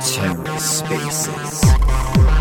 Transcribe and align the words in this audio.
TerraSpaces. 0.00 1.60
Hello 1.64 2.35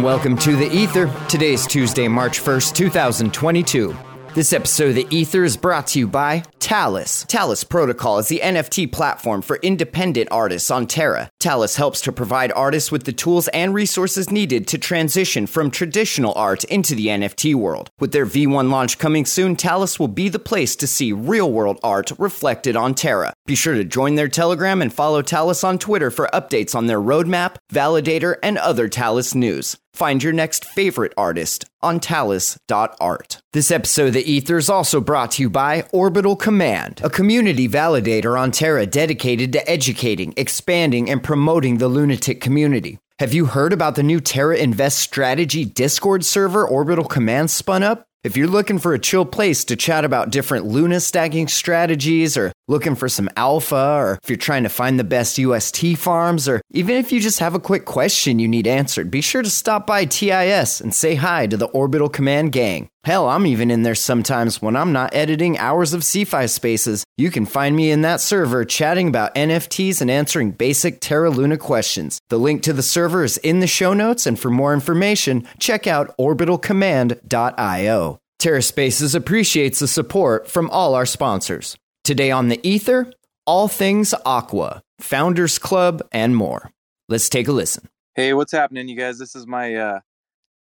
and 0.00 0.06
welcome 0.06 0.34
to 0.34 0.56
The 0.56 0.64
Ether. 0.70 1.12
Today 1.28 1.52
is 1.52 1.66
Tuesday, 1.66 2.08
March 2.08 2.40
1st, 2.40 2.74
2022. 2.74 4.09
This 4.32 4.52
episode 4.52 4.90
of 4.90 4.94
The 4.94 5.08
Ether 5.10 5.42
is 5.42 5.56
brought 5.56 5.88
to 5.88 5.98
you 5.98 6.06
by 6.06 6.44
Talis. 6.60 7.24
Talis 7.24 7.64
Protocol 7.64 8.18
is 8.18 8.28
the 8.28 8.38
NFT 8.38 8.92
platform 8.92 9.42
for 9.42 9.56
independent 9.56 10.28
artists 10.30 10.70
on 10.70 10.86
Terra. 10.86 11.28
Talis 11.40 11.74
helps 11.74 12.00
to 12.02 12.12
provide 12.12 12.52
artists 12.52 12.92
with 12.92 13.02
the 13.02 13.12
tools 13.12 13.48
and 13.48 13.74
resources 13.74 14.30
needed 14.30 14.68
to 14.68 14.78
transition 14.78 15.48
from 15.48 15.68
traditional 15.68 16.32
art 16.36 16.62
into 16.64 16.94
the 16.94 17.08
NFT 17.08 17.56
world. 17.56 17.90
With 17.98 18.12
their 18.12 18.24
V1 18.24 18.70
launch 18.70 18.98
coming 18.98 19.26
soon, 19.26 19.56
Talis 19.56 19.98
will 19.98 20.06
be 20.06 20.28
the 20.28 20.38
place 20.38 20.76
to 20.76 20.86
see 20.86 21.12
real 21.12 21.50
world 21.50 21.80
art 21.82 22.12
reflected 22.16 22.76
on 22.76 22.94
Terra. 22.94 23.34
Be 23.46 23.56
sure 23.56 23.74
to 23.74 23.84
join 23.84 24.14
their 24.14 24.28
Telegram 24.28 24.80
and 24.80 24.92
follow 24.92 25.22
Talis 25.22 25.64
on 25.64 25.76
Twitter 25.76 26.12
for 26.12 26.30
updates 26.32 26.76
on 26.76 26.86
their 26.86 27.00
roadmap, 27.00 27.56
validator, 27.72 28.36
and 28.44 28.58
other 28.58 28.88
Talis 28.88 29.34
news. 29.34 29.76
Find 29.92 30.22
your 30.22 30.32
next 30.32 30.64
favorite 30.64 31.14
artist 31.16 31.64
on 31.82 31.98
talis.art. 31.98 33.39
This 33.52 33.72
episode 33.72 34.06
of 34.06 34.12
The 34.12 34.30
Ether 34.30 34.58
is 34.58 34.70
also 34.70 35.00
brought 35.00 35.32
to 35.32 35.42
you 35.42 35.50
by 35.50 35.82
Orbital 35.90 36.36
Command, 36.36 37.00
a 37.02 37.10
community 37.10 37.68
validator 37.68 38.38
on 38.38 38.52
Terra 38.52 38.86
dedicated 38.86 39.52
to 39.54 39.68
educating, 39.68 40.32
expanding, 40.36 41.10
and 41.10 41.20
promoting 41.20 41.78
the 41.78 41.88
lunatic 41.88 42.40
community. 42.40 43.00
Have 43.18 43.34
you 43.34 43.46
heard 43.46 43.72
about 43.72 43.96
the 43.96 44.04
new 44.04 44.20
Terra 44.20 44.56
Invest 44.56 44.98
Strategy 44.98 45.64
Discord 45.64 46.24
server 46.24 46.64
Orbital 46.64 47.04
Command 47.04 47.50
spun 47.50 47.82
up? 47.82 48.06
If 48.22 48.36
you're 48.36 48.48
looking 48.48 48.78
for 48.78 48.92
a 48.92 48.98
chill 48.98 49.24
place 49.24 49.64
to 49.64 49.76
chat 49.76 50.04
about 50.04 50.28
different 50.28 50.66
Luna 50.66 51.00
stacking 51.00 51.48
strategies, 51.48 52.36
or 52.36 52.52
looking 52.68 52.94
for 52.94 53.08
some 53.08 53.30
alpha, 53.34 53.94
or 53.96 54.18
if 54.22 54.28
you're 54.28 54.36
trying 54.36 54.64
to 54.64 54.68
find 54.68 54.98
the 54.98 55.04
best 55.04 55.38
UST 55.38 55.96
farms, 55.96 56.46
or 56.46 56.60
even 56.70 56.96
if 56.96 57.12
you 57.12 57.20
just 57.20 57.38
have 57.38 57.54
a 57.54 57.58
quick 57.58 57.86
question 57.86 58.38
you 58.38 58.46
need 58.46 58.66
answered, 58.66 59.10
be 59.10 59.22
sure 59.22 59.40
to 59.40 59.48
stop 59.48 59.86
by 59.86 60.04
TIS 60.04 60.82
and 60.82 60.94
say 60.94 61.14
hi 61.14 61.46
to 61.46 61.56
the 61.56 61.68
Orbital 61.68 62.10
Command 62.10 62.52
gang. 62.52 62.90
Hell, 63.04 63.26
I'm 63.26 63.46
even 63.46 63.70
in 63.70 63.84
there 63.84 63.94
sometimes 63.94 64.60
when 64.60 64.76
I'm 64.76 64.92
not 64.92 65.14
editing 65.14 65.56
hours 65.56 65.94
of 65.94 66.02
CFI 66.02 66.50
spaces. 66.50 67.02
You 67.16 67.30
can 67.30 67.46
find 67.46 67.74
me 67.74 67.90
in 67.90 68.02
that 68.02 68.20
server 68.20 68.66
chatting 68.66 69.08
about 69.08 69.34
NFTs 69.34 70.02
and 70.02 70.10
answering 70.10 70.50
basic 70.50 71.00
Terra 71.00 71.30
Luna 71.30 71.56
questions. 71.56 72.20
The 72.28 72.38
link 72.38 72.62
to 72.64 72.74
the 72.74 72.82
server 72.82 73.24
is 73.24 73.38
in 73.38 73.60
the 73.60 73.66
show 73.66 73.94
notes, 73.94 74.26
and 74.26 74.38
for 74.38 74.50
more 74.50 74.74
information, 74.74 75.48
check 75.58 75.86
out 75.86 76.14
orbitalcommand.io. 76.18 78.09
TerraSpaces 78.40 79.14
appreciates 79.14 79.80
the 79.80 79.86
support 79.86 80.48
from 80.48 80.70
all 80.70 80.94
our 80.94 81.04
sponsors. 81.04 81.76
Today 82.04 82.30
on 82.30 82.48
the 82.48 82.58
Ether, 82.66 83.12
all 83.46 83.68
things 83.68 84.14
Aqua, 84.24 84.82
Founders 85.00 85.58
Club, 85.58 86.00
and 86.10 86.34
more. 86.34 86.70
Let's 87.10 87.28
take 87.28 87.48
a 87.48 87.52
listen. 87.52 87.90
Hey, 88.14 88.32
what's 88.32 88.52
happening, 88.52 88.88
you 88.88 88.96
guys? 88.96 89.18
This 89.18 89.36
is 89.36 89.46
my 89.46 89.74
uh, 89.74 90.00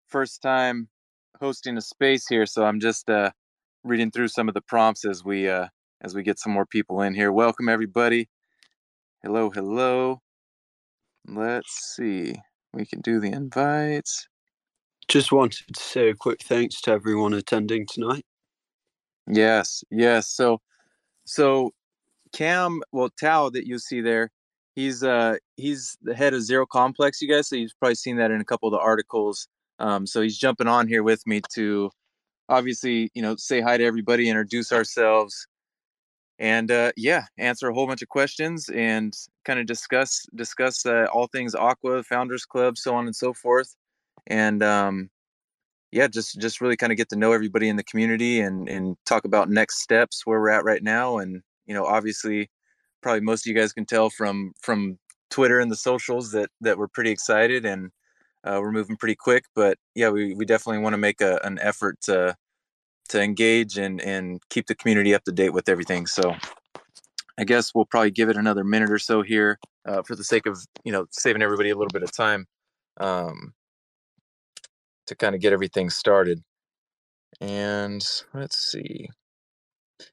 first 0.10 0.42
time 0.42 0.90
hosting 1.40 1.78
a 1.78 1.82
space 1.82 2.28
here, 2.28 2.46
so 2.46 2.66
I'm 2.66 2.82
just 2.82 3.10
uh, 3.10 3.32
reading 3.86 4.12
through 4.12 4.28
some 4.28 4.50
of 4.50 4.56
the 4.56 4.62
prompts 4.62 5.06
as 5.06 5.24
we 5.24 5.48
uh, 5.48 5.68
as 6.02 6.14
we 6.14 6.22
get 6.22 6.38
some 6.38 6.52
more 6.52 6.66
people 6.66 7.02
in 7.02 7.14
here. 7.14 7.32
Welcome, 7.32 7.70
everybody. 7.70 8.28
Hello, 9.24 9.52
hello. 9.52 10.20
Let's 11.26 11.96
see. 11.96 12.36
We 12.74 12.86
can 12.86 13.00
do 13.00 13.22
the 13.22 13.32
invites. 13.32 14.28
Just 15.10 15.32
wanted 15.32 15.74
to 15.74 15.80
say 15.82 16.10
a 16.10 16.14
quick 16.14 16.44
thanks 16.44 16.82
to 16.82 16.92
everyone 16.92 17.34
attending 17.34 17.88
tonight. 17.88 18.24
Yes, 19.26 19.84
yes. 19.90 20.30
So, 20.30 20.62
so 21.26 21.72
Cam, 22.32 22.84
well, 22.92 23.10
Tau 23.20 23.50
that 23.50 23.66
you 23.66 23.80
see 23.80 24.02
there, 24.02 24.30
he's 24.76 25.04
uh 25.04 25.38
he's 25.58 25.98
the 26.04 26.14
head 26.14 26.36
of 26.36 26.44
Zero 26.44 26.68
Complex, 26.68 27.24
you 27.24 27.28
guys. 27.28 27.50
So 27.50 27.56
you've 27.56 27.72
probably 27.80 27.96
seen 27.96 28.18
that 28.18 28.30
in 28.30 28.40
a 28.40 28.46
couple 28.46 28.68
of 28.68 28.74
the 28.74 28.80
articles. 28.80 29.48
Um, 29.80 30.06
so 30.06 30.22
he's 30.22 30.38
jumping 30.38 30.68
on 30.68 30.88
here 30.88 31.02
with 31.02 31.26
me 31.26 31.42
to 31.56 31.90
obviously, 32.48 33.10
you 33.16 33.24
know, 33.24 33.36
say 33.36 33.62
hi 33.62 33.78
to 33.78 33.84
everybody, 33.84 34.30
introduce 34.30 34.72
ourselves, 34.72 35.48
and 36.38 36.70
uh, 36.70 36.92
yeah, 36.96 37.24
answer 37.40 37.68
a 37.68 37.74
whole 37.74 37.88
bunch 37.88 38.04
of 38.04 38.10
questions 38.10 38.70
and 38.70 39.16
kind 39.44 39.60
of 39.60 39.66
discuss 39.66 40.28
discuss 40.36 40.86
uh, 40.86 41.08
all 41.12 41.26
things 41.26 41.56
Aqua 41.56 42.04
Founders 42.04 42.46
Club, 42.46 42.78
so 42.78 42.94
on 42.94 43.08
and 43.08 43.16
so 43.16 43.34
forth 43.34 43.76
and 44.28 44.64
um, 44.64 45.10
yeah, 45.92 46.08
just 46.08 46.40
just 46.40 46.62
really 46.62 46.78
kind 46.78 46.92
of 46.92 46.98
get 46.98 47.10
to 47.10 47.16
know 47.16 47.32
everybody 47.32 47.70
in 47.70 47.76
the 47.76 47.84
community 47.84 48.40
and 48.42 48.70
and 48.70 48.96
talk 49.06 49.26
about 49.26 49.50
next 49.50 49.82
steps 49.82 50.26
where 50.26 50.40
we're 50.40 50.50
at 50.50 50.64
right 50.64 50.84
now. 50.84 51.18
And 51.18 51.42
you 51.66 51.74
know, 51.74 51.86
obviously, 51.86 52.50
probably 53.02 53.22
most 53.22 53.46
of 53.46 53.50
you 53.50 53.60
guys 53.60 53.74
can 53.74 53.86
tell 53.86 54.10
from 54.10 54.54
from 54.62 55.00
Twitter 55.30 55.60
and 55.60 55.72
the 55.72 55.76
socials 55.76 56.32
that 56.32 56.50
that 56.62 56.78
we're 56.78 56.88
pretty 56.88 57.12
excited 57.12 57.66
and 57.66 57.92
uh, 58.44 58.60
we're 58.62 58.72
moving 58.72 58.98
pretty 58.98 59.16
quick. 59.16 59.46
But 59.56 59.78
yeah, 59.96 60.10
we 60.10 60.34
we 60.36 60.46
definitely 60.46 60.82
want 60.82 60.94
to 60.94 60.98
make 60.98 61.22
a, 61.22 61.40
an 61.44 61.60
effort 61.60 62.00
to 62.04 62.36
to 63.10 63.22
engage 63.22 63.78
and 63.78 64.02
and 64.02 64.42
keep 64.50 64.68
the 64.68 64.76
community 64.76 65.14
up 65.16 65.24
to 65.24 65.32
date 65.32 65.54
with 65.54 65.70
everything. 65.70 66.08
So 66.08 66.36
I 67.38 67.44
guess 67.46 67.74
we'll 67.74 67.86
probably 67.86 68.12
give 68.12 68.30
it 68.30 68.38
another 68.38 68.64
minute 68.64 68.92
or 68.92 69.00
so 69.00 69.22
here 69.22 69.60
uh, 69.86 70.04
for 70.04 70.16
the 70.16 70.24
sake 70.24 70.46
of 70.46 70.60
you 70.84 70.92
know 70.92 71.08
saving 71.12 71.42
everybody 71.42 71.70
a 71.70 71.76
little 71.76 71.94
bit 71.94 72.04
of 72.04 72.12
time. 72.12 72.46
Um, 73.00 73.54
to 75.10 75.18
kind 75.18 75.36
of 75.36 75.42
get 75.42 75.54
everything 75.54 75.92
started. 75.92 76.44
And 77.42 78.06
let's 78.34 78.58
see. 78.60 79.10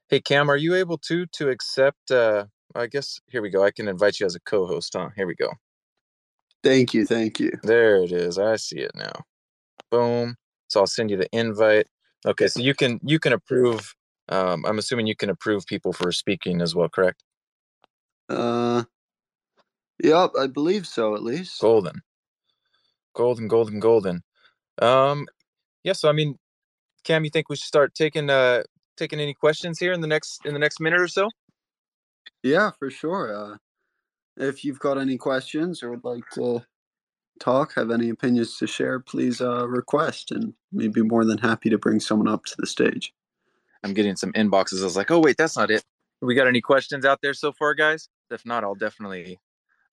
Hey 0.09 0.21
Cam, 0.21 0.49
are 0.51 0.57
you 0.57 0.75
able 0.75 0.97
to 0.99 1.25
to 1.33 1.49
accept 1.49 2.11
uh 2.11 2.45
I 2.75 2.87
guess 2.87 3.19
here 3.29 3.41
we 3.41 3.49
go. 3.49 3.63
I 3.63 3.71
can 3.71 3.87
invite 3.89 4.19
you 4.19 4.25
as 4.27 4.35
a 4.35 4.41
co-host, 4.41 4.93
huh? 4.95 5.09
Here 5.17 5.27
we 5.27 5.35
go. 5.35 5.49
Thank 6.63 6.93
you, 6.93 7.05
thank 7.05 7.39
you. 7.39 7.51
There 7.63 8.03
it 8.03 8.11
is. 8.11 8.39
I 8.39 8.57
see 8.57 8.79
it 8.79 8.91
now. 8.95 9.23
Boom. 9.91 10.35
So 10.69 10.81
I'll 10.81 10.87
send 10.87 11.11
you 11.11 11.17
the 11.17 11.29
invite. 11.33 11.87
Okay, 12.25 12.47
so 12.47 12.61
you 12.61 12.75
can 12.75 12.99
you 13.03 13.19
can 13.19 13.33
approve 13.33 13.95
um 14.29 14.65
I'm 14.65 14.79
assuming 14.79 15.07
you 15.07 15.15
can 15.17 15.29
approve 15.31 15.65
people 15.67 15.93
for 15.93 16.11
speaking 16.11 16.61
as 16.61 16.75
well, 16.75 16.89
correct? 16.89 17.23
Uh 18.29 18.83
Yep, 20.03 20.31
I 20.39 20.47
believe 20.47 20.87
so 20.87 21.15
at 21.15 21.23
least. 21.23 21.61
Golden. 21.61 22.01
Golden, 23.15 23.47
golden, 23.49 23.79
golden. 23.79 24.23
Um, 24.81 25.27
yeah. 25.83 25.93
So 25.93 26.09
I 26.09 26.11
mean, 26.11 26.37
Cam, 27.03 27.23
you 27.23 27.29
think 27.29 27.49
we 27.49 27.55
should 27.55 27.65
start 27.65 27.95
taking 27.95 28.29
uh 28.29 28.63
taking 28.97 29.19
any 29.19 29.33
questions 29.33 29.79
here 29.79 29.93
in 29.93 30.01
the 30.01 30.07
next 30.07 30.45
in 30.45 30.53
the 30.53 30.59
next 30.59 30.79
minute 30.79 30.99
or 30.99 31.07
so? 31.07 31.29
Yeah, 32.43 32.71
for 32.77 32.89
sure. 32.89 33.33
Uh, 33.33 33.57
if 34.37 34.63
you've 34.63 34.79
got 34.79 34.97
any 34.97 35.17
questions 35.17 35.81
or 35.81 35.91
would 35.91 36.03
like 36.03 36.23
to 36.33 36.61
talk, 37.39 37.73
have 37.75 37.91
any 37.91 38.09
opinions 38.09 38.57
to 38.57 38.67
share, 38.67 38.99
please 38.99 39.41
uh, 39.41 39.67
request, 39.67 40.31
and 40.31 40.53
we'd 40.71 40.93
be 40.93 41.01
more 41.01 41.25
than 41.25 41.37
happy 41.37 41.69
to 41.69 41.77
bring 41.77 41.99
someone 41.99 42.27
up 42.27 42.45
to 42.45 42.55
the 42.57 42.67
stage. 42.67 43.13
I'm 43.83 43.93
getting 43.93 44.15
some 44.15 44.33
inboxes. 44.33 44.81
I 44.81 44.85
was 44.85 44.97
like, 44.97 45.11
oh 45.11 45.19
wait, 45.19 45.37
that's 45.37 45.57
not 45.57 45.71
it. 45.71 45.83
We 46.21 46.35
got 46.35 46.47
any 46.47 46.61
questions 46.61 47.05
out 47.05 47.19
there 47.21 47.33
so 47.33 47.51
far, 47.51 47.73
guys? 47.73 48.09
If 48.31 48.45
not, 48.45 48.63
I'll 48.63 48.75
definitely. 48.75 49.39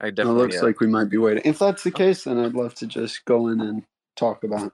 I 0.00 0.10
definitely. 0.10 0.40
It 0.40 0.42
looks 0.42 0.62
uh, 0.62 0.66
like 0.66 0.80
we 0.80 0.86
might 0.86 1.10
be 1.10 1.18
waiting. 1.18 1.42
If 1.44 1.58
that's 1.58 1.84
the 1.84 1.90
case, 1.90 2.24
then 2.24 2.38
I'd 2.38 2.54
love 2.54 2.74
to 2.76 2.86
just 2.86 3.24
go 3.24 3.48
in 3.48 3.60
and 3.60 3.82
talk 4.16 4.44
about 4.44 4.72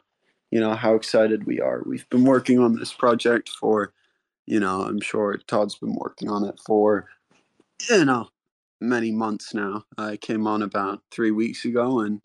you 0.50 0.60
know 0.60 0.74
how 0.74 0.94
excited 0.94 1.44
we 1.44 1.60
are. 1.60 1.82
We've 1.86 2.08
been 2.10 2.24
working 2.24 2.58
on 2.58 2.76
this 2.76 2.92
project 2.92 3.48
for 3.48 3.92
you 4.50 4.58
know 4.58 4.82
i'm 4.82 5.00
sure 5.00 5.38
todd's 5.46 5.76
been 5.76 5.94
working 5.94 6.28
on 6.28 6.44
it 6.44 6.58
for 6.66 7.06
you 7.88 8.04
know 8.04 8.28
many 8.80 9.12
months 9.12 9.54
now. 9.54 9.84
Uh, 9.98 10.04
I 10.04 10.16
came 10.16 10.46
on 10.46 10.62
about 10.62 11.02
three 11.10 11.30
weeks 11.30 11.64
ago 11.64 12.00
and 12.00 12.20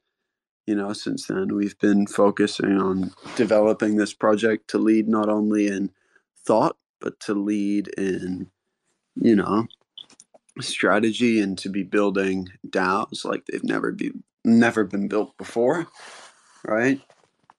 you 0.66 0.76
know 0.76 0.92
since 0.94 1.28
then 1.28 1.54
we've 1.54 1.78
been 1.80 2.08
focusing 2.08 2.78
on 2.80 3.14
developing 3.36 3.96
this 3.96 4.14
project 4.14 4.70
to 4.70 4.78
lead 4.78 5.08
not 5.08 5.30
only 5.30 5.68
in 5.68 5.92
thought 6.46 6.78
but 7.00 7.20
to 7.22 7.34
lead 7.34 7.90
in 7.90 8.50
you 9.16 9.36
know 9.36 9.68
strategy 10.62 11.40
and 11.40 11.58
to 11.58 11.70
be 11.70 11.84
building 11.84 12.48
DAOs 12.68 13.26
like 13.26 13.46
they've 13.46 13.64
never 13.64 13.92
be 13.92 14.12
never 14.44 14.84
been 14.84 15.08
built 15.08 15.38
before 15.38 15.88
right? 16.68 17.02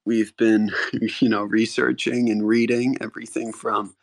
we've 0.06 0.34
been, 0.38 0.72
you 1.20 1.28
know, 1.28 1.42
researching 1.42 2.30
and 2.30 2.46
reading 2.46 2.96
everything 3.02 3.52
from 3.52 3.94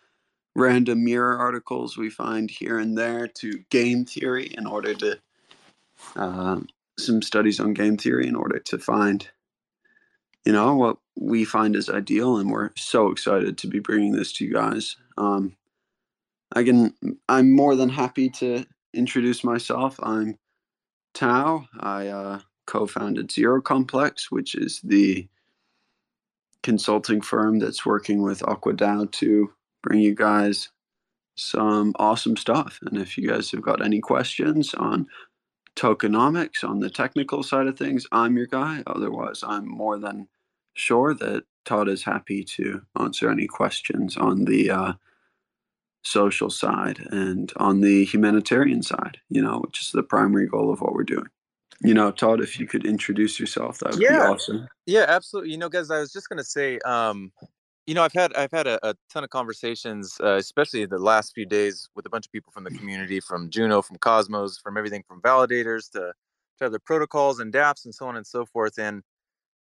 random 0.55 1.03
mirror 1.03 1.35
articles 1.35 1.97
we 1.97 2.11
find 2.11 2.51
here 2.51 2.77
and 2.77 2.95
there 2.95 3.27
to 3.27 3.63
game 3.71 4.05
theory 4.05 4.53
in 4.55 4.67
order 4.67 4.93
to 4.93 5.17
uh, 6.15 6.59
some 6.99 7.23
studies 7.23 7.59
on 7.59 7.73
game 7.73 7.97
theory 7.97 8.27
in 8.27 8.35
order 8.35 8.59
to 8.59 8.77
find 8.77 9.29
you 10.45 10.51
know 10.53 10.75
what 10.75 10.97
we 11.19 11.43
find 11.43 11.75
is 11.75 11.89
ideal 11.89 12.37
and 12.37 12.51
we're 12.51 12.69
so 12.77 13.09
excited 13.09 13.57
to 13.57 13.67
be 13.67 13.79
bringing 13.79 14.11
this 14.11 14.31
to 14.31 14.45
you 14.45 14.53
guys. 14.53 14.97
Um, 15.17 15.55
i 16.55 16.63
can 16.63 16.93
i'm 17.27 17.51
more 17.51 17.75
than 17.75 17.89
happy 17.89 18.29
to 18.29 18.63
introduce 18.93 19.43
myself. 19.43 19.99
I'm 20.03 20.37
Tau. 21.15 21.67
I 21.79 22.07
uh, 22.09 22.39
co-founded 22.65 23.31
zero 23.31 23.61
complex 23.61 24.31
which 24.31 24.55
is 24.55 24.79
the 24.83 25.27
consulting 26.61 27.21
firm 27.21 27.59
that's 27.59 27.85
working 27.85 28.21
with 28.21 28.39
AquaDAO 28.41 29.11
to 29.11 29.51
bring 29.81 29.99
you 29.99 30.15
guys 30.15 30.69
some 31.35 31.93
awesome 31.97 32.37
stuff 32.37 32.79
and 32.83 32.97
if 32.97 33.17
you 33.17 33.27
guys 33.27 33.51
have 33.51 33.61
got 33.61 33.83
any 33.83 33.99
questions 33.99 34.73
on 34.75 35.07
tokenomics 35.75 36.63
on 36.63 36.79
the 36.79 36.89
technical 36.89 37.41
side 37.41 37.67
of 37.67 37.77
things 37.77 38.05
i'm 38.11 38.37
your 38.37 38.45
guy 38.45 38.83
otherwise 38.85 39.43
i'm 39.45 39.67
more 39.67 39.97
than 39.97 40.27
sure 40.75 41.13
that 41.13 41.43
Todd 41.65 41.87
is 41.87 42.03
happy 42.03 42.43
to 42.43 42.81
answer 42.99 43.29
any 43.29 43.47
questions 43.47 44.17
on 44.17 44.45
the 44.45 44.69
uh, 44.69 44.93
social 46.03 46.49
side 46.49 46.99
and 47.11 47.51
on 47.57 47.81
the 47.81 48.03
humanitarian 48.05 48.83
side, 48.83 49.19
you 49.29 49.41
know, 49.41 49.59
which 49.59 49.81
is 49.81 49.91
the 49.91 50.03
primary 50.03 50.47
goal 50.47 50.71
of 50.71 50.81
what 50.81 50.93
we're 50.93 51.03
doing. 51.03 51.27
You 51.81 51.93
know, 51.93 52.11
Todd, 52.11 52.41
if 52.41 52.59
you 52.59 52.67
could 52.67 52.85
introduce 52.85 53.39
yourself, 53.39 53.79
that 53.79 53.93
would 53.93 54.01
yeah. 54.01 54.19
be 54.19 54.33
awesome. 54.33 54.67
Yeah, 54.85 55.05
absolutely. 55.07 55.51
You 55.51 55.57
know, 55.57 55.69
guys, 55.69 55.91
I 55.91 55.99
was 55.99 56.11
just 56.11 56.29
gonna 56.29 56.43
say, 56.43 56.79
um, 56.85 57.31
you 57.87 57.93
know, 57.93 58.03
I've 58.03 58.13
had 58.13 58.33
I've 58.35 58.51
had 58.51 58.67
a, 58.67 58.79
a 58.87 58.95
ton 59.11 59.23
of 59.23 59.29
conversations, 59.29 60.17
uh, 60.23 60.35
especially 60.35 60.85
the 60.85 60.97
last 60.97 61.33
few 61.33 61.45
days, 61.45 61.89
with 61.95 62.05
a 62.05 62.09
bunch 62.09 62.25
of 62.25 62.31
people 62.31 62.51
from 62.51 62.63
the 62.63 62.71
community, 62.71 63.19
from 63.19 63.49
Juno, 63.49 63.81
from 63.81 63.97
Cosmos, 63.97 64.57
from 64.57 64.77
everything 64.77 65.03
from 65.07 65.21
validators 65.21 65.89
to 65.91 66.13
to 66.59 66.65
other 66.65 66.79
protocols 66.79 67.39
and 67.39 67.53
DApps 67.53 67.85
and 67.85 67.93
so 67.93 68.07
on 68.07 68.15
and 68.15 68.25
so 68.27 68.45
forth. 68.45 68.77
And 68.77 69.03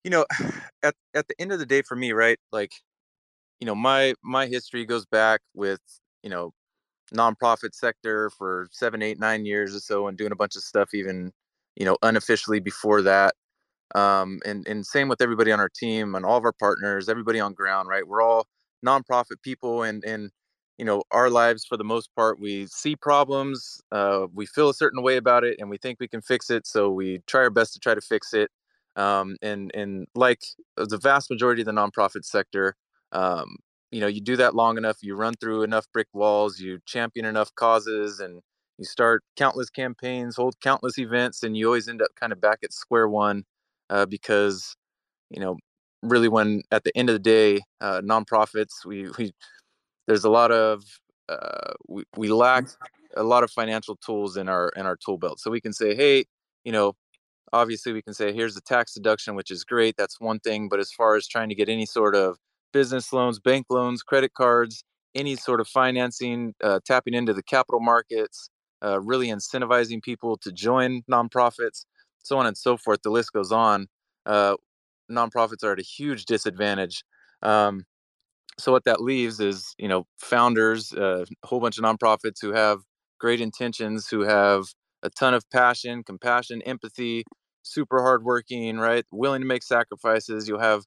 you 0.05 0.11
know, 0.11 0.27
at 0.83 0.95
at 1.15 1.29
the 1.29 1.35
end 1.39 1.53
of 1.53 1.59
the 1.59 1.67
day, 1.67 1.83
for 1.83 1.97
me, 1.97 2.13
right, 2.13 2.39
like, 2.53 2.73
you 3.61 3.67
know, 3.67 3.75
my 3.75 4.15
my 4.23 4.47
history 4.47 4.85
goes 4.85 5.07
back 5.07 5.41
with 5.55 5.81
you 6.23 6.31
know, 6.31 6.53
nonprofit 7.15 7.75
sector 7.75 8.31
for 8.31 8.69
seven, 8.71 9.03
eight, 9.03 9.19
nine 9.19 9.45
years 9.45 9.75
or 9.75 9.81
so, 9.81 10.09
and 10.09 10.19
doing 10.19 10.33
a 10.33 10.37
bunch 10.37 10.57
of 10.57 10.63
stuff 10.63 10.95
even, 10.95 11.33
you 11.79 11.87
know, 11.87 11.97
unofficially 12.03 12.61
before 12.61 13.03
that. 13.03 13.35
Um, 13.95 14.41
and 14.47 14.67
and 14.69 14.87
same 14.87 15.09
with 15.09 15.23
everybody 15.23 15.53
on 15.53 15.61
our 15.61 15.71
team 15.71 16.15
and 16.15 16.25
all 16.27 16.37
of 16.39 16.45
our 16.45 16.53
partners, 16.53 17.09
everybody 17.09 17.41
on 17.41 17.55
ground, 17.55 17.89
right? 17.89 18.07
We're 18.07 18.23
all 18.23 18.47
nonprofit 18.87 19.43
people, 19.43 19.83
and 19.85 20.05
and 20.05 20.31
you 20.79 20.85
know, 20.85 21.03
our 21.13 21.31
lives 21.31 21.65
for 21.67 21.77
the 21.77 21.85
most 21.85 22.11
part, 22.17 22.41
we 22.41 22.67
see 22.69 22.97
problems, 22.97 23.81
uh, 23.93 24.27
we 24.35 24.47
feel 24.47 24.69
a 24.71 24.75
certain 24.75 25.03
way 25.03 25.17
about 25.17 25.45
it, 25.45 25.57
and 25.61 25.71
we 25.71 25.79
think 25.79 25.99
we 26.01 26.09
can 26.09 26.23
fix 26.23 26.51
it, 26.51 26.67
so 26.67 26.91
we 26.91 27.21
try 27.27 27.43
our 27.43 27.51
best 27.51 27.73
to 27.75 27.81
try 27.81 27.95
to 27.95 28.01
fix 28.01 28.35
it 28.35 28.51
um, 28.99 29.37
and 29.43 29.71
and 29.75 30.07
like 30.15 30.41
the 30.77 30.99
vast 30.99 31.31
majority 31.31 31.63
of 31.63 31.67
the 31.67 31.73
nonprofit 31.73 32.25
sector, 32.25 32.75
um, 33.13 33.57
you 33.93 34.01
know, 34.01 34.09
you 34.09 34.21
do 34.21 34.37
that 34.37 34.55
long 34.55 34.77
enough, 34.77 34.99
you 35.03 35.15
run 35.17 35.35
through 35.41 35.63
enough 35.63 35.87
brick 35.93 36.09
walls, 36.13 36.59
you 36.61 36.81
champion 36.87 37.25
enough 37.25 37.55
causes, 37.55 38.21
and 38.21 38.43
you 38.79 38.85
start 38.85 39.25
countless 39.37 39.71
campaigns, 39.71 40.37
hold 40.37 40.59
countless 40.61 40.99
events, 40.99 41.43
and 41.43 41.57
you 41.57 41.67
always 41.67 41.89
end 41.89 42.01
up 42.01 42.11
kind 42.19 42.33
of 42.33 42.41
back 42.41 42.61
at 42.63 42.73
square 42.73 43.09
one 43.09 43.45
uh, 43.91 44.07
because 44.07 44.77
you 45.31 45.41
know 45.41 45.59
really 46.03 46.29
when 46.29 46.63
at 46.71 46.85
the 46.85 46.97
end 46.97 47.11
of 47.11 47.15
the 47.15 47.19
day 47.19 47.61
uh, 47.81 48.01
nonprofits 48.01 48.85
we 48.87 49.09
we 49.19 49.33
there's 50.07 50.25
a 50.25 50.31
lot 50.31 50.53
of 50.53 50.85
uh, 51.29 51.73
we, 51.89 52.05
we 52.17 52.29
lack 52.29 52.67
a 53.17 53.23
lot 53.23 53.43
of 53.43 53.51
financial 53.51 53.97
tools 53.97 54.37
in 54.37 54.49
our 54.49 54.71
in 54.77 54.87
our 54.87 54.97
tool 54.97 55.19
belt. 55.19 55.41
So 55.41 55.51
we 55.51 55.61
can 55.61 55.73
say 55.73 55.95
hey 55.95 56.25
you 56.65 56.73
know 56.73 56.95
obviously 57.53 57.93
we 57.93 58.03
can 58.03 58.15
say 58.15 58.33
here's 58.33 58.55
the 58.55 58.61
tax 58.61 58.93
deduction 58.95 59.35
which 59.35 59.51
is 59.51 59.65
great 59.65 59.97
that's 59.97 60.21
one 60.21 60.39
thing 60.41 60.69
but 60.69 60.79
as 60.79 60.93
far 60.93 61.17
as 61.17 61.27
trying 61.27 61.49
to 61.49 61.55
get 61.55 61.69
any 61.69 61.87
sort 61.87 62.15
of 62.15 62.37
business 62.75 63.11
loans 63.11 63.41
bank 63.41 63.65
loans 63.71 64.03
credit 64.03 64.35
cards 64.35 64.85
any 65.15 65.35
sort 65.35 65.59
of 65.59 65.67
financing 65.67 66.55
uh, 66.63 66.79
tapping 66.85 67.15
into 67.15 67.33
the 67.33 67.43
capital 67.43 67.81
markets 67.81 68.51
uh, 68.85 69.01
really 69.01 69.29
incentivizing 69.29 70.03
people 70.03 70.37
to 70.37 70.53
join 70.53 71.03
nonprofits 71.11 71.85
so 72.23 72.39
on 72.39 72.47
and 72.47 72.57
so 72.57 72.77
forth 72.77 73.01
the 73.03 73.11
list 73.11 73.33
goes 73.33 73.53
on 73.53 73.87
uh, 74.27 74.55
nonprofits 75.11 75.63
are 75.63 75.73
at 75.73 75.81
a 75.81 75.83
huge 75.83 76.25
disadvantage 76.25 77.03
um, 77.43 77.85
so 78.59 78.73
what 78.73 78.85
that 78.85 79.01
leaves 79.01 79.41
is 79.41 79.75
you 79.79 79.89
know 79.89 80.05
founders 80.19 80.93
uh, 80.93 81.25
a 81.43 81.47
whole 81.47 81.61
bunch 81.61 81.79
of 81.79 81.85
nonprofits 81.85 82.41
who 82.41 82.53
have 82.53 82.81
great 83.19 83.41
intentions 83.41 84.09
who 84.09 84.21
have 84.21 84.65
a 85.03 85.11
ton 85.11 85.35
of 85.35 85.49
passion 85.51 86.03
compassion 86.03 86.61
empathy 86.63 87.25
super 87.69 88.03
hardworking, 88.03 88.79
right? 88.79 89.05
Willing 89.13 89.41
to 89.43 89.47
make 89.47 89.63
sacrifices. 89.63 90.49
You'll 90.49 90.61
have 90.61 90.85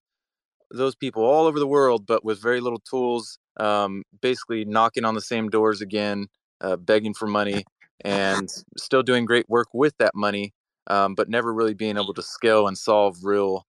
those 0.71 0.95
people 0.95 1.23
all 1.23 1.45
over 1.45 1.59
the 1.59 1.67
world, 1.67 2.05
but 2.05 2.23
with 2.23 2.41
very 2.41 2.61
little 2.61 2.81
tools, 2.89 3.37
um, 3.59 4.03
basically 4.21 4.65
knocking 4.65 5.05
on 5.05 5.15
the 5.15 5.21
same 5.21 5.49
doors 5.49 5.81
again, 5.81 6.27
uh, 6.61 6.77
begging 6.77 7.13
for 7.13 7.27
money, 7.27 7.63
and 8.05 8.49
still 8.77 9.03
doing 9.03 9.25
great 9.25 9.49
work 9.49 9.67
with 9.73 9.95
that 9.97 10.15
money, 10.15 10.53
um, 10.87 11.15
but 11.15 11.29
never 11.29 11.53
really 11.53 11.73
being 11.73 11.97
able 11.97 12.13
to 12.13 12.23
scale 12.23 12.67
and 12.67 12.77
solve 12.77 13.17
real, 13.23 13.65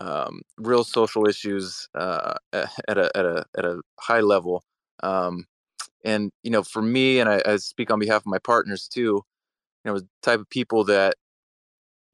um, 0.00 0.42
real 0.58 0.84
social 0.84 1.26
issues 1.26 1.88
uh, 1.94 2.34
at 2.52 2.98
a 2.98 3.10
at 3.16 3.24
a 3.24 3.44
at 3.56 3.64
a 3.64 3.80
high 4.00 4.20
level. 4.20 4.64
Um, 5.02 5.46
and 6.04 6.30
you 6.42 6.50
know, 6.50 6.62
for 6.62 6.82
me, 6.82 7.20
and 7.20 7.28
I, 7.28 7.42
I 7.46 7.56
speak 7.56 7.90
on 7.90 7.98
behalf 7.98 8.22
of 8.22 8.26
my 8.26 8.38
partners 8.38 8.88
too. 8.88 9.22
You 9.84 9.92
know, 9.92 9.98
the 9.98 10.08
type 10.22 10.40
of 10.40 10.48
people 10.48 10.84
that 10.84 11.14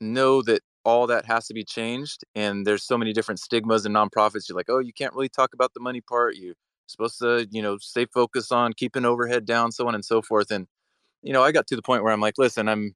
know 0.00 0.42
that 0.42 0.62
all 0.84 1.06
that 1.06 1.26
has 1.26 1.46
to 1.46 1.54
be 1.54 1.64
changed 1.64 2.24
and 2.34 2.66
there's 2.66 2.84
so 2.84 2.96
many 2.96 3.12
different 3.12 3.38
stigmas 3.38 3.84
in 3.84 3.92
nonprofits 3.92 4.48
you're 4.48 4.56
like 4.56 4.70
oh 4.70 4.78
you 4.78 4.92
can't 4.92 5.12
really 5.12 5.28
talk 5.28 5.52
about 5.52 5.74
the 5.74 5.80
money 5.80 6.00
part 6.00 6.36
you're 6.36 6.54
supposed 6.86 7.18
to 7.18 7.46
you 7.50 7.60
know 7.60 7.76
stay 7.78 8.06
focused 8.06 8.50
on 8.50 8.72
keeping 8.72 9.04
overhead 9.04 9.44
down 9.44 9.70
so 9.70 9.86
on 9.86 9.94
and 9.94 10.04
so 10.04 10.22
forth 10.22 10.50
and 10.50 10.66
you 11.22 11.32
know 11.32 11.42
i 11.42 11.52
got 11.52 11.66
to 11.66 11.76
the 11.76 11.82
point 11.82 12.02
where 12.02 12.12
i'm 12.12 12.20
like 12.20 12.38
listen 12.38 12.68
i'm 12.68 12.94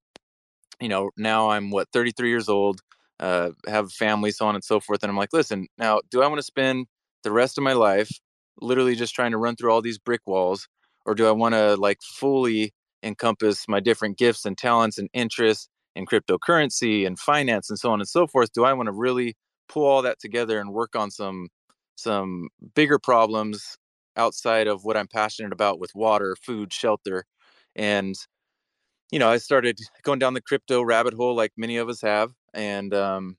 you 0.80 0.88
know 0.88 1.10
now 1.16 1.50
i'm 1.50 1.70
what 1.70 1.88
33 1.92 2.28
years 2.28 2.48
old 2.48 2.80
uh 3.20 3.50
have 3.66 3.92
family 3.92 4.30
so 4.30 4.46
on 4.46 4.54
and 4.54 4.64
so 4.64 4.80
forth 4.80 5.02
and 5.02 5.10
i'm 5.10 5.16
like 5.16 5.32
listen 5.32 5.66
now 5.78 6.00
do 6.10 6.22
i 6.22 6.26
want 6.26 6.38
to 6.38 6.42
spend 6.42 6.86
the 7.22 7.30
rest 7.32 7.58
of 7.58 7.64
my 7.64 7.72
life 7.72 8.10
literally 8.60 8.94
just 8.94 9.14
trying 9.14 9.30
to 9.30 9.38
run 9.38 9.56
through 9.56 9.72
all 9.72 9.82
these 9.82 9.98
brick 9.98 10.20
walls 10.26 10.68
or 11.06 11.14
do 11.14 11.26
i 11.26 11.30
want 11.30 11.54
to 11.54 11.76
like 11.76 11.98
fully 12.02 12.72
encompass 13.04 13.68
my 13.68 13.80
different 13.80 14.18
gifts 14.18 14.44
and 14.44 14.58
talents 14.58 14.98
and 14.98 15.08
interests 15.12 15.68
in 15.94 16.06
cryptocurrency 16.06 17.06
and 17.06 17.18
finance 17.18 17.70
and 17.70 17.78
so 17.78 17.90
on 17.90 18.00
and 18.00 18.08
so 18.08 18.26
forth? 18.26 18.52
Do 18.52 18.64
i 18.64 18.72
want 18.72 18.88
to 18.88 18.92
really 18.92 19.36
pull 19.68 19.84
all 19.84 20.02
that 20.02 20.18
together 20.18 20.58
and 20.58 20.72
work 20.72 20.96
on 20.96 21.10
some 21.10 21.48
some 21.96 22.48
bigger 22.74 22.98
problems 22.98 23.76
outside 24.16 24.66
of 24.66 24.84
what 24.84 24.96
i'm 24.96 25.06
passionate 25.08 25.52
about 25.52 25.78
with 25.78 25.94
water 25.94 26.36
food 26.42 26.72
shelter 26.72 27.24
and 27.76 28.14
you 29.10 29.18
know 29.18 29.28
i 29.28 29.36
started 29.36 29.78
going 30.02 30.18
down 30.18 30.34
the 30.34 30.40
crypto 30.40 30.82
rabbit 30.82 31.14
hole 31.14 31.34
like 31.34 31.52
many 31.56 31.76
of 31.76 31.88
us 31.88 32.00
have 32.00 32.32
and 32.52 32.94
um, 32.94 33.36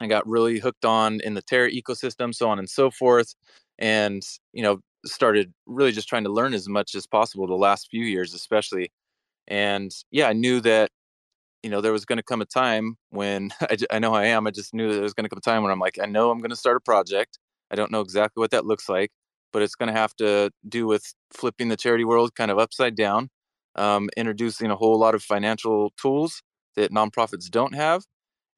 i 0.00 0.06
got 0.06 0.26
really 0.26 0.58
hooked 0.58 0.84
on 0.84 1.20
in 1.20 1.34
the 1.34 1.42
terra 1.42 1.70
ecosystem 1.70 2.34
so 2.34 2.48
on 2.48 2.58
and 2.58 2.68
so 2.68 2.90
forth 2.90 3.34
and 3.78 4.22
you 4.52 4.62
know 4.62 4.80
started 5.06 5.52
really 5.66 5.92
just 5.92 6.08
trying 6.08 6.24
to 6.24 6.32
learn 6.32 6.52
as 6.52 6.68
much 6.68 6.94
as 6.94 7.06
possible 7.06 7.46
the 7.46 7.54
last 7.54 7.88
few 7.90 8.04
years 8.04 8.34
especially 8.34 8.90
and 9.48 9.90
yeah 10.10 10.28
i 10.28 10.32
knew 10.32 10.60
that 10.60 10.90
you 11.62 11.70
know, 11.70 11.80
there 11.80 11.92
was 11.92 12.04
going 12.04 12.18
to 12.18 12.22
come 12.22 12.40
a 12.40 12.46
time 12.46 12.96
when 13.10 13.50
I, 13.60 13.76
I 13.90 13.98
know 13.98 14.14
I 14.14 14.26
am. 14.26 14.46
I 14.46 14.50
just 14.50 14.74
knew 14.74 14.92
there 14.92 15.02
was 15.02 15.14
going 15.14 15.24
to 15.24 15.28
come 15.28 15.38
a 15.38 15.40
time 15.48 15.62
when 15.62 15.72
I'm 15.72 15.78
like, 15.78 15.98
I 16.00 16.06
know 16.06 16.30
I'm 16.30 16.38
going 16.38 16.50
to 16.50 16.56
start 16.56 16.76
a 16.76 16.80
project. 16.80 17.38
I 17.70 17.76
don't 17.76 17.92
know 17.92 18.00
exactly 18.00 18.40
what 18.40 18.50
that 18.50 18.66
looks 18.66 18.88
like, 18.88 19.10
but 19.52 19.62
it's 19.62 19.74
going 19.74 19.92
to 19.92 19.98
have 19.98 20.14
to 20.16 20.50
do 20.68 20.86
with 20.86 21.04
flipping 21.32 21.68
the 21.68 21.76
charity 21.76 22.04
world 22.04 22.34
kind 22.34 22.50
of 22.50 22.58
upside 22.58 22.96
down, 22.96 23.30
um, 23.76 24.08
introducing 24.16 24.70
a 24.70 24.76
whole 24.76 24.98
lot 24.98 25.14
of 25.14 25.22
financial 25.22 25.92
tools 26.00 26.42
that 26.76 26.92
nonprofits 26.92 27.50
don't 27.50 27.74
have, 27.74 28.04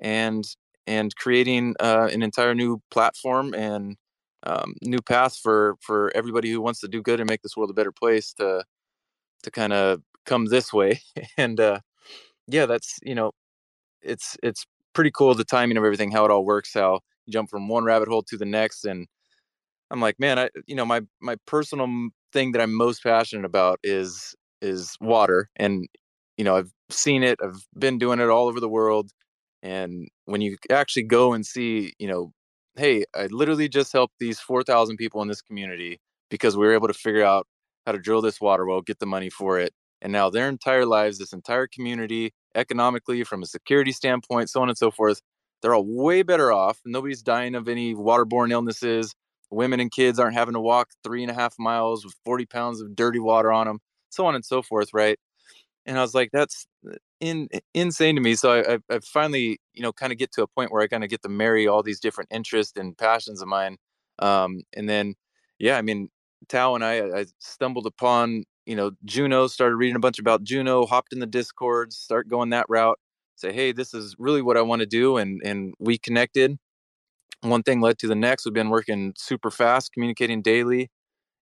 and 0.01 0.45
and 0.87 1.15
creating 1.17 1.75
uh, 1.81 2.09
an 2.13 2.23
entire 2.23 2.55
new 2.55 2.81
platform 2.91 3.55
and 3.55 3.97
um, 4.45 4.75
new 4.83 5.01
path 5.01 5.37
for 5.37 5.77
for 5.81 6.11
everybody 6.15 6.51
who 6.51 6.61
wants 6.61 6.81
to 6.81 6.89
do 6.89 7.03
good 7.03 7.21
and 7.21 7.29
make 7.31 7.43
this 7.43 7.57
world 7.57 7.71
a 7.71 7.75
better 7.75 7.93
place 7.93 8.33
to 8.35 8.65
to 9.43 9.51
kind 9.51 9.73
of 9.73 10.01
come 10.27 10.47
this 10.47 10.73
way. 10.73 11.01
And 11.39 11.61
uh, 11.61 11.81
yeah, 12.49 12.67
that's 12.67 12.99
you 13.03 13.15
know, 13.15 13.33
it's 14.03 14.37
it's 14.43 14.67
pretty 14.95 15.11
cool 15.13 15.35
the 15.35 15.45
timing 15.45 15.77
of 15.79 15.85
everything, 15.85 16.13
how 16.13 16.25
it 16.25 16.31
all 16.31 16.45
works, 16.45 16.75
how 16.75 17.01
you 17.27 17.33
jump 17.33 17.51
from 17.51 17.69
one 17.69 17.85
rabbit 17.85 18.09
hole 18.09 18.23
to 18.25 18.37
the 18.39 18.45
next, 18.47 18.85
and 18.85 19.07
I'm 19.91 20.01
like, 20.01 20.19
man, 20.21 20.39
I 20.39 20.51
you 20.67 20.75
know 20.77 20.85
my 20.87 21.03
my 21.21 21.37
personal 21.47 21.89
thing 22.33 22.53
that 22.53 22.63
I'm 22.63 22.75
most 22.77 23.03
passionate 23.03 23.45
about 23.47 23.79
is 23.85 24.35
is 24.63 24.97
water, 25.01 25.51
and 25.57 25.87
you 26.39 26.45
know 26.45 26.57
I've 26.57 26.73
seen 26.91 27.23
it, 27.23 27.39
I've 27.43 27.67
been 27.79 27.99
doing 27.99 28.21
it 28.21 28.31
all 28.31 28.49
over 28.49 28.61
the 28.61 28.69
world, 28.69 29.11
and 29.63 30.09
when 30.25 30.41
you 30.41 30.57
actually 30.71 31.05
go 31.05 31.33
and 31.33 31.47
see, 31.47 31.93
you 31.99 32.09
know, 32.09 32.33
hey, 32.77 33.05
I 33.15 33.27
literally 33.27 33.69
just 33.69 33.93
helped 33.93 34.15
these 34.19 34.41
4,000 34.41 34.97
people 34.97 35.23
in 35.23 35.29
this 35.29 35.43
community 35.43 36.01
because 36.31 36.57
we 36.57 36.67
were 36.67 36.75
able 36.75 36.89
to 36.89 36.95
figure 36.95 37.25
out 37.25 37.47
how 37.87 37.93
to 37.93 37.99
drill 37.99 38.23
this 38.23 38.41
water 38.41 38.67
well, 38.67 38.81
get 38.81 38.99
the 38.99 39.07
money 39.07 39.31
for 39.31 39.59
it. 39.59 39.73
And 40.01 40.13
now 40.13 40.31
their 40.31 40.49
entire 40.49 40.87
lives, 40.87 41.19
this 41.19 41.33
entire 41.33 41.67
community, 41.69 42.33
economically, 42.57 43.23
from 43.25 43.43
a 43.43 43.47
security 43.47 43.93
standpoint, 43.93 44.51
so 44.51 44.61
on 44.63 44.69
and 44.69 44.79
so 44.79 44.91
forth, 44.91 45.21
they're 45.61 45.75
all 45.75 45.87
way 45.87 46.23
better 46.23 46.53
off. 46.53 46.81
Nobody's 46.85 47.23
dying 47.23 47.55
of 47.55 47.69
any 47.69 47.95
waterborne 47.95 48.51
illnesses. 48.51 49.15
Women 49.51 49.79
and 49.79 49.93
kids 49.93 50.19
aren't 50.19 50.35
having 50.35 50.55
to 50.55 50.61
walk 50.61 50.89
three 51.05 51.23
and 51.23 51.31
a 51.31 51.35
half 51.35 51.55
miles 51.59 52.05
with 52.05 52.15
40 52.25 52.47
pounds 52.47 52.81
of 52.81 52.97
dirty 52.97 53.21
water 53.21 53.53
on 53.53 53.67
them, 53.67 53.79
so 54.13 54.27
on 54.27 54.35
and 54.35 54.45
so 54.45 54.63
forth, 54.63 54.91
right? 54.93 55.19
And 55.87 55.99
I 55.99 56.03
was 56.03 56.15
like, 56.15 56.31
that's 56.33 56.67
uh, 56.89 56.97
in, 57.21 57.49
insane 57.75 58.15
to 58.15 58.21
me. 58.21 58.35
So 58.35 58.53
I, 58.53 58.75
I, 58.75 58.79
I 58.91 58.99
finally, 59.01 59.59
you 59.75 59.83
know, 59.83 59.93
kind 59.93 60.13
of 60.13 60.19
get 60.19 60.33
to 60.33 60.43
a 60.43 60.47
point 60.47 60.71
where 60.71 60.83
I 60.83 60.87
kind 60.87 61.05
of 61.05 61.11
get 61.11 61.23
to 61.23 61.29
marry 61.29 61.67
all 61.67 61.83
these 61.83 62.01
different 62.01 62.31
interests 62.33 62.77
and 62.77 62.97
passions 62.97 63.43
of 63.43 63.49
mine. 63.49 63.79
Um, 64.19 64.63
and 64.77 64.89
then, 64.89 65.15
yeah, 65.59 65.77
I 65.77 65.83
mean, 65.83 66.09
Tau 66.49 66.75
and 66.75 66.85
I, 66.85 67.21
I 67.21 67.27
stumbled 67.41 67.87
upon, 67.87 68.45
you 68.67 68.77
know, 68.77 68.93
Juno, 69.05 69.49
started 69.49 69.77
reading 69.77 69.97
a 69.97 70.01
bunch 70.01 70.19
about 70.19 70.45
Juno, 70.45 70.87
hopped 70.87 71.13
in 71.13 71.19
the 71.19 71.27
discords, 71.27 71.97
start 71.97 72.29
going 72.29 72.51
that 72.51 72.67
route, 72.69 72.99
say, 73.35 73.53
hey, 73.53 73.73
this 73.73 73.93
is 73.93 74.15
really 74.19 74.43
what 74.43 74.57
I 74.57 74.63
want 74.63 74.81
to 74.81 74.87
do. 74.87 75.17
And, 75.17 75.41
and 75.45 75.75
we 75.81 75.99
connected. 75.99 76.59
One 77.41 77.65
thing 77.65 77.81
led 77.81 77.99
to 77.99 78.07
the 78.07 78.15
next. 78.15 78.45
We've 78.45 78.55
been 78.55 78.71
working 78.71 79.15
super 79.17 79.51
fast, 79.51 79.93
communicating 79.93 80.43
daily. 80.43 80.91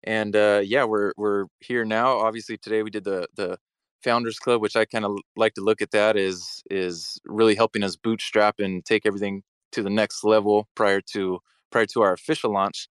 And 0.04 0.35
uh, 0.37 0.62
yeah, 0.64 0.85
we're 0.85 1.12
we're 1.16 1.47
here 1.61 1.85
now. 1.85 2.19
Obviously, 2.19 2.57
today 2.57 2.83
we 2.83 2.90
did 2.90 3.04
the 3.04 3.26
the 3.37 3.59
founders 4.02 4.38
club 4.38 4.62
which 4.62 4.76
i 4.76 4.85
kind 4.87 5.04
of 5.04 5.14
like 5.37 5.52
to 5.54 5.61
look 5.61 5.83
at 5.83 5.90
that 5.90 6.16
is 6.16 6.62
is 6.71 7.21
really 7.26 7.54
helping 7.54 7.83
us 7.83 7.97
bootstrap 7.97 8.59
and 8.59 8.85
take 8.85 9.04
everything 9.04 9.42
to 9.73 9.83
the 9.83 9.90
next 9.90 10.25
level 10.25 10.66
prior 10.75 11.00
to 11.02 11.38
prior 11.71 11.87
to 11.87 12.00
our 12.02 12.12
official 12.14 12.52
launch. 12.52 12.88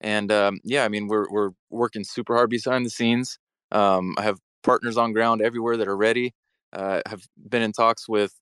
And 0.00 0.30
um, 0.32 0.60
yeah 0.64 0.84
i 0.84 0.88
mean 0.88 1.08
we're 1.08 1.26
we're 1.30 1.50
working 1.70 2.04
super 2.04 2.34
hard 2.36 2.50
behind 2.50 2.86
the 2.86 2.90
scenes. 2.90 3.38
Um, 3.72 4.14
i 4.18 4.22
have 4.22 4.38
partners 4.62 4.96
on 4.96 5.12
ground 5.12 5.42
everywhere 5.42 5.76
that 5.76 5.88
are 5.88 5.96
ready. 5.96 6.34
Uh, 6.72 7.00
have 7.06 7.24
been 7.48 7.62
in 7.62 7.72
talks 7.72 8.08
with 8.08 8.34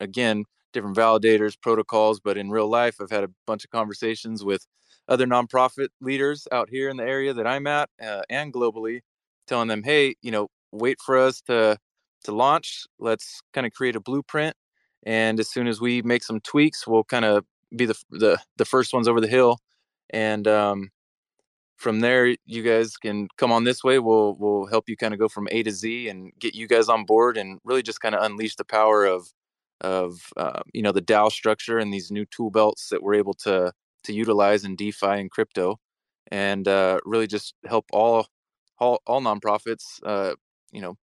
again 0.00 0.44
different 0.72 0.96
validators 0.96 1.54
protocols 1.60 2.20
but 2.20 2.36
in 2.36 2.50
real 2.50 2.68
life 2.68 2.96
i've 3.00 3.10
had 3.10 3.24
a 3.24 3.30
bunch 3.46 3.64
of 3.64 3.70
conversations 3.70 4.44
with 4.44 4.66
other 5.08 5.26
nonprofit 5.26 5.88
leaders 6.00 6.48
out 6.52 6.68
here 6.70 6.88
in 6.88 6.96
the 6.96 7.04
area 7.04 7.32
that 7.32 7.46
i'm 7.46 7.66
at 7.66 7.88
uh, 8.02 8.22
and 8.30 8.52
globally 8.52 9.00
telling 9.46 9.68
them 9.68 9.82
hey 9.82 10.14
you 10.22 10.30
know 10.30 10.48
wait 10.72 10.98
for 11.00 11.18
us 11.18 11.40
to 11.42 11.78
to 12.24 12.32
launch. 12.32 12.84
Let's 12.98 13.40
kind 13.54 13.66
of 13.66 13.72
create 13.72 13.96
a 13.96 14.00
blueprint, 14.00 14.54
and 15.04 15.40
as 15.40 15.48
soon 15.50 15.66
as 15.66 15.80
we 15.80 16.02
make 16.02 16.22
some 16.22 16.40
tweaks, 16.40 16.86
we'll 16.86 17.04
kind 17.04 17.24
of 17.24 17.44
be 17.74 17.86
the 17.86 17.96
the 18.10 18.38
the 18.56 18.64
first 18.64 18.92
ones 18.92 19.08
over 19.08 19.20
the 19.20 19.28
hill, 19.28 19.58
and 20.10 20.46
um, 20.46 20.90
from 21.76 22.00
there 22.00 22.36
you 22.44 22.62
guys 22.62 22.96
can 22.96 23.28
come 23.38 23.52
on 23.52 23.64
this 23.64 23.82
way. 23.82 23.98
We'll 23.98 24.36
we'll 24.38 24.66
help 24.66 24.88
you 24.88 24.96
kind 24.96 25.14
of 25.14 25.20
go 25.20 25.28
from 25.28 25.48
A 25.50 25.62
to 25.62 25.70
Z 25.70 26.08
and 26.08 26.32
get 26.38 26.54
you 26.54 26.68
guys 26.68 26.88
on 26.88 27.04
board, 27.04 27.36
and 27.36 27.60
really 27.64 27.82
just 27.82 28.00
kind 28.00 28.14
of 28.14 28.22
unleash 28.22 28.56
the 28.56 28.64
power 28.64 29.06
of 29.06 29.28
of 29.80 30.32
uh, 30.36 30.60
you 30.72 30.82
know 30.82 30.92
the 30.92 31.02
DAO 31.02 31.30
structure 31.30 31.78
and 31.78 31.92
these 31.92 32.10
new 32.10 32.26
tool 32.26 32.50
belts 32.50 32.88
that 32.90 33.02
we're 33.02 33.14
able 33.14 33.34
to 33.34 33.72
to 34.06 34.12
utilize 34.14 34.64
in 34.64 34.76
DeFi 34.76 35.06
and 35.06 35.30
crypto, 35.30 35.78
and 36.30 36.66
uh, 36.68 36.98
really 37.04 37.26
just 37.26 37.54
help 37.66 37.86
all 37.92 38.26
all, 38.78 39.00
all 39.06 39.20
nonprofits 39.20 39.84
uh, 40.04 40.34
you 40.72 40.80
know 40.80 40.96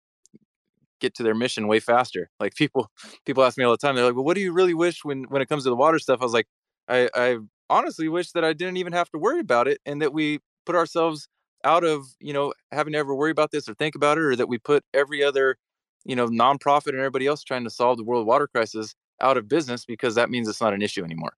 get 1.00 1.16
to 1.16 1.24
their 1.24 1.36
mission 1.36 1.68
way 1.68 1.80
faster. 1.80 2.30
Like 2.40 2.56
people 2.56 2.90
people 3.26 3.44
ask 3.44 3.58
me 3.58 3.64
all 3.64 3.72
the 3.72 3.78
time 3.78 3.96
they're 3.96 4.06
like 4.06 4.16
well 4.16 4.26
what 4.26 4.36
do 4.36 4.42
you 4.42 4.54
really 4.54 4.74
wish 4.74 5.04
when 5.04 5.24
when 5.26 5.42
it 5.42 5.50
comes 5.50 5.64
to 5.64 5.70
the 5.70 5.76
water 5.76 6.00
stuff? 6.00 6.20
I 6.22 6.26
was 6.26 6.34
like 6.34 6.48
i 6.90 7.10
i 7.16 7.38
honestly 7.70 8.08
wish 8.10 8.32
that 8.32 8.44
i 8.44 8.54
didn't 8.54 8.78
even 8.78 8.94
have 8.94 9.10
to 9.10 9.18
worry 9.18 9.40
about 9.40 9.68
it 9.68 9.80
and 9.86 10.02
that 10.02 10.14
we 10.14 10.40
put 10.66 10.76
ourselves 10.76 11.28
out 11.64 11.84
of 11.84 12.06
you 12.20 12.34
know 12.34 12.54
having 12.72 12.94
to 12.94 13.00
ever 13.00 13.16
worry 13.16 13.32
about 13.32 13.52
this 13.52 13.68
or 13.70 13.74
think 13.74 13.96
about 13.96 14.18
it 14.18 14.24
or 14.24 14.36
that 14.36 14.48
we 14.48 14.58
put 14.58 14.84
every 14.94 15.24
other 15.24 15.58
you 16.06 16.16
know 16.16 16.28
nonprofit 16.28 16.90
and 16.90 16.98
everybody 16.98 17.26
else 17.26 17.44
trying 17.44 17.64
to 17.64 17.70
solve 17.70 17.98
the 17.98 18.04
world 18.04 18.28
water 18.28 18.48
crisis 18.48 18.96
out 19.22 19.38
of 19.38 19.48
business 19.48 19.86
because 19.86 20.16
that 20.16 20.30
means 20.30 20.48
it's 20.48 20.62
not 20.62 20.74
an 20.74 20.82
issue 20.82 21.04
anymore 21.04 21.34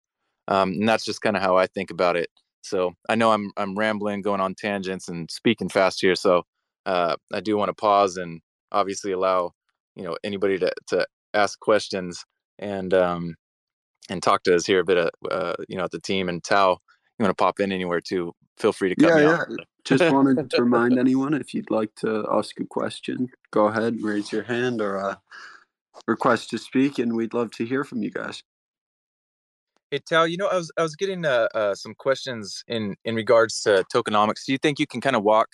um, 0.48 0.70
and 0.72 0.88
that's 0.88 1.06
just 1.06 1.22
kind 1.22 1.36
of 1.36 1.42
how 1.42 1.58
i 1.58 1.68
think 1.68 1.92
about 1.92 2.16
it 2.16 2.30
so 2.62 2.94
i 3.10 3.16
know 3.16 3.32
i'm 3.32 3.52
i'm 3.58 3.76
rambling 3.76 4.22
going 4.22 4.42
on 4.42 4.54
tangents 4.56 5.08
and 5.08 5.30
speaking 5.30 5.70
fast 5.70 6.02
here 6.02 6.16
so 6.16 6.44
uh, 6.86 7.16
I 7.34 7.40
do 7.40 7.58
want 7.58 7.70
to 7.70 7.74
pause 7.74 8.18
and 8.18 8.42
obviously 8.72 9.12
allow 9.12 9.52
you 9.96 10.04
know 10.04 10.18
anybody 10.24 10.58
to 10.60 10.72
to 10.88 11.06
ask 11.34 11.60
questions 11.60 12.24
and 12.60 12.94
um, 12.94 13.36
and 14.10 14.22
talk 14.22 14.44
to 14.44 14.56
us 14.56 14.66
here 14.66 14.80
a 14.80 14.86
bit 14.86 14.98
of 14.98 15.10
uh, 15.30 15.56
you 15.68 15.78
know 15.78 15.86
at 15.86 15.92
the 15.92 16.00
team 16.00 16.30
and 16.30 16.44
Tau. 16.44 16.78
You 17.18 17.24
want 17.24 17.38
to 17.38 17.42
pop 17.42 17.60
in 17.60 17.72
anywhere 17.72 18.02
too? 18.02 18.34
Feel 18.58 18.74
free 18.74 18.90
to 18.90 18.96
cut 18.96 19.22
yeah, 19.22 19.44
yeah. 19.50 19.56
Just 19.84 20.14
wanted 20.14 20.50
to 20.50 20.64
remind 20.64 20.98
anyone 20.98 21.34
if 21.34 21.54
you'd 21.54 21.70
like 21.70 21.94
to 21.96 22.26
ask 22.32 22.60
a 22.60 22.66
question, 22.66 23.30
go 23.52 23.68
ahead, 23.68 24.02
raise 24.02 24.32
your 24.32 24.44
hand 24.44 24.82
or 24.82 24.98
uh, 24.98 25.16
request 26.08 26.50
to 26.50 26.58
speak, 26.58 26.98
and 26.98 27.16
we'd 27.16 27.34
love 27.34 27.52
to 27.52 27.66
hear 27.66 27.84
from 27.84 28.02
you 28.02 28.12
guys. 28.12 28.44
Hey 29.96 30.02
Tau, 30.10 30.24
you 30.26 30.36
know 30.36 30.48
I 30.48 30.58
was 30.58 30.70
I 30.78 30.82
was 30.82 30.94
getting 30.98 31.24
uh, 31.24 31.48
uh, 31.56 31.74
some 31.74 31.96
questions 31.96 32.66
in 32.68 32.98
in 33.06 33.16
regards 33.16 33.62
to 33.62 33.86
tokenomics. 33.94 34.44
Do 34.46 34.52
you 34.52 34.58
think 34.58 34.78
you 34.78 34.86
can 34.86 35.00
kind 35.00 35.16
of 35.16 35.24
walk 35.24 35.48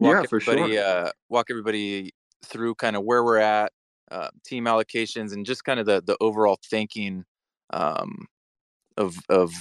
walk 0.00 0.16
yeah, 0.16 0.22
for 0.28 0.40
everybody 0.40 0.74
sure. 0.74 0.84
uh, 0.84 1.10
walk 1.28 1.46
everybody 1.48 2.10
through 2.44 2.74
kind 2.74 2.96
of 2.96 3.04
where 3.04 3.22
we're 3.22 3.38
at, 3.38 3.70
uh, 4.10 4.30
team 4.44 4.64
allocations, 4.64 5.32
and 5.32 5.46
just 5.46 5.62
kind 5.62 5.78
of 5.78 5.86
the 5.86 6.02
the 6.04 6.16
overall 6.20 6.58
thinking 6.68 7.24
um, 7.72 8.26
of 8.96 9.16
of 9.28 9.52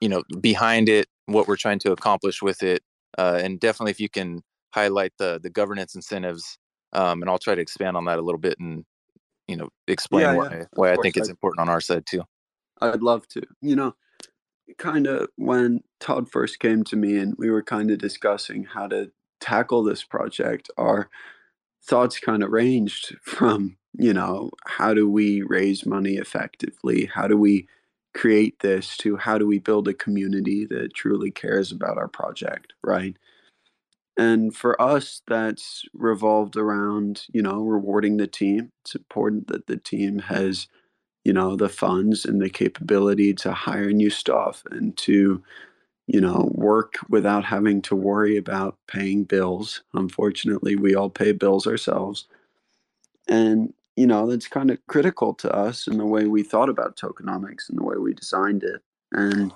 you 0.00 0.08
know 0.08 0.24
behind 0.40 0.88
it, 0.88 1.06
what 1.26 1.46
we're 1.46 1.54
trying 1.54 1.78
to 1.78 1.92
accomplish 1.92 2.42
with 2.42 2.64
it, 2.64 2.82
uh, 3.18 3.38
and 3.40 3.60
definitely 3.60 3.92
if 3.92 4.00
you 4.00 4.08
can 4.08 4.42
highlight 4.74 5.12
the 5.18 5.38
the 5.40 5.50
governance 5.50 5.94
incentives, 5.94 6.58
um, 6.92 7.22
and 7.22 7.30
I'll 7.30 7.38
try 7.38 7.54
to 7.54 7.62
expand 7.62 7.96
on 7.96 8.06
that 8.06 8.18
a 8.18 8.22
little 8.22 8.40
bit 8.40 8.58
and 8.58 8.84
you 9.46 9.56
know 9.56 9.68
explain 9.86 10.24
Yeah, 10.24 10.34
why 10.34 10.48
yeah. 10.50 10.64
why 10.74 10.92
I 10.92 10.96
think 10.96 11.16
it's 11.16 11.28
important 11.28 11.60
on 11.60 11.68
our 11.68 11.80
side 11.80 12.04
too. 12.04 12.24
I'd 12.80 13.02
love 13.02 13.26
to. 13.28 13.42
You 13.60 13.76
know, 13.76 13.94
kind 14.78 15.06
of 15.06 15.28
when 15.36 15.80
Todd 16.00 16.30
first 16.30 16.58
came 16.58 16.84
to 16.84 16.96
me 16.96 17.18
and 17.18 17.34
we 17.38 17.50
were 17.50 17.62
kind 17.62 17.90
of 17.90 17.98
discussing 17.98 18.64
how 18.64 18.86
to 18.88 19.10
tackle 19.40 19.82
this 19.82 20.04
project, 20.04 20.70
our 20.76 21.08
thoughts 21.82 22.18
kind 22.18 22.42
of 22.42 22.50
ranged 22.50 23.16
from, 23.22 23.76
you 23.98 24.12
know, 24.12 24.50
how 24.66 24.94
do 24.94 25.08
we 25.08 25.42
raise 25.42 25.86
money 25.86 26.14
effectively? 26.16 27.06
How 27.06 27.26
do 27.28 27.36
we 27.36 27.68
create 28.14 28.60
this 28.60 28.96
to 28.96 29.16
how 29.18 29.36
do 29.36 29.46
we 29.46 29.58
build 29.58 29.86
a 29.86 29.94
community 29.94 30.64
that 30.64 30.94
truly 30.94 31.30
cares 31.30 31.70
about 31.70 31.98
our 31.98 32.08
project, 32.08 32.72
right? 32.82 33.16
And 34.16 34.56
for 34.56 34.80
us, 34.80 35.20
that's 35.28 35.84
revolved 35.92 36.56
around, 36.56 37.26
you 37.32 37.42
know, 37.42 37.62
rewarding 37.62 38.16
the 38.16 38.26
team. 38.26 38.70
It's 38.82 38.94
important 38.94 39.48
that 39.48 39.66
the 39.66 39.76
team 39.76 40.20
has, 40.20 40.68
you 41.26 41.32
know, 41.32 41.56
the 41.56 41.68
funds 41.68 42.24
and 42.24 42.40
the 42.40 42.48
capability 42.48 43.34
to 43.34 43.50
hire 43.50 43.90
new 43.90 44.10
staff 44.10 44.62
and 44.70 44.96
to, 44.96 45.42
you 46.06 46.20
know, 46.20 46.52
work 46.54 46.98
without 47.08 47.44
having 47.44 47.82
to 47.82 47.96
worry 47.96 48.36
about 48.36 48.78
paying 48.86 49.24
bills. 49.24 49.82
Unfortunately, 49.92 50.76
we 50.76 50.94
all 50.94 51.10
pay 51.10 51.32
bills 51.32 51.66
ourselves. 51.66 52.28
And, 53.26 53.74
you 53.96 54.06
know, 54.06 54.30
that's 54.30 54.46
kind 54.46 54.70
of 54.70 54.78
critical 54.86 55.34
to 55.34 55.50
us 55.52 55.88
in 55.88 55.98
the 55.98 56.06
way 56.06 56.26
we 56.26 56.44
thought 56.44 56.68
about 56.68 56.96
tokenomics 56.96 57.68
and 57.68 57.76
the 57.76 57.84
way 57.84 57.96
we 57.96 58.14
designed 58.14 58.62
it. 58.62 58.82
And 59.10 59.52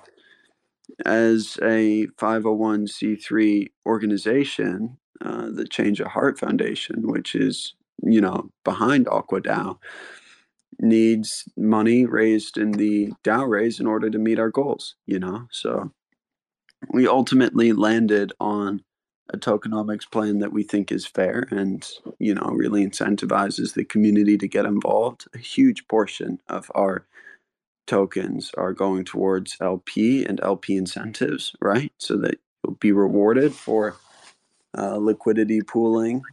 as 1.05 1.57
a 1.61 2.07
501c3 2.17 3.71
organization, 3.85 4.97
uh, 5.21 5.47
the 5.49 5.65
Change 5.65 6.01
of 6.01 6.07
Heart 6.07 6.37
Foundation, 6.37 7.07
which 7.07 7.33
is, 7.33 7.75
you 8.03 8.19
know, 8.19 8.51
behind 8.65 9.05
AquaDAO, 9.05 9.77
needs 10.81 11.47
money 11.55 12.05
raised 12.05 12.57
in 12.57 12.71
the 12.71 13.11
DAO 13.23 13.47
raise 13.47 13.79
in 13.79 13.87
order 13.87 14.09
to 14.09 14.17
meet 14.17 14.39
our 14.39 14.49
goals, 14.49 14.95
you 15.05 15.19
know? 15.19 15.47
So 15.51 15.91
we 16.89 17.07
ultimately 17.07 17.73
landed 17.73 18.33
on 18.39 18.83
a 19.29 19.37
tokenomics 19.37 20.09
plan 20.09 20.39
that 20.39 20.51
we 20.51 20.63
think 20.63 20.91
is 20.91 21.05
fair 21.05 21.47
and, 21.51 21.89
you 22.19 22.33
know, 22.33 22.49
really 22.53 22.85
incentivizes 22.85 23.73
the 23.73 23.85
community 23.85 24.37
to 24.37 24.47
get 24.47 24.65
involved. 24.65 25.25
A 25.33 25.37
huge 25.37 25.87
portion 25.87 26.41
of 26.49 26.69
our 26.75 27.05
tokens 27.87 28.51
are 28.57 28.73
going 28.73 29.05
towards 29.05 29.57
LP 29.61 30.25
and 30.25 30.39
LP 30.41 30.75
incentives, 30.75 31.55
right? 31.61 31.93
So 31.97 32.17
that 32.17 32.39
you'll 32.63 32.75
be 32.75 32.91
rewarded 32.91 33.53
for 33.53 33.95
uh, 34.77 34.97
liquidity 34.97 35.61
pooling 35.61 36.23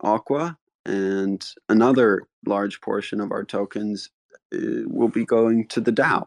Aqua, 0.00 0.58
and 0.84 1.44
another 1.68 2.22
large 2.46 2.80
portion 2.80 3.20
of 3.20 3.32
our 3.32 3.44
tokens 3.44 4.10
uh, 4.54 4.84
will 4.86 5.08
be 5.08 5.24
going 5.24 5.66
to 5.68 5.80
the 5.80 5.92
DAO. 5.92 6.26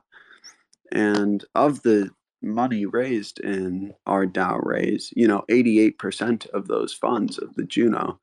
And 0.91 1.43
of 1.53 1.83
the 1.83 2.09
money 2.41 2.85
raised 2.85 3.39
in 3.39 3.93
our 4.05 4.25
DAO 4.25 4.63
raise, 4.63 5.11
you 5.15 5.27
know, 5.27 5.43
88% 5.49 6.47
of 6.47 6.67
those 6.67 6.93
funds 6.93 7.37
of 7.37 7.55
the 7.55 7.63
Juno 7.63 8.19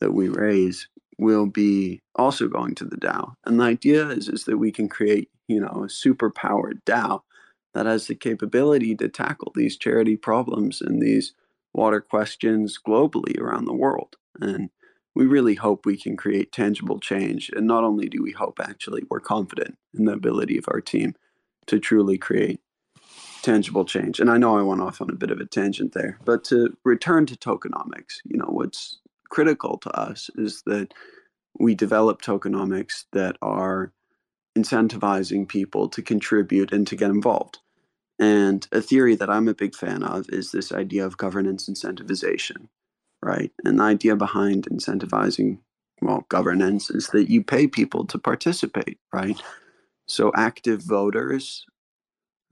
that 0.00 0.12
we 0.12 0.28
raise 0.28 0.88
will 1.18 1.46
be 1.46 2.00
also 2.14 2.48
going 2.48 2.74
to 2.76 2.84
the 2.84 2.96
DAO. 2.96 3.34
And 3.44 3.60
the 3.60 3.64
idea 3.64 4.08
is, 4.08 4.28
is 4.28 4.44
that 4.44 4.58
we 4.58 4.72
can 4.72 4.88
create, 4.88 5.30
you 5.48 5.60
know, 5.60 5.84
a 5.84 5.90
super 5.90 6.30
powered 6.30 6.84
DAO 6.84 7.20
that 7.74 7.86
has 7.86 8.06
the 8.06 8.14
capability 8.14 8.96
to 8.96 9.08
tackle 9.08 9.52
these 9.54 9.76
charity 9.76 10.16
problems 10.16 10.80
and 10.80 11.00
these 11.00 11.34
water 11.72 12.00
questions 12.00 12.78
globally 12.84 13.38
around 13.38 13.66
the 13.66 13.74
world. 13.74 14.16
And 14.40 14.70
we 15.14 15.26
really 15.26 15.54
hope 15.54 15.84
we 15.84 15.96
can 15.96 16.16
create 16.16 16.52
tangible 16.52 17.00
change. 17.00 17.50
And 17.54 17.66
not 17.66 17.84
only 17.84 18.08
do 18.08 18.22
we 18.22 18.32
hope, 18.32 18.60
actually, 18.60 19.02
we're 19.10 19.20
confident 19.20 19.76
in 19.94 20.04
the 20.04 20.12
ability 20.12 20.56
of 20.58 20.66
our 20.68 20.80
team 20.80 21.14
to 21.66 21.78
truly 21.78 22.18
create 22.18 22.60
tangible 23.42 23.84
change. 23.84 24.20
And 24.20 24.30
I 24.30 24.38
know 24.38 24.58
I 24.58 24.62
went 24.62 24.80
off 24.80 25.00
on 25.00 25.10
a 25.10 25.14
bit 25.14 25.30
of 25.30 25.40
a 25.40 25.46
tangent 25.46 25.92
there, 25.94 26.18
but 26.24 26.44
to 26.44 26.76
return 26.84 27.26
to 27.26 27.36
tokenomics, 27.36 28.18
you 28.24 28.36
know, 28.36 28.48
what's 28.48 28.98
critical 29.30 29.78
to 29.78 29.90
us 29.90 30.30
is 30.36 30.62
that 30.66 30.92
we 31.58 31.74
develop 31.74 32.22
tokenomics 32.22 33.04
that 33.12 33.36
are 33.42 33.92
incentivizing 34.56 35.48
people 35.48 35.88
to 35.88 36.02
contribute 36.02 36.72
and 36.72 36.86
to 36.86 36.96
get 36.96 37.10
involved. 37.10 37.58
And 38.18 38.66
a 38.72 38.80
theory 38.80 39.14
that 39.16 39.30
I'm 39.30 39.48
a 39.48 39.54
big 39.54 39.74
fan 39.74 40.02
of 40.02 40.26
is 40.28 40.50
this 40.50 40.72
idea 40.72 41.06
of 41.06 41.16
governance 41.16 41.68
incentivization, 41.68 42.68
right? 43.22 43.52
And 43.64 43.78
the 43.78 43.84
idea 43.84 44.16
behind 44.16 44.68
incentivizing, 44.70 45.58
well, 46.02 46.24
governance 46.28 46.90
is 46.90 47.08
that 47.08 47.30
you 47.30 47.42
pay 47.42 47.66
people 47.66 48.06
to 48.06 48.18
participate, 48.18 48.98
right? 49.12 49.40
So 50.06 50.32
active 50.34 50.82
voters 50.82 51.66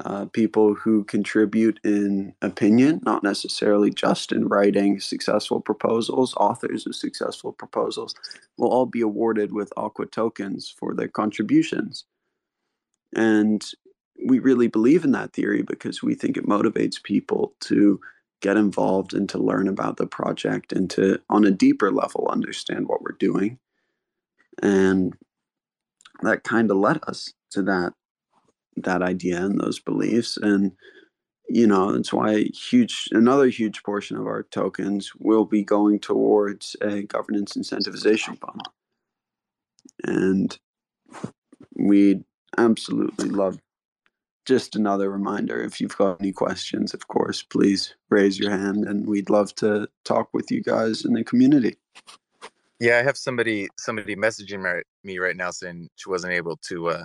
uh, 0.04 0.26
people 0.26 0.75
who 0.75 1.02
contribute 1.04 1.80
in 1.82 2.32
opinion, 2.40 3.00
not 3.04 3.25
necessarily 3.25 3.90
just 3.90 4.30
in 4.30 4.46
writing 4.46 5.00
successful 5.00 5.60
proposals, 5.60 6.34
authors 6.37 6.87
of 6.87 6.94
successful 6.94 7.52
proposals, 7.52 8.14
will 8.56 8.68
all 8.68 8.87
be 8.87 9.00
awarded 9.00 9.52
with 9.52 9.72
Aqua 9.76 10.06
tokens 10.06 10.70
for 10.70 10.94
their 10.94 11.08
contributions. 11.08 12.04
And 13.16 13.64
we 14.25 14.38
really 14.38 14.68
believe 14.68 15.04
in 15.04 15.12
that 15.12 15.32
theory 15.32 15.62
because 15.62 16.00
we 16.02 16.14
think 16.14 16.37
it 16.37 16.46
motivates 16.46 17.02
people 17.02 17.54
to 17.60 18.00
get 18.40 18.57
involved 18.57 19.14
and 19.14 19.28
to 19.28 19.38
learn 19.38 19.68
about 19.68 19.97
the 19.97 20.07
project 20.07 20.73
and 20.73 20.88
to, 20.90 21.21
on 21.28 21.45
a 21.45 21.50
deeper 21.50 21.90
level, 21.90 22.28
understand 22.30 22.88
what 22.88 23.02
we're 23.02 23.12
doing. 23.12 23.59
And 24.62 25.14
that 26.23 26.45
kind 26.45 26.71
of 26.71 26.76
led 26.76 27.00
us 27.07 27.33
to 27.50 27.62
that 27.62 27.95
that 28.76 29.02
idea 29.02 29.45
and 29.45 29.61
those 29.61 29.80
beliefs 29.80 30.37
and 30.37 30.73
you 31.49 31.66
know 31.66 31.92
that's 31.92 32.12
why 32.12 32.45
huge 32.54 33.09
another 33.12 33.49
huge 33.49 33.83
portion 33.83 34.16
of 34.16 34.26
our 34.26 34.45
tokens 34.45 35.12
will 35.18 35.45
be 35.45 35.64
going 35.64 35.99
towards 35.99 36.76
a 36.80 37.02
governance 37.02 37.54
incentivization 37.54 38.38
fund 38.38 38.61
and 40.04 40.59
we 41.76 42.23
absolutely 42.57 43.28
love 43.28 43.59
just 44.49 44.75
another 44.76 45.11
reminder 45.11 45.61
if 45.61 45.81
you've 45.81 45.97
got 45.99 46.21
any 46.21 46.33
questions 46.33 46.95
of 46.95 47.07
course 47.09 47.43
please 47.43 47.95
raise 48.09 48.38
your 48.38 48.50
hand 48.50 48.85
and 48.85 49.07
we'd 49.07 49.31
love 49.31 49.55
to 49.55 49.87
talk 50.05 50.28
with 50.33 50.50
you 50.50 50.62
guys 50.62 51.05
in 51.05 51.12
the 51.12 51.23
community 51.23 51.76
yeah 52.81 52.99
i 52.99 53.02
have 53.02 53.17
somebody 53.17 53.69
somebody 53.76 54.17
messaging 54.17 54.83
me 55.05 55.19
right 55.19 55.37
now 55.37 55.50
saying 55.50 55.88
she 55.97 56.09
wasn't 56.09 56.33
able 56.33 56.57
to 56.57 56.88
uh 56.88 57.05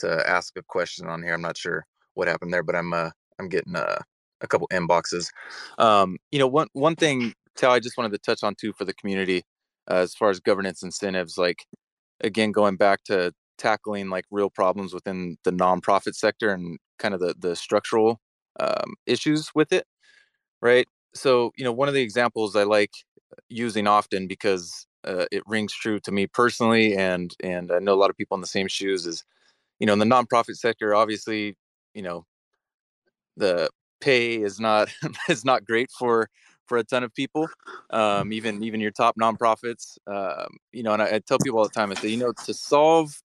to 0.00 0.28
ask 0.28 0.56
a 0.56 0.62
question 0.62 1.06
on 1.06 1.22
here. 1.22 1.34
I'm 1.34 1.42
not 1.42 1.56
sure 1.56 1.86
what 2.14 2.28
happened 2.28 2.52
there, 2.52 2.62
but 2.62 2.74
I'm 2.74 2.92
uh, 2.92 3.10
I'm 3.38 3.48
getting 3.48 3.76
uh, 3.76 3.98
a 4.40 4.46
couple 4.48 4.68
inboxes. 4.72 5.28
Um, 5.78 6.18
you 6.32 6.38
know, 6.38 6.46
one 6.46 6.68
one 6.72 6.96
thing, 6.96 7.34
Tau, 7.56 7.70
I 7.70 7.80
just 7.80 7.96
wanted 7.96 8.12
to 8.12 8.18
touch 8.18 8.42
on 8.42 8.54
too 8.54 8.72
for 8.72 8.84
the 8.84 8.94
community 8.94 9.42
uh, 9.90 9.96
as 9.96 10.14
far 10.14 10.30
as 10.30 10.40
governance 10.40 10.82
incentives. 10.82 11.38
Like 11.38 11.64
again, 12.20 12.52
going 12.52 12.76
back 12.76 13.04
to 13.04 13.32
tackling 13.60 14.08
like 14.10 14.24
real 14.30 14.50
problems 14.50 14.94
within 14.94 15.36
the 15.44 15.52
nonprofit 15.52 16.14
sector 16.14 16.52
and 16.52 16.78
kind 16.98 17.14
of 17.14 17.20
the 17.20 17.34
the 17.38 17.54
structural 17.54 18.20
um, 18.58 18.94
issues 19.06 19.50
with 19.54 19.72
it, 19.72 19.86
right? 20.62 20.86
So 21.14 21.52
you 21.56 21.64
know, 21.64 21.72
one 21.72 21.88
of 21.88 21.94
the 21.94 22.02
examples 22.02 22.56
I 22.56 22.64
like 22.64 22.92
using 23.48 23.86
often 23.86 24.26
because 24.26 24.86
uh, 25.04 25.26
it 25.30 25.42
rings 25.46 25.72
true 25.72 26.00
to 26.00 26.12
me 26.12 26.26
personally, 26.26 26.96
and 26.96 27.32
and 27.42 27.70
I 27.70 27.78
know 27.78 27.94
a 27.94 28.00
lot 28.02 28.10
of 28.10 28.16
people 28.16 28.34
in 28.36 28.40
the 28.40 28.46
same 28.46 28.68
shoes 28.68 29.06
is 29.06 29.24
you 29.80 29.86
know 29.86 29.94
in 29.94 29.98
the 29.98 30.04
nonprofit 30.04 30.56
sector 30.56 30.94
obviously 30.94 31.56
you 31.94 32.02
know 32.02 32.24
the 33.36 33.68
pay 34.00 34.40
is 34.40 34.60
not 34.60 34.88
is 35.28 35.44
not 35.44 35.64
great 35.64 35.90
for 35.98 36.28
for 36.66 36.78
a 36.78 36.84
ton 36.84 37.02
of 37.02 37.12
people 37.14 37.48
um, 37.90 38.32
even 38.32 38.62
even 38.62 38.80
your 38.80 38.92
top 38.92 39.16
nonprofits 39.20 39.98
um, 40.06 40.56
you 40.72 40.84
know 40.84 40.92
and 40.92 41.02
I, 41.02 41.16
I, 41.16 41.18
tell 41.18 41.38
people 41.38 41.58
all 41.58 41.64
the 41.64 41.70
time 41.70 41.90
i 41.90 41.94
say 41.94 42.08
you 42.08 42.16
know 42.16 42.32
to 42.44 42.54
solve 42.54 43.20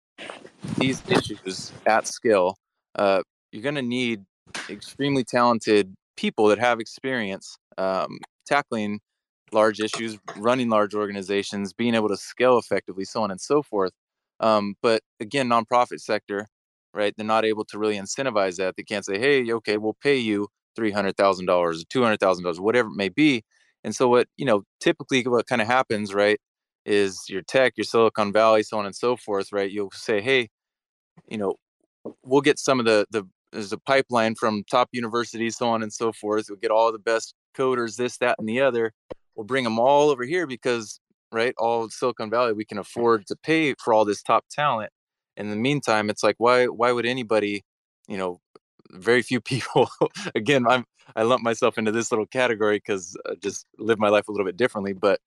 these 0.77 1.01
issues 1.09 1.71
at 1.85 2.07
scale 2.07 2.57
uh, 2.95 3.21
you're 3.51 3.63
going 3.63 3.75
to 3.75 3.81
need 3.81 4.23
extremely 4.69 5.23
talented 5.23 5.93
people 6.17 6.47
that 6.47 6.59
have 6.59 6.79
experience 6.79 7.57
um, 7.77 8.19
tackling 8.45 8.99
large 9.51 9.79
issues 9.79 10.17
running 10.37 10.69
large 10.69 10.95
organizations 10.95 11.73
being 11.73 11.93
able 11.95 12.09
to 12.09 12.17
scale 12.17 12.57
effectively 12.57 13.05
so 13.05 13.21
on 13.21 13.31
and 13.31 13.39
so 13.39 13.61
forth 13.61 13.91
um, 14.39 14.75
but 14.81 15.01
again, 15.19 15.47
nonprofit 15.49 15.99
sector, 16.01 16.47
right? 16.93 17.13
They're 17.15 17.25
not 17.25 17.45
able 17.45 17.65
to 17.65 17.79
really 17.79 17.97
incentivize 17.97 18.57
that. 18.57 18.75
They 18.75 18.83
can't 18.83 19.05
say, 19.05 19.19
"Hey, 19.19 19.51
okay, 19.53 19.77
we'll 19.77 19.97
pay 20.01 20.17
you 20.17 20.47
three 20.75 20.91
hundred 20.91 21.17
thousand 21.17 21.45
dollars, 21.45 21.85
two 21.89 22.03
hundred 22.03 22.19
thousand 22.19 22.43
dollars, 22.43 22.59
whatever 22.59 22.89
it 22.89 22.95
may 22.95 23.09
be." 23.09 23.43
And 23.83 23.95
so, 23.95 24.09
what 24.09 24.27
you 24.37 24.45
know, 24.45 24.63
typically, 24.79 25.23
what 25.23 25.47
kind 25.47 25.61
of 25.61 25.67
happens, 25.67 26.13
right, 26.13 26.39
is 26.85 27.23
your 27.29 27.41
tech, 27.41 27.73
your 27.77 27.85
Silicon 27.85 28.31
Valley, 28.33 28.63
so 28.63 28.77
on 28.79 28.85
and 28.85 28.95
so 28.95 29.15
forth, 29.17 29.51
right? 29.51 29.71
You'll 29.71 29.91
say, 29.91 30.21
"Hey, 30.21 30.49
you 31.29 31.37
know, 31.37 31.55
we'll 32.23 32.41
get 32.41 32.59
some 32.59 32.79
of 32.79 32.85
the 32.85 33.05
the 33.11 33.27
there's 33.51 33.73
a 33.73 33.77
pipeline 33.77 34.35
from 34.35 34.63
top 34.69 34.89
universities, 34.91 35.57
so 35.57 35.69
on 35.69 35.81
and 35.83 35.93
so 35.93 36.11
forth. 36.11 36.47
We'll 36.49 36.59
get 36.59 36.71
all 36.71 36.91
the 36.91 36.99
best 36.99 37.35
coders, 37.57 37.95
this, 37.95 38.17
that, 38.17 38.35
and 38.37 38.49
the 38.49 38.59
other. 38.61 38.91
We'll 39.35 39.45
bring 39.45 39.63
them 39.63 39.79
all 39.79 40.09
over 40.09 40.25
here 40.25 40.45
because 40.47 40.99
right? 41.31 41.53
All 41.57 41.89
Silicon 41.89 42.29
Valley, 42.29 42.53
we 42.53 42.65
can 42.65 42.77
afford 42.77 43.27
to 43.27 43.35
pay 43.35 43.75
for 43.75 43.93
all 43.93 44.05
this 44.05 44.23
top 44.23 44.45
talent. 44.49 44.91
In 45.37 45.49
the 45.49 45.55
meantime, 45.55 46.09
it's 46.09 46.23
like 46.23 46.35
why 46.37 46.65
why 46.67 46.91
would 46.91 47.05
anybody, 47.05 47.63
you 48.07 48.17
know, 48.17 48.39
very 48.91 49.21
few 49.21 49.41
people. 49.53 49.89
again, 50.33 50.65
I'm 50.67 50.85
I 51.15 51.23
lump 51.23 51.43
myself 51.43 51.77
into 51.77 51.91
this 51.91 52.11
little 52.11 52.25
category 52.25 52.77
because 52.77 53.17
I 53.27 53.31
uh, 53.31 53.35
just 53.35 53.65
live 53.77 53.99
my 53.99 54.09
life 54.09 54.27
a 54.27 54.31
little 54.31 54.45
bit 54.45 54.57
differently. 54.57 54.93
But 54.93 55.19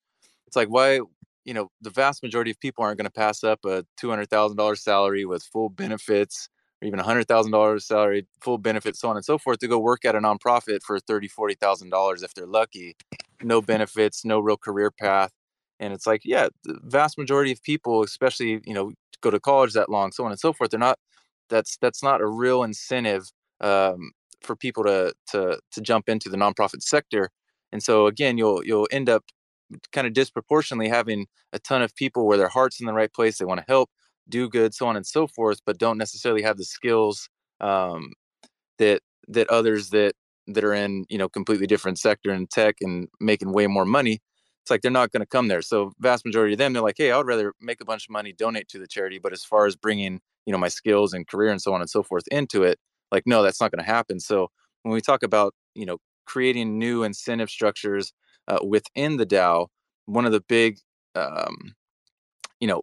it's 0.47 0.55
like 0.55 0.69
why 0.69 1.01
you 1.49 1.55
know 1.55 1.67
the 1.81 1.89
vast 1.89 2.21
majority 2.21 2.51
of 2.51 2.59
people 2.59 2.83
aren't 2.83 2.99
going 2.99 3.05
to 3.05 3.11
pass 3.11 3.43
up 3.43 3.65
a 3.65 3.83
two 3.97 4.09
hundred 4.09 4.29
thousand 4.29 4.57
dollars 4.57 4.83
salary 4.83 5.25
with 5.25 5.43
full 5.43 5.69
benefits 5.69 6.47
or 6.79 6.87
even 6.87 6.99
a 6.99 7.03
hundred 7.03 7.27
thousand 7.27 7.51
dollars 7.51 7.87
salary, 7.87 8.27
full 8.39 8.59
benefits, 8.59 9.01
so 9.01 9.09
on 9.09 9.15
and 9.15 9.25
so 9.25 9.39
forth, 9.39 9.57
to 9.57 9.67
go 9.67 9.79
work 9.79 10.05
at 10.05 10.13
a 10.13 10.19
nonprofit 10.19 10.83
for 10.83 10.99
thirty, 10.99 11.27
forty 11.27 11.55
thousand 11.55 11.89
dollars 11.89 12.21
if 12.21 12.35
they're 12.35 12.45
lucky. 12.45 12.95
No 13.41 13.63
benefits, 13.63 14.23
no 14.23 14.39
real 14.39 14.57
career 14.57 14.91
path, 14.91 15.31
and 15.79 15.91
it's 15.91 16.05
like 16.05 16.21
yeah 16.23 16.49
the 16.63 16.77
vast 16.83 17.17
majority 17.17 17.51
of 17.51 17.63
people 17.63 18.03
especially 18.03 18.61
you 18.65 18.73
know 18.73 18.91
go 19.21 19.31
to 19.31 19.39
college 19.39 19.73
that 19.73 19.89
long 19.89 20.11
so 20.11 20.23
on 20.23 20.31
and 20.31 20.39
so 20.39 20.53
forth 20.53 20.69
they're 20.69 20.79
not 20.79 20.99
that's 21.49 21.77
that's 21.81 22.03
not 22.03 22.21
a 22.21 22.27
real 22.27 22.63
incentive 22.63 23.31
um, 23.61 24.11
for 24.41 24.55
people 24.55 24.83
to 24.83 25.13
to 25.31 25.59
to 25.71 25.81
jump 25.81 26.07
into 26.07 26.29
the 26.29 26.37
nonprofit 26.37 26.81
sector 26.81 27.29
and 27.71 27.81
so 27.81 28.05
again 28.05 28.37
you'll 28.37 28.63
you'll 28.63 28.87
end 28.91 29.09
up 29.09 29.23
kind 29.91 30.07
of 30.07 30.13
disproportionately 30.13 30.89
having 30.89 31.27
a 31.53 31.59
ton 31.59 31.81
of 31.81 31.95
people 31.95 32.25
where 32.27 32.37
their 32.37 32.49
heart's 32.49 32.79
in 32.79 32.85
the 32.85 32.93
right 32.93 33.13
place 33.13 33.37
they 33.37 33.45
want 33.45 33.59
to 33.59 33.65
help 33.67 33.89
do 34.27 34.49
good 34.49 34.73
so 34.73 34.87
on 34.87 34.95
and 34.95 35.05
so 35.05 35.27
forth 35.27 35.59
but 35.65 35.77
don't 35.77 35.97
necessarily 35.97 36.41
have 36.41 36.57
the 36.57 36.65
skills 36.65 37.29
um, 37.61 38.13
that 38.77 39.01
that 39.27 39.49
others 39.49 39.89
that 39.89 40.13
that 40.47 40.63
are 40.63 40.73
in 40.73 41.05
you 41.09 41.17
know 41.17 41.29
completely 41.29 41.67
different 41.67 41.99
sector 41.99 42.31
and 42.31 42.49
tech 42.49 42.75
and 42.81 43.07
making 43.19 43.53
way 43.53 43.67
more 43.67 43.85
money 43.85 44.21
it's 44.69 44.71
like 44.71 44.81
they're 44.81 44.91
not 44.91 45.11
going 45.11 45.21
to 45.21 45.25
come 45.25 45.47
there. 45.47 45.63
So 45.63 45.93
vast 45.99 46.23
majority 46.25 46.53
of 46.53 46.59
them, 46.59 46.73
they're 46.73 46.83
like, 46.83 46.95
hey, 46.97 47.11
I 47.11 47.17
would 47.17 47.25
rather 47.25 47.53
make 47.59 47.81
a 47.81 47.85
bunch 47.85 48.05
of 48.05 48.11
money, 48.11 48.33
donate 48.33 48.67
to 48.69 48.77
the 48.77 48.85
charity. 48.85 49.17
But 49.17 49.33
as 49.33 49.43
far 49.43 49.65
as 49.65 49.75
bringing, 49.75 50.19
you 50.45 50.51
know, 50.51 50.59
my 50.59 50.67
skills 50.67 51.11
and 51.13 51.27
career 51.27 51.49
and 51.49 51.59
so 51.59 51.73
on 51.73 51.81
and 51.81 51.89
so 51.89 52.03
forth 52.03 52.25
into 52.29 52.61
it, 52.61 52.77
like, 53.11 53.23
no, 53.25 53.41
that's 53.41 53.59
not 53.59 53.71
going 53.71 53.83
to 53.83 53.91
happen. 53.91 54.19
So 54.19 54.49
when 54.83 54.93
we 54.93 55.01
talk 55.01 55.23
about, 55.23 55.55
you 55.73 55.87
know, 55.87 55.97
creating 56.27 56.77
new 56.77 57.01
incentive 57.03 57.49
structures 57.49 58.13
uh, 58.49 58.59
within 58.65 59.17
the 59.17 59.25
DAO, 59.25 59.67
one 60.05 60.25
of 60.25 60.31
the 60.31 60.41
big, 60.41 60.79
um, 61.15 61.75
you 62.59 62.67
know, 62.67 62.81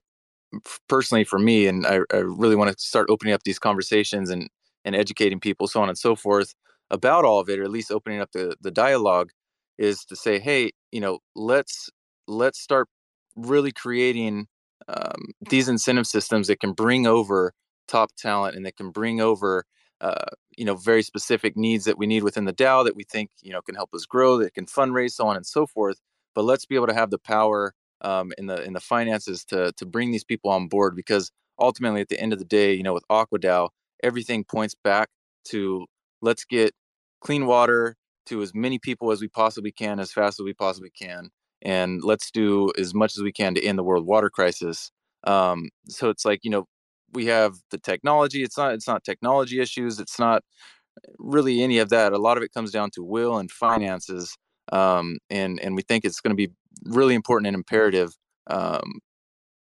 personally 0.88 1.24
for 1.24 1.38
me, 1.38 1.66
and 1.66 1.86
I, 1.86 2.00
I 2.12 2.18
really 2.18 2.56
want 2.56 2.70
to 2.72 2.78
start 2.78 3.08
opening 3.10 3.34
up 3.34 3.42
these 3.44 3.58
conversations 3.58 4.30
and 4.30 4.48
and 4.84 4.94
educating 4.96 5.40
people, 5.40 5.66
so 5.66 5.82
on 5.82 5.88
and 5.88 5.98
so 5.98 6.14
forth, 6.16 6.54
about 6.90 7.24
all 7.24 7.40
of 7.40 7.48
it, 7.48 7.58
or 7.58 7.64
at 7.64 7.70
least 7.70 7.90
opening 7.90 8.20
up 8.20 8.32
the 8.32 8.56
the 8.60 8.70
dialogue, 8.70 9.30
is 9.78 10.04
to 10.06 10.16
say, 10.16 10.38
hey, 10.38 10.72
you 10.92 11.00
know, 11.00 11.18
let's 11.34 11.90
let's 12.28 12.60
start 12.60 12.88
really 13.36 13.72
creating 13.72 14.46
um, 14.88 15.32
these 15.50 15.68
incentive 15.68 16.06
systems 16.06 16.48
that 16.48 16.60
can 16.60 16.72
bring 16.72 17.06
over 17.06 17.52
top 17.88 18.10
talent 18.16 18.56
and 18.56 18.64
that 18.66 18.76
can 18.76 18.90
bring 18.90 19.20
over 19.20 19.64
uh, 20.00 20.26
you 20.56 20.64
know 20.64 20.74
very 20.74 21.02
specific 21.02 21.56
needs 21.56 21.84
that 21.84 21.98
we 21.98 22.06
need 22.06 22.22
within 22.22 22.44
the 22.44 22.52
DAO 22.52 22.84
that 22.84 22.96
we 22.96 23.04
think 23.04 23.30
you 23.42 23.52
know 23.52 23.62
can 23.62 23.74
help 23.74 23.94
us 23.94 24.06
grow, 24.06 24.38
that 24.38 24.54
can 24.54 24.66
fundraise, 24.66 25.12
so 25.12 25.26
on 25.26 25.36
and 25.36 25.46
so 25.46 25.66
forth. 25.66 25.98
But 26.34 26.44
let's 26.44 26.66
be 26.66 26.74
able 26.74 26.88
to 26.88 26.94
have 26.94 27.10
the 27.10 27.18
power 27.18 27.74
um, 28.02 28.32
in 28.38 28.46
the 28.46 28.62
in 28.62 28.72
the 28.72 28.80
finances 28.80 29.44
to 29.46 29.72
to 29.72 29.86
bring 29.86 30.10
these 30.10 30.24
people 30.24 30.50
on 30.50 30.68
board 30.68 30.94
because 30.94 31.30
ultimately 31.58 32.00
at 32.00 32.08
the 32.08 32.20
end 32.20 32.32
of 32.32 32.38
the 32.38 32.44
day, 32.44 32.74
you 32.74 32.82
know, 32.82 32.94
with 32.94 33.04
AquaDAO, 33.10 33.70
everything 34.02 34.44
points 34.44 34.74
back 34.74 35.08
to 35.44 35.86
let's 36.20 36.44
get 36.44 36.74
clean 37.20 37.46
water 37.46 37.96
to 38.26 38.42
as 38.42 38.54
many 38.54 38.78
people 38.78 39.10
as 39.10 39.20
we 39.20 39.28
possibly 39.28 39.72
can 39.72 39.98
as 40.00 40.12
fast 40.12 40.40
as 40.40 40.44
we 40.44 40.52
possibly 40.52 40.90
can 40.90 41.30
and 41.62 42.02
let's 42.02 42.30
do 42.30 42.70
as 42.78 42.94
much 42.94 43.16
as 43.16 43.22
we 43.22 43.32
can 43.32 43.54
to 43.54 43.64
end 43.64 43.78
the 43.78 43.82
world 43.82 44.06
water 44.06 44.28
crisis 44.28 44.90
um, 45.24 45.70
so 45.88 46.10
it's 46.10 46.24
like 46.24 46.40
you 46.42 46.50
know 46.50 46.66
we 47.12 47.26
have 47.26 47.56
the 47.70 47.78
technology 47.78 48.42
it's 48.42 48.56
not 48.56 48.74
it's 48.74 48.86
not 48.86 49.04
technology 49.04 49.60
issues 49.60 49.98
it's 49.98 50.18
not 50.18 50.42
really 51.18 51.62
any 51.62 51.78
of 51.78 51.88
that 51.90 52.12
a 52.12 52.18
lot 52.18 52.36
of 52.36 52.42
it 52.42 52.52
comes 52.52 52.70
down 52.70 52.90
to 52.90 53.02
will 53.02 53.38
and 53.38 53.50
finances 53.50 54.36
um, 54.72 55.18
and 55.30 55.60
and 55.60 55.76
we 55.76 55.82
think 55.82 56.04
it's 56.04 56.20
going 56.20 56.36
to 56.36 56.36
be 56.36 56.52
really 56.84 57.14
important 57.14 57.46
and 57.46 57.54
imperative 57.54 58.16
um, 58.48 59.00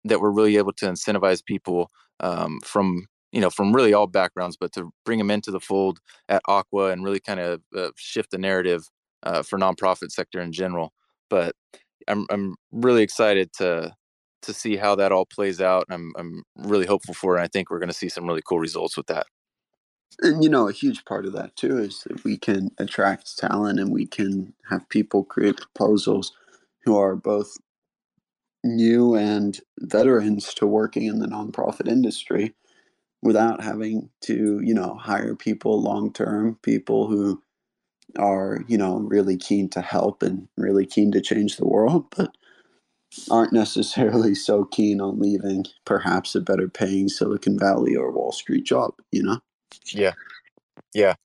that 0.04 0.22
we're 0.22 0.32
really 0.32 0.58
able 0.58 0.74
to 0.74 0.86
incentivize 0.86 1.44
people 1.44 1.90
um, 2.20 2.60
from 2.64 3.06
you 3.32 3.42
know 3.42 3.50
from 3.50 3.74
really 3.74 3.94
all 3.94 4.08
backgrounds 4.08 4.58
but 4.58 4.72
to 4.72 4.92
bring 5.04 5.20
them 5.20 5.32
into 5.32 5.52
the 5.52 5.60
fold 5.60 6.00
at 6.30 6.42
aqua 6.48 6.92
and 6.92 7.04
really 7.04 7.20
kind 7.20 7.40
of 7.40 7.62
uh, 7.76 7.90
shift 7.96 8.32
the 8.32 8.38
narrative 8.38 8.88
uh, 9.24 9.44
for 9.44 9.58
nonprofit 9.60 10.12
sector 10.12 10.40
in 10.40 10.52
general. 10.52 10.94
But 11.30 11.56
i'm 12.08 12.26
i'm 12.30 12.56
really 12.72 13.02
excited 13.02 13.52
to 13.54 13.94
to 14.46 14.54
see 14.54 14.78
how 14.78 14.96
that 14.96 15.12
all 15.12 15.26
plays 15.26 15.62
out 15.62 15.86
i'm 15.90 16.12
i'm 16.18 16.44
really 16.58 16.86
hopeful 16.86 17.14
for 17.14 17.38
it 17.38 17.42
i 17.42 17.48
think 17.48 17.70
we're 17.70 17.80
going 17.80 17.90
to 17.90 17.94
see 17.94 18.10
some 18.10 18.26
really 18.26 18.42
cool 18.46 18.60
results 18.60 18.98
with 18.98 19.08
that. 19.08 19.28
And 20.22 20.44
you 20.44 20.50
know 20.50 20.68
a 20.68 20.74
huge 20.74 21.04
part 21.06 21.26
of 21.26 21.34
that 21.34 21.56
too 21.56 21.78
is 21.78 22.04
that 22.04 22.24
we 22.24 22.38
can 22.38 22.72
attract 22.78 23.38
talent 23.38 23.80
and 23.80 23.92
we 23.92 24.06
can 24.06 24.54
have 24.70 24.88
people 24.90 25.24
create 25.24 25.58
proposals 25.58 26.32
who 26.84 26.98
are 26.98 27.16
both 27.16 27.58
new 28.64 29.16
and 29.16 29.60
veterans 29.80 30.54
to 30.56 30.66
working 30.66 31.06
in 31.06 31.20
the 31.20 31.28
nonprofit 31.28 31.88
industry 31.88 32.54
without 33.22 33.64
having 33.64 34.10
to, 34.22 34.60
you 34.64 34.74
know, 34.74 34.96
hire 34.96 35.36
people 35.36 35.82
long 35.82 36.12
term, 36.12 36.58
people 36.62 37.08
who 37.08 37.42
are, 38.18 38.64
you 38.68 38.78
know, 38.78 39.00
really 39.00 39.38
keen 39.38 39.70
to 39.70 39.82
help 39.82 40.24
and 40.24 40.48
really 40.58 40.86
keen 40.86 41.12
to 41.12 41.22
change 41.22 41.58
the 41.58 41.68
world, 41.68 42.06
but 42.16 42.36
aren't 43.30 43.54
necessarily 43.54 44.36
so 44.36 44.66
keen 44.66 45.02
on 45.02 45.20
leaving 45.20 45.66
perhaps 45.86 46.36
a 46.36 46.42
better 46.42 46.68
paying 46.68 47.10
Silicon 47.10 47.58
Valley 47.58 47.96
or 47.96 48.12
Wall 48.12 48.32
Street 48.32 48.66
job, 48.66 48.94
you 49.12 49.24
know? 49.24 49.40
Yeah. 49.88 50.14
Yeah. 50.94 51.16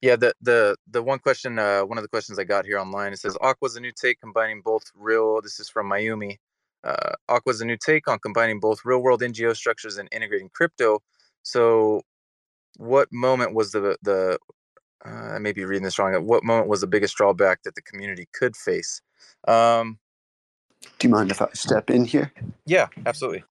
Yeah, 0.00 0.16
the 0.16 0.34
the 0.42 0.76
the 0.90 1.02
one 1.02 1.18
question, 1.18 1.58
uh, 1.58 1.80
one 1.80 1.96
of 1.96 2.04
the 2.04 2.08
questions 2.08 2.38
I 2.38 2.44
got 2.44 2.66
here 2.66 2.78
online, 2.78 3.14
it 3.14 3.20
says 3.20 3.38
Aqua's 3.40 3.76
a 3.76 3.80
new 3.80 3.90
take 3.90 4.20
combining 4.20 4.60
both 4.60 4.92
real. 4.94 5.40
This 5.40 5.58
is 5.58 5.70
from 5.70 5.86
Miami. 5.86 6.38
Uh, 6.82 7.14
Aqua's 7.30 7.62
a 7.62 7.64
new 7.64 7.78
take 7.78 8.06
on 8.06 8.18
combining 8.18 8.60
both 8.60 8.84
real 8.84 8.98
world 8.98 9.22
NGO 9.22 9.56
structures 9.56 9.96
and 9.96 10.06
integrating 10.12 10.50
crypto 10.52 11.00
so, 11.44 12.02
what 12.78 13.12
moment 13.12 13.54
was 13.54 13.70
the 13.72 13.96
the 14.02 14.38
uh, 15.06 15.34
I 15.34 15.38
may 15.38 15.52
be 15.52 15.64
reading 15.64 15.84
this 15.84 15.98
wrong. 15.98 16.14
At 16.14 16.24
what 16.24 16.42
moment 16.42 16.68
was 16.68 16.80
the 16.80 16.86
biggest 16.86 17.16
drawback 17.16 17.62
that 17.62 17.74
the 17.74 17.82
community 17.82 18.26
could 18.32 18.56
face? 18.56 19.00
Um, 19.46 19.98
Do 20.98 21.08
you 21.08 21.10
mind 21.10 21.30
if 21.30 21.42
I 21.42 21.48
step 21.54 21.90
in 21.90 22.04
here? 22.04 22.32
Yeah, 22.66 22.88
absolutely. 23.06 23.44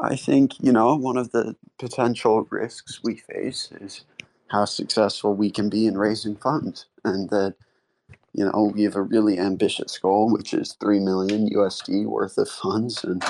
I 0.00 0.16
think 0.16 0.60
you 0.60 0.72
know 0.72 0.96
one 0.96 1.16
of 1.16 1.32
the 1.32 1.56
potential 1.78 2.46
risks 2.50 3.00
we 3.02 3.16
face 3.16 3.70
is 3.80 4.04
how 4.48 4.64
successful 4.64 5.34
we 5.34 5.50
can 5.50 5.68
be 5.68 5.86
in 5.86 5.96
raising 5.96 6.36
funds, 6.36 6.86
and 7.04 7.30
that 7.30 7.54
you 8.32 8.44
know 8.44 8.72
we 8.74 8.82
have 8.82 8.96
a 8.96 9.02
really 9.02 9.38
ambitious 9.38 9.98
goal, 9.98 10.30
which 10.32 10.52
is 10.54 10.76
three 10.80 11.00
million 11.00 11.48
USD 11.50 12.06
worth 12.06 12.38
of 12.38 12.48
funds, 12.48 13.04
and 13.04 13.22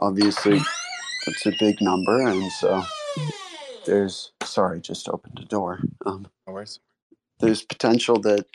obviously 0.00 0.60
it's 1.26 1.46
a 1.46 1.52
big 1.58 1.80
number, 1.80 2.22
and 2.26 2.50
so 2.52 2.82
there's 3.84 4.32
sorry, 4.44 4.80
just 4.80 5.08
opened 5.08 5.38
a 5.40 5.44
door. 5.44 5.80
Um, 6.06 6.28
no 6.46 6.54
worries. 6.54 6.80
There's 7.40 7.62
potential 7.62 8.20
that 8.22 8.46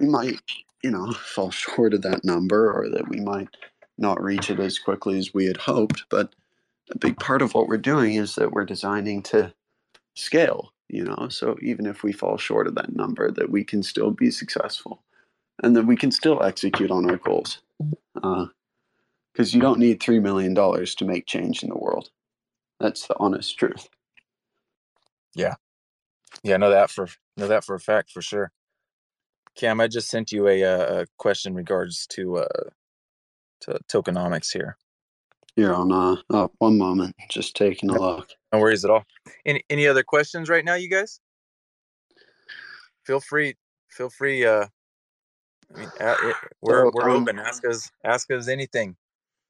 we 0.00 0.06
might, 0.06 0.40
you 0.82 0.90
know, 0.90 1.12
fall 1.14 1.50
short 1.50 1.94
of 1.94 2.02
that 2.02 2.24
number, 2.24 2.72
or 2.72 2.88
that 2.90 3.08
we 3.08 3.20
might 3.20 3.48
not 3.98 4.22
reach 4.22 4.50
it 4.50 4.60
as 4.60 4.78
quickly 4.78 5.18
as 5.18 5.34
we 5.34 5.46
had 5.46 5.56
hoped. 5.58 6.04
But 6.10 6.34
a 6.90 6.98
big 6.98 7.18
part 7.18 7.42
of 7.42 7.54
what 7.54 7.68
we're 7.68 7.78
doing 7.78 8.14
is 8.14 8.34
that 8.36 8.52
we're 8.52 8.64
designing 8.64 9.22
to 9.24 9.52
scale. 10.14 10.72
You 10.88 11.04
know, 11.04 11.28
so 11.30 11.56
even 11.62 11.86
if 11.86 12.02
we 12.02 12.12
fall 12.12 12.38
short 12.38 12.66
of 12.66 12.74
that 12.76 12.96
number, 12.96 13.30
that 13.30 13.50
we 13.50 13.64
can 13.64 13.82
still 13.82 14.10
be 14.10 14.30
successful, 14.30 15.02
and 15.62 15.76
that 15.76 15.86
we 15.86 15.96
can 15.96 16.10
still 16.10 16.42
execute 16.42 16.90
on 16.90 17.10
our 17.10 17.16
goals. 17.18 17.60
Uh, 18.22 18.46
because 19.32 19.54
you 19.54 19.60
don't 19.60 19.78
need 19.78 20.00
$3 20.00 20.20
million 20.20 20.54
to 20.54 21.04
make 21.04 21.26
change 21.26 21.62
in 21.62 21.68
the 21.68 21.76
world. 21.78 22.10
That's 22.80 23.06
the 23.06 23.16
honest 23.20 23.58
truth. 23.58 23.88
Yeah. 25.34 25.54
Yeah, 26.42 26.56
know 26.56 26.70
that 26.70 26.90
for 26.90 27.08
know 27.36 27.48
that 27.48 27.64
for 27.64 27.74
a 27.74 27.80
fact 27.80 28.10
for 28.10 28.22
sure. 28.22 28.52
Cam, 29.58 29.80
I 29.80 29.88
just 29.88 30.08
sent 30.08 30.30
you 30.30 30.46
a, 30.46 30.62
uh, 30.62 31.00
a 31.00 31.06
question 31.18 31.52
in 31.52 31.56
regards 31.56 32.06
to 32.10 32.38
uh 32.38 32.70
to 33.62 33.78
tokenomics 33.92 34.52
here. 34.52 34.76
Here 35.56 35.74
on 35.74 35.90
uh 35.90 36.16
oh, 36.30 36.50
one 36.58 36.78
moment, 36.78 37.16
just 37.28 37.56
taking 37.56 37.90
a 37.90 38.00
look. 38.00 38.30
No 38.52 38.60
worries 38.60 38.84
at 38.84 38.90
all. 38.90 39.04
Any 39.44 39.64
any 39.68 39.88
other 39.88 40.04
questions 40.04 40.48
right 40.48 40.64
now, 40.64 40.74
you 40.74 40.88
guys? 40.88 41.20
Feel 43.04 43.18
free, 43.18 43.56
feel 43.90 44.10
free. 44.10 44.46
Uh, 44.46 44.66
I 45.74 45.78
mean, 45.78 45.90
uh, 46.00 46.16
it, 46.22 46.36
we're 46.62 46.90
we're 46.92 47.10
um, 47.10 47.22
open. 47.22 47.40
Ask 47.40 47.66
us 47.66 47.90
ask 48.04 48.30
us 48.30 48.46
anything. 48.46 48.96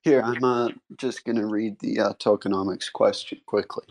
Here, 0.03 0.23
I'm 0.23 0.42
uh, 0.42 0.71
just 0.97 1.25
going 1.25 1.37
to 1.37 1.47
read 1.47 1.79
the 1.81 2.01
uh, 2.01 2.12
tokenomics 2.14 2.90
question 2.90 3.40
quickly. 3.44 3.85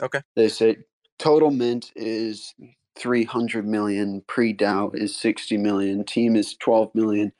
Okay. 0.00 0.22
They 0.34 0.48
say 0.48 0.78
total 1.18 1.50
mint 1.50 1.92
is 1.94 2.54
300 2.98 3.66
million, 3.66 4.22
pre 4.26 4.54
DAO 4.54 4.94
is 4.94 5.16
60 5.16 5.56
million, 5.56 6.04
team 6.04 6.36
is 6.36 6.54
12 6.54 6.94
million, 6.94 7.32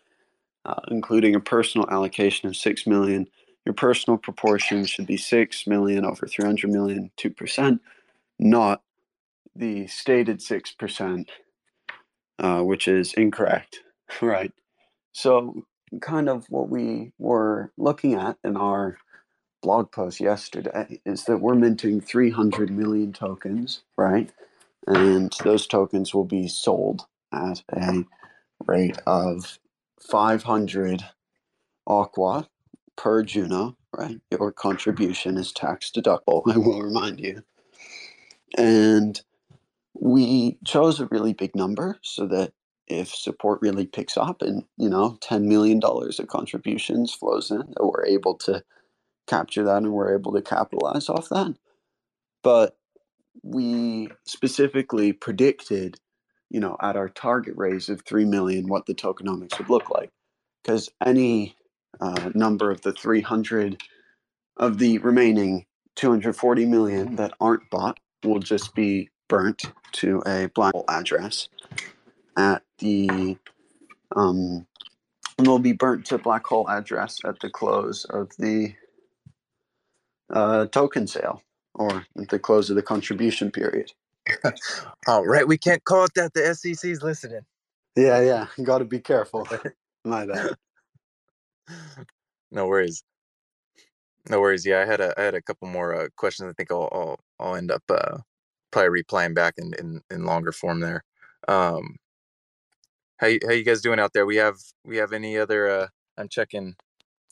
uh, 0.64 0.80
including 0.88 1.34
a 1.34 1.40
personal 1.40 1.88
allocation 1.90 2.48
of 2.48 2.56
6 2.56 2.86
million. 2.86 3.26
Your 3.64 3.74
personal 3.74 4.16
proportion 4.16 4.86
should 4.86 5.06
be 5.06 5.16
6 5.16 5.66
million 5.66 6.04
over 6.04 6.26
300 6.26 6.70
million, 6.70 7.10
2%, 7.18 7.80
not 8.38 8.82
the 9.54 9.86
stated 9.88 10.38
6%, 10.38 11.28
uh, 12.38 12.62
which 12.62 12.88
is 12.88 13.12
incorrect, 13.14 13.80
right? 14.22 14.52
So 15.12 15.64
kind 16.00 16.28
of 16.28 16.46
what 16.48 16.68
we 16.68 17.12
were 17.18 17.72
looking 17.76 18.14
at 18.14 18.38
in 18.44 18.56
our 18.56 18.98
blog 19.62 19.90
post 19.90 20.20
yesterday 20.20 21.00
is 21.04 21.24
that 21.24 21.40
we're 21.40 21.54
minting 21.54 22.00
300 22.00 22.70
million 22.70 23.12
tokens, 23.12 23.82
right? 23.96 24.30
And 24.88 25.34
those 25.44 25.68
tokens 25.68 26.14
will 26.14 26.26
be 26.26 26.48
sold 26.48 27.06
at 27.32 27.64
a 27.72 28.04
rate 28.66 28.98
of 29.06 29.58
500 30.00 31.04
aqua 31.86 32.48
per 32.96 33.22
Juno, 33.24 33.76
right? 33.96 34.20
Your 34.30 34.52
contribution 34.52 35.38
is 35.38 35.52
tax 35.52 35.90
deductible, 35.90 36.42
I 36.54 36.58
will 36.58 36.82
remind 36.82 37.20
you. 37.20 37.44
And 38.58 39.20
we 39.94 40.58
chose 40.66 41.00
a 41.00 41.06
really 41.06 41.32
big 41.32 41.56
number 41.56 41.98
so 42.02 42.26
that 42.26 42.52
if 42.88 43.08
support 43.14 43.60
really 43.62 43.86
picks 43.86 44.16
up 44.16 44.42
and 44.42 44.64
you 44.76 44.88
know 44.88 45.18
10 45.22 45.48
million 45.48 45.80
dollars 45.80 46.18
of 46.20 46.28
contributions 46.28 47.12
flows 47.14 47.50
in 47.50 47.58
that 47.58 47.84
we're 47.86 48.06
able 48.06 48.34
to 48.34 48.64
capture 49.28 49.64
that 49.64 49.78
and 49.78 49.92
we're 49.92 50.14
able 50.16 50.32
to 50.32 50.42
capitalize 50.42 51.08
off 51.10 51.28
that 51.30 51.54
but 52.44 52.77
we 53.42 54.08
specifically 54.24 55.12
predicted 55.12 55.98
you 56.50 56.60
know 56.60 56.76
at 56.80 56.96
our 56.96 57.08
target 57.08 57.54
raise 57.56 57.88
of 57.88 58.02
3 58.02 58.24
million 58.24 58.68
what 58.68 58.86
the 58.86 58.94
tokenomics 58.94 59.58
would 59.58 59.70
look 59.70 59.90
like. 59.90 60.10
Because 60.62 60.90
any 61.04 61.56
uh, 62.00 62.30
number 62.34 62.70
of 62.70 62.82
the 62.82 62.92
300 62.92 63.82
of 64.56 64.78
the 64.78 64.98
remaining 64.98 65.66
240 65.96 66.66
million 66.66 67.16
that 67.16 67.32
aren't 67.40 67.68
bought 67.70 67.98
will 68.24 68.40
just 68.40 68.74
be 68.74 69.08
burnt 69.28 69.64
to 69.92 70.22
a 70.26 70.48
black 70.54 70.72
hole 70.72 70.84
address 70.88 71.48
at 72.36 72.62
the 72.78 73.36
um, 74.16 74.66
will 75.38 75.58
be 75.58 75.72
burnt 75.72 76.06
to 76.06 76.18
black 76.18 76.46
hole 76.46 76.68
address 76.68 77.18
at 77.24 77.38
the 77.40 77.50
close 77.50 78.04
of 78.04 78.30
the 78.38 78.74
uh, 80.30 80.66
token 80.66 81.06
sale 81.06 81.42
or 81.78 82.04
at 82.20 82.28
the 82.28 82.38
close 82.38 82.70
of 82.70 82.76
the 82.76 82.82
contribution 82.82 83.50
period. 83.50 83.92
All 85.08 85.24
right, 85.26 85.48
we 85.48 85.58
can't 85.58 85.84
call 85.84 86.04
it 86.04 86.14
that. 86.16 86.34
The 86.34 86.54
SEC's 86.54 87.02
listening. 87.02 87.42
Yeah, 87.96 88.20
yeah, 88.20 88.46
got 88.64 88.78
to 88.78 88.84
be 88.84 89.00
careful. 89.00 89.46
My 90.04 90.26
bad. 90.26 90.54
No 92.50 92.66
worries. 92.66 93.02
No 94.28 94.40
worries. 94.40 94.66
Yeah, 94.66 94.80
I 94.80 94.86
had 94.86 95.00
a 95.00 95.14
I 95.18 95.22
had 95.24 95.34
a 95.34 95.42
couple 95.42 95.68
more 95.68 95.94
uh, 95.94 96.08
questions. 96.16 96.50
I 96.50 96.54
think 96.54 96.70
I'll 96.70 96.88
I'll, 96.92 97.20
I'll 97.40 97.56
end 97.56 97.70
up 97.70 97.82
uh, 97.90 98.18
probably 98.70 98.90
replying 98.90 99.34
back 99.34 99.54
in, 99.58 99.72
in 99.78 100.02
in 100.10 100.24
longer 100.26 100.52
form 100.52 100.80
there. 100.80 101.04
Um, 101.48 101.96
how 103.18 103.28
you, 103.28 103.40
how 103.46 103.52
you 103.52 103.64
guys 103.64 103.82
doing 103.82 104.00
out 104.00 104.12
there? 104.12 104.26
We 104.26 104.36
have 104.36 104.56
we 104.84 104.98
have 104.98 105.12
any 105.12 105.38
other? 105.38 105.68
Uh, 105.68 105.88
I'm 106.18 106.28
checking 106.28 106.74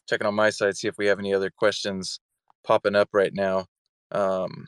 checking 0.09 0.27
on 0.27 0.35
my 0.35 0.51
side 0.51 0.77
see 0.77 0.89
if 0.89 0.99
we 0.99 1.07
have 1.07 1.19
any 1.19 1.35
other 1.35 1.51
questions 1.51 2.21
popping 2.67 2.97
up 2.97 3.11
right 3.13 3.33
now. 3.35 3.67
Um, 4.12 4.66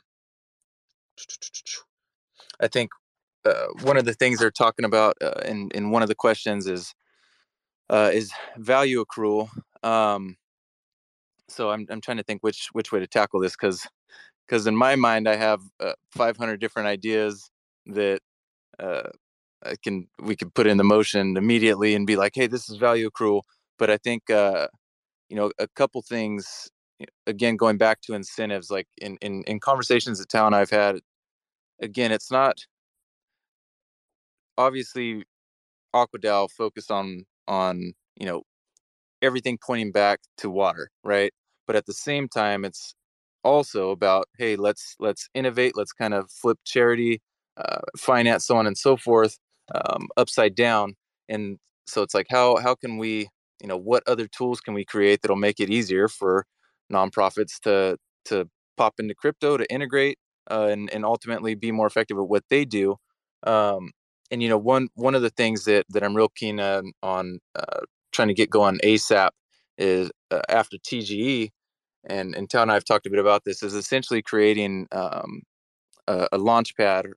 I 2.59 2.67
think 2.67 2.91
uh, 3.45 3.67
one 3.83 3.97
of 3.97 4.05
the 4.05 4.13
things 4.13 4.39
they're 4.39 4.51
talking 4.51 4.85
about 4.85 5.15
uh, 5.21 5.41
in 5.45 5.69
in 5.73 5.91
one 5.91 6.01
of 6.03 6.09
the 6.09 6.15
questions 6.15 6.67
is 6.67 6.93
uh, 7.89 8.11
is 8.13 8.31
value 8.57 9.03
accrual. 9.03 9.49
Um, 9.83 10.37
so 11.49 11.71
I'm 11.71 11.87
I'm 11.89 12.01
trying 12.01 12.17
to 12.17 12.23
think 12.23 12.43
which 12.43 12.69
which 12.73 12.91
way 12.91 12.99
to 12.99 13.07
tackle 13.07 13.39
this 13.39 13.53
because 13.53 13.87
because 14.47 14.67
in 14.67 14.75
my 14.75 14.95
mind 14.95 15.27
I 15.29 15.35
have 15.35 15.61
uh, 15.79 15.93
500 16.11 16.59
different 16.59 16.87
ideas 16.87 17.49
that 17.87 18.21
uh, 18.79 19.09
I 19.65 19.75
can 19.83 20.07
we 20.21 20.35
could 20.35 20.53
put 20.53 20.67
in 20.67 20.77
the 20.77 20.83
motion 20.83 21.37
immediately 21.37 21.95
and 21.95 22.07
be 22.07 22.15
like, 22.15 22.33
hey, 22.35 22.47
this 22.47 22.69
is 22.69 22.77
value 22.77 23.09
accrual. 23.09 23.43
But 23.79 23.89
I 23.89 23.97
think 23.97 24.29
uh, 24.29 24.67
you 25.29 25.35
know 25.37 25.51
a 25.59 25.67
couple 25.69 26.01
things. 26.01 26.69
Again, 27.27 27.55
going 27.57 27.77
back 27.77 28.01
to 28.01 28.13
incentives, 28.13 28.69
like 28.71 28.87
in 28.97 29.17
in, 29.21 29.43
in 29.43 29.59
conversations 29.59 30.19
at 30.21 30.29
town 30.29 30.53
I've 30.53 30.69
had, 30.69 30.99
again, 31.81 32.11
it's 32.11 32.31
not 32.31 32.57
obviously 34.57 35.23
AquaDAO 35.95 36.49
focused 36.51 36.91
on 36.91 37.25
on 37.47 37.93
you 38.19 38.25
know 38.27 38.43
everything 39.21 39.59
pointing 39.65 39.91
back 39.91 40.19
to 40.39 40.49
water, 40.49 40.89
right? 41.03 41.33
But 41.67 41.75
at 41.75 41.85
the 41.85 41.93
same 41.93 42.27
time, 42.29 42.65
it's 42.65 42.95
also 43.43 43.91
about 43.91 44.27
hey, 44.39 44.55
let's 44.57 44.95
let's 44.99 45.29
innovate, 45.35 45.77
let's 45.77 45.93
kind 45.93 46.13
of 46.13 46.31
flip 46.31 46.59
charity, 46.65 47.21
uh, 47.57 47.81
finance, 47.97 48.47
so 48.47 48.57
on 48.57 48.67
and 48.67 48.77
so 48.77 48.97
forth, 48.97 49.37
um, 49.75 50.07
upside 50.17 50.55
down. 50.55 50.95
And 51.29 51.57
so 51.87 52.01
it's 52.03 52.13
like 52.15 52.27
how 52.31 52.57
how 52.57 52.75
can 52.75 52.97
we 52.97 53.29
you 53.61 53.67
know 53.67 53.77
what 53.77 54.03
other 54.07 54.27
tools 54.27 54.61
can 54.61 54.73
we 54.73 54.85
create 54.85 55.21
that'll 55.21 55.37
make 55.37 55.59
it 55.59 55.69
easier 55.69 56.07
for 56.07 56.45
nonprofits 56.91 57.59
to 57.63 57.97
to 58.25 58.49
pop 58.77 58.95
into 58.99 59.15
crypto 59.15 59.57
to 59.57 59.71
integrate 59.71 60.17
uh, 60.49 60.67
and 60.69 60.89
and 60.91 61.05
ultimately 61.05 61.55
be 61.55 61.71
more 61.71 61.87
effective 61.87 62.17
at 62.17 62.27
what 62.27 62.43
they 62.49 62.65
do. 62.65 62.95
Um, 63.45 63.91
and 64.31 64.43
you 64.43 64.49
know 64.49 64.57
one 64.57 64.89
one 64.95 65.15
of 65.15 65.21
the 65.21 65.29
things 65.29 65.65
that 65.65 65.85
that 65.89 66.03
I'm 66.03 66.15
real 66.15 66.29
keen 66.29 66.59
on, 66.59 66.91
on 67.03 67.39
uh, 67.55 67.81
trying 68.11 68.27
to 68.29 68.33
get 68.33 68.49
going 68.49 68.79
ASAP 68.83 69.29
is 69.77 70.11
uh, 70.31 70.41
after 70.49 70.77
TGE, 70.77 71.49
and 72.05 72.35
and 72.35 72.49
Tau 72.49 72.61
and 72.61 72.71
I 72.71 72.75
have 72.75 72.85
talked 72.85 73.05
a 73.05 73.09
bit 73.09 73.19
about 73.19 73.43
this 73.45 73.63
is 73.63 73.73
essentially 73.73 74.21
creating 74.21 74.87
um, 74.91 75.43
a, 76.07 76.27
a 76.33 76.37
launch 76.37 76.75
pad 76.75 77.07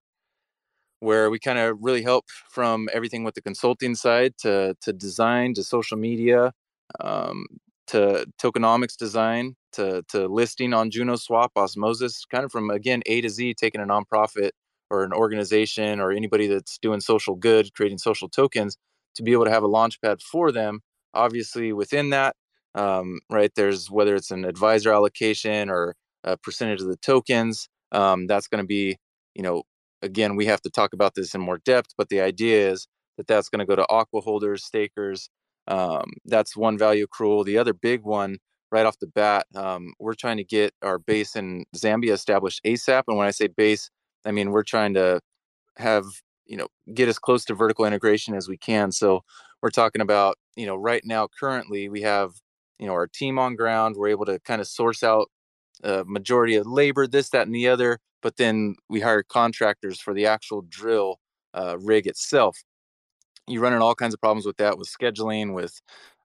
where 1.00 1.30
we 1.30 1.38
kind 1.38 1.58
of 1.58 1.78
really 1.80 2.02
help 2.02 2.26
from 2.50 2.88
everything 2.92 3.24
with 3.24 3.34
the 3.34 3.42
consulting 3.42 3.94
side 3.94 4.34
to 4.38 4.76
to 4.82 4.92
design 4.92 5.54
to 5.54 5.64
social 5.64 5.98
media 5.98 6.52
um, 7.00 7.46
to 7.88 8.26
tokenomics 8.42 8.96
design 8.96 9.56
to 9.72 10.02
to 10.08 10.26
listing 10.26 10.72
on 10.72 10.90
Juno 10.90 11.16
Swap 11.16 11.52
Osmosis, 11.56 12.24
kind 12.24 12.44
of 12.44 12.52
from 12.52 12.70
again 12.70 13.02
A 13.06 13.20
to 13.20 13.28
Z, 13.28 13.54
taking 13.54 13.80
a 13.80 13.86
nonprofit 13.86 14.50
or 14.90 15.04
an 15.04 15.12
organization 15.12 16.00
or 16.00 16.12
anybody 16.12 16.46
that's 16.46 16.78
doing 16.78 17.00
social 17.00 17.34
good, 17.34 17.72
creating 17.74 17.98
social 17.98 18.28
tokens, 18.28 18.76
to 19.14 19.22
be 19.22 19.32
able 19.32 19.44
to 19.44 19.50
have 19.50 19.62
a 19.62 19.68
launch 19.68 20.00
pad 20.00 20.20
for 20.20 20.52
them. 20.52 20.80
Obviously, 21.14 21.72
within 21.72 22.10
that, 22.10 22.36
um, 22.74 23.20
right, 23.30 23.52
there's 23.56 23.90
whether 23.90 24.14
it's 24.14 24.30
an 24.30 24.44
advisor 24.44 24.92
allocation 24.92 25.70
or 25.70 25.94
a 26.24 26.36
percentage 26.36 26.80
of 26.80 26.88
the 26.88 26.96
tokens. 26.96 27.68
Um, 27.90 28.26
that's 28.26 28.48
going 28.48 28.62
to 28.62 28.66
be, 28.66 28.96
you 29.34 29.42
know, 29.42 29.62
again, 30.02 30.36
we 30.36 30.46
have 30.46 30.62
to 30.62 30.70
talk 30.70 30.92
about 30.92 31.14
this 31.14 31.34
in 31.34 31.40
more 31.40 31.58
depth, 31.58 31.90
but 31.96 32.08
the 32.08 32.20
idea 32.20 32.70
is 32.70 32.86
that 33.16 33.26
that's 33.26 33.48
going 33.48 33.60
to 33.60 33.66
go 33.66 33.76
to 33.76 33.86
aqua 33.88 34.20
holders, 34.20 34.64
stakers. 34.64 35.28
Um, 35.68 36.12
that's 36.24 36.56
one 36.56 36.76
value 36.76 37.06
accrual. 37.06 37.44
The 37.44 37.58
other 37.58 37.72
big 37.72 38.02
one, 38.02 38.38
right 38.70 38.86
off 38.86 38.98
the 38.98 39.06
bat, 39.06 39.46
um, 39.54 39.92
we're 40.00 40.14
trying 40.14 40.38
to 40.38 40.44
get 40.44 40.74
our 40.82 40.98
base 40.98 41.36
in 41.36 41.64
Zambia 41.76 42.12
established 42.12 42.60
ASAP. 42.64 43.04
And 43.06 43.16
when 43.16 43.26
I 43.26 43.30
say 43.30 43.46
base, 43.46 43.90
I 44.24 44.32
mean, 44.32 44.50
we're 44.50 44.62
trying 44.62 44.94
to 44.94 45.20
have, 45.76 46.04
you 46.46 46.56
know, 46.56 46.68
get 46.94 47.08
as 47.08 47.18
close 47.18 47.44
to 47.46 47.54
vertical 47.54 47.84
integration 47.84 48.34
as 48.34 48.48
we 48.48 48.56
can. 48.56 48.90
So 48.92 49.22
we're 49.62 49.70
talking 49.70 50.02
about, 50.02 50.36
you 50.56 50.66
know, 50.66 50.76
right 50.76 51.02
now, 51.04 51.28
currently, 51.38 51.88
we 51.88 52.02
have, 52.02 52.30
you 52.78 52.86
know, 52.86 52.92
our 52.92 53.06
team 53.06 53.38
on 53.38 53.56
ground. 53.56 53.96
We're 53.96 54.08
able 54.08 54.24
to 54.26 54.40
kind 54.40 54.60
of 54.60 54.66
source 54.66 55.02
out 55.02 55.30
a 55.84 56.04
majority 56.06 56.56
of 56.56 56.66
labor, 56.66 57.06
this, 57.06 57.28
that, 57.30 57.46
and 57.46 57.54
the 57.54 57.68
other. 57.68 57.98
But 58.22 58.36
then 58.36 58.76
we 58.88 59.00
hire 59.00 59.22
contractors 59.22 60.00
for 60.00 60.14
the 60.14 60.26
actual 60.26 60.62
drill 60.68 61.18
uh, 61.54 61.76
rig 61.78 62.06
itself. 62.06 62.58
You 63.48 63.60
run 63.60 63.72
into 63.72 63.84
all 63.84 63.94
kinds 63.94 64.14
of 64.14 64.20
problems 64.20 64.46
with 64.46 64.56
that, 64.58 64.78
with 64.78 64.88
scheduling, 64.88 65.52
with 65.54 65.80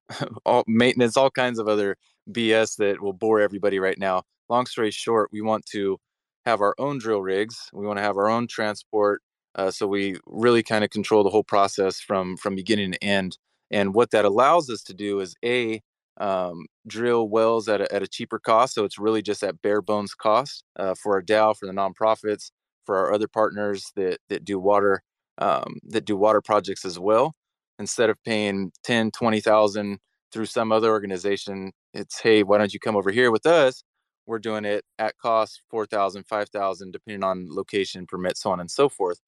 all 0.46 0.64
maintenance, 0.68 1.18
all 1.18 1.32
kinds 1.32 1.60
of 1.60 1.68
other 1.68 1.96
BS 2.32 2.78
that 2.78 3.02
will 3.02 3.14
bore 3.14 3.40
everybody 3.40 3.80
right 3.80 3.98
now. 3.98 4.24
Long 4.50 4.66
story 4.66 4.92
short, 4.92 5.30
we 5.32 5.42
want 5.42 5.66
to 5.68 5.98
have 6.46 6.62
our 6.62 6.76
own 6.78 6.98
drill 6.98 7.22
rigs. 7.22 7.70
We 7.74 7.86
want 7.86 7.98
to 7.98 8.04
have 8.04 8.18
our 8.18 8.30
own 8.30 8.48
transport. 8.48 9.22
Uh, 9.56 9.72
so 9.72 9.88
we 9.88 10.18
really 10.26 10.64
kind 10.64 10.84
of 10.84 10.90
control 10.92 11.24
the 11.24 11.30
whole 11.30 11.44
process 11.44 12.00
from 12.00 12.38
from 12.38 12.56
beginning 12.56 12.94
to 12.94 13.04
end. 13.04 13.38
And 13.72 13.94
what 13.94 14.12
that 14.12 14.24
allows 14.24 14.70
us 14.70 14.82
to 14.84 14.94
do 14.94 15.20
is 15.20 15.36
a 15.44 15.82
um, 16.20 16.66
drill 16.88 17.28
wells 17.28 17.68
at 17.68 17.82
a, 17.82 17.94
at 17.94 18.02
a 18.04 18.08
cheaper 18.08 18.40
cost. 18.40 18.76
So 18.76 18.86
it's 18.86 18.98
really 18.98 19.22
just 19.22 19.44
at 19.44 19.62
bare 19.62 19.82
bones 19.82 20.14
cost 20.14 20.64
uh, 20.78 20.96
for 20.96 21.14
our 21.16 21.22
DAO, 21.22 21.56
for 21.58 21.66
the 21.66 21.74
nonprofits, 21.74 22.52
for 22.86 22.98
our 22.98 23.14
other 23.14 23.28
partners 23.28 23.92
that 23.96 24.20
that 24.30 24.46
do 24.46 24.60
water 24.60 25.02
um, 25.40 25.78
that 25.90 26.06
do 26.06 26.16
water 26.18 26.42
projects 26.42 26.86
as 26.86 27.00
well. 27.00 27.34
Instead 27.80 28.10
of 28.10 28.18
paying 28.24 28.72
10, 28.84 29.12
20,000 29.12 30.00
through 30.32 30.46
some 30.46 30.72
other 30.72 30.90
organization, 30.92 31.72
it's 31.94 32.20
hey, 32.22 32.44
why 32.44 32.58
don't 32.58 32.74
you 32.74 32.80
come 32.80 32.96
over 32.96 33.12
here 33.12 33.32
with 33.32 33.46
us? 33.46 33.84
we're 34.28 34.40
doing 34.40 34.66
it 34.66 34.86
at 35.00 35.18
cost 35.18 35.62
4000 35.72 36.24
5000 36.28 36.92
depending 36.92 37.24
on 37.24 37.48
location 37.50 38.06
permit 38.06 38.38
so 38.38 38.52
on 38.52 38.60
and 38.60 38.70
so 38.70 38.90
forth 38.90 39.20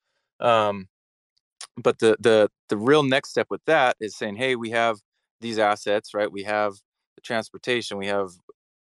um, 0.42 0.88
but 1.78 2.00
the 2.00 2.16
the 2.20 2.50
the 2.68 2.78
real 2.78 3.04
next 3.04 3.30
step 3.32 3.48
with 3.50 3.62
that 3.66 3.96
is 4.00 4.16
saying 4.16 4.36
hey 4.36 4.56
we 4.56 4.70
have 4.70 4.98
these 5.42 5.58
assets 5.58 6.14
right 6.14 6.32
we 6.32 6.44
have 6.44 6.74
the 7.16 7.22
transportation 7.24 7.98
we 7.98 8.08
have 8.08 8.30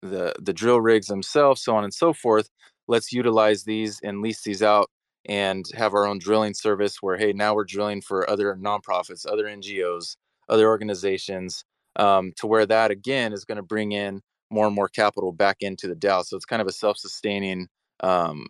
the 0.01 0.33
the 0.39 0.53
drill 0.53 0.81
rigs 0.81 1.07
themselves 1.07 1.63
so 1.63 1.75
on 1.75 1.83
and 1.83 1.93
so 1.93 2.13
forth 2.13 2.49
let's 2.87 3.11
utilize 3.11 3.63
these 3.63 3.99
and 4.03 4.21
lease 4.21 4.41
these 4.43 4.61
out 4.61 4.89
and 5.25 5.65
have 5.75 5.93
our 5.93 6.05
own 6.05 6.17
drilling 6.17 6.53
service 6.53 6.97
where 7.01 7.17
hey 7.17 7.33
now 7.33 7.53
we're 7.53 7.65
drilling 7.65 8.01
for 8.01 8.29
other 8.29 8.55
nonprofits 8.55 9.25
other 9.29 9.45
ngos 9.45 10.15
other 10.47 10.67
organizations 10.67 11.63
um, 11.95 12.31
to 12.37 12.47
where 12.47 12.65
that 12.65 12.91
again 12.91 13.33
is 13.33 13.45
going 13.45 13.57
to 13.57 13.63
bring 13.63 13.91
in 13.91 14.21
more 14.49 14.65
and 14.65 14.75
more 14.75 14.87
capital 14.87 15.31
back 15.31 15.57
into 15.61 15.87
the 15.87 15.95
DAO. 15.95 16.23
So 16.25 16.35
it's 16.35 16.45
kind 16.45 16.61
of 16.61 16.67
a 16.67 16.71
self-sustaining 16.71 17.67
um, 18.01 18.47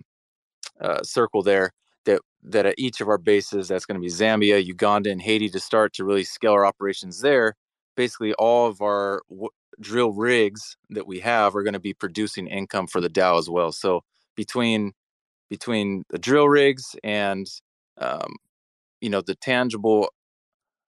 uh, 0.79 1.03
circle 1.03 1.43
there. 1.43 1.73
That 2.05 2.21
that 2.43 2.65
at 2.65 2.75
each 2.77 3.01
of 3.01 3.09
our 3.09 3.17
bases, 3.17 3.67
that's 3.67 3.85
going 3.85 3.99
to 3.99 4.01
be 4.01 4.11
Zambia, 4.11 4.63
Uganda, 4.63 5.11
and 5.11 5.21
Haiti 5.21 5.49
to 5.49 5.59
start 5.59 5.93
to 5.93 6.05
really 6.05 6.23
scale 6.23 6.53
our 6.53 6.65
operations 6.65 7.19
there. 7.19 7.55
Basically, 7.97 8.33
all 8.35 8.67
of 8.67 8.81
our 8.81 9.21
w- 9.29 9.49
drill 9.81 10.13
rigs 10.13 10.77
that 10.89 11.05
we 11.05 11.19
have 11.19 11.55
are 11.55 11.63
going 11.63 11.73
to 11.73 11.79
be 11.79 11.93
producing 11.93 12.47
income 12.47 12.87
for 12.87 13.01
the 13.01 13.09
DAO 13.09 13.37
as 13.37 13.49
well. 13.49 13.73
So 13.73 14.03
between 14.35 14.93
between 15.49 16.03
the 16.09 16.17
drill 16.17 16.47
rigs 16.47 16.95
and 17.03 17.47
um, 17.99 18.35
you 19.01 19.09
know 19.09 19.21
the 19.21 19.35
tangible 19.35 20.09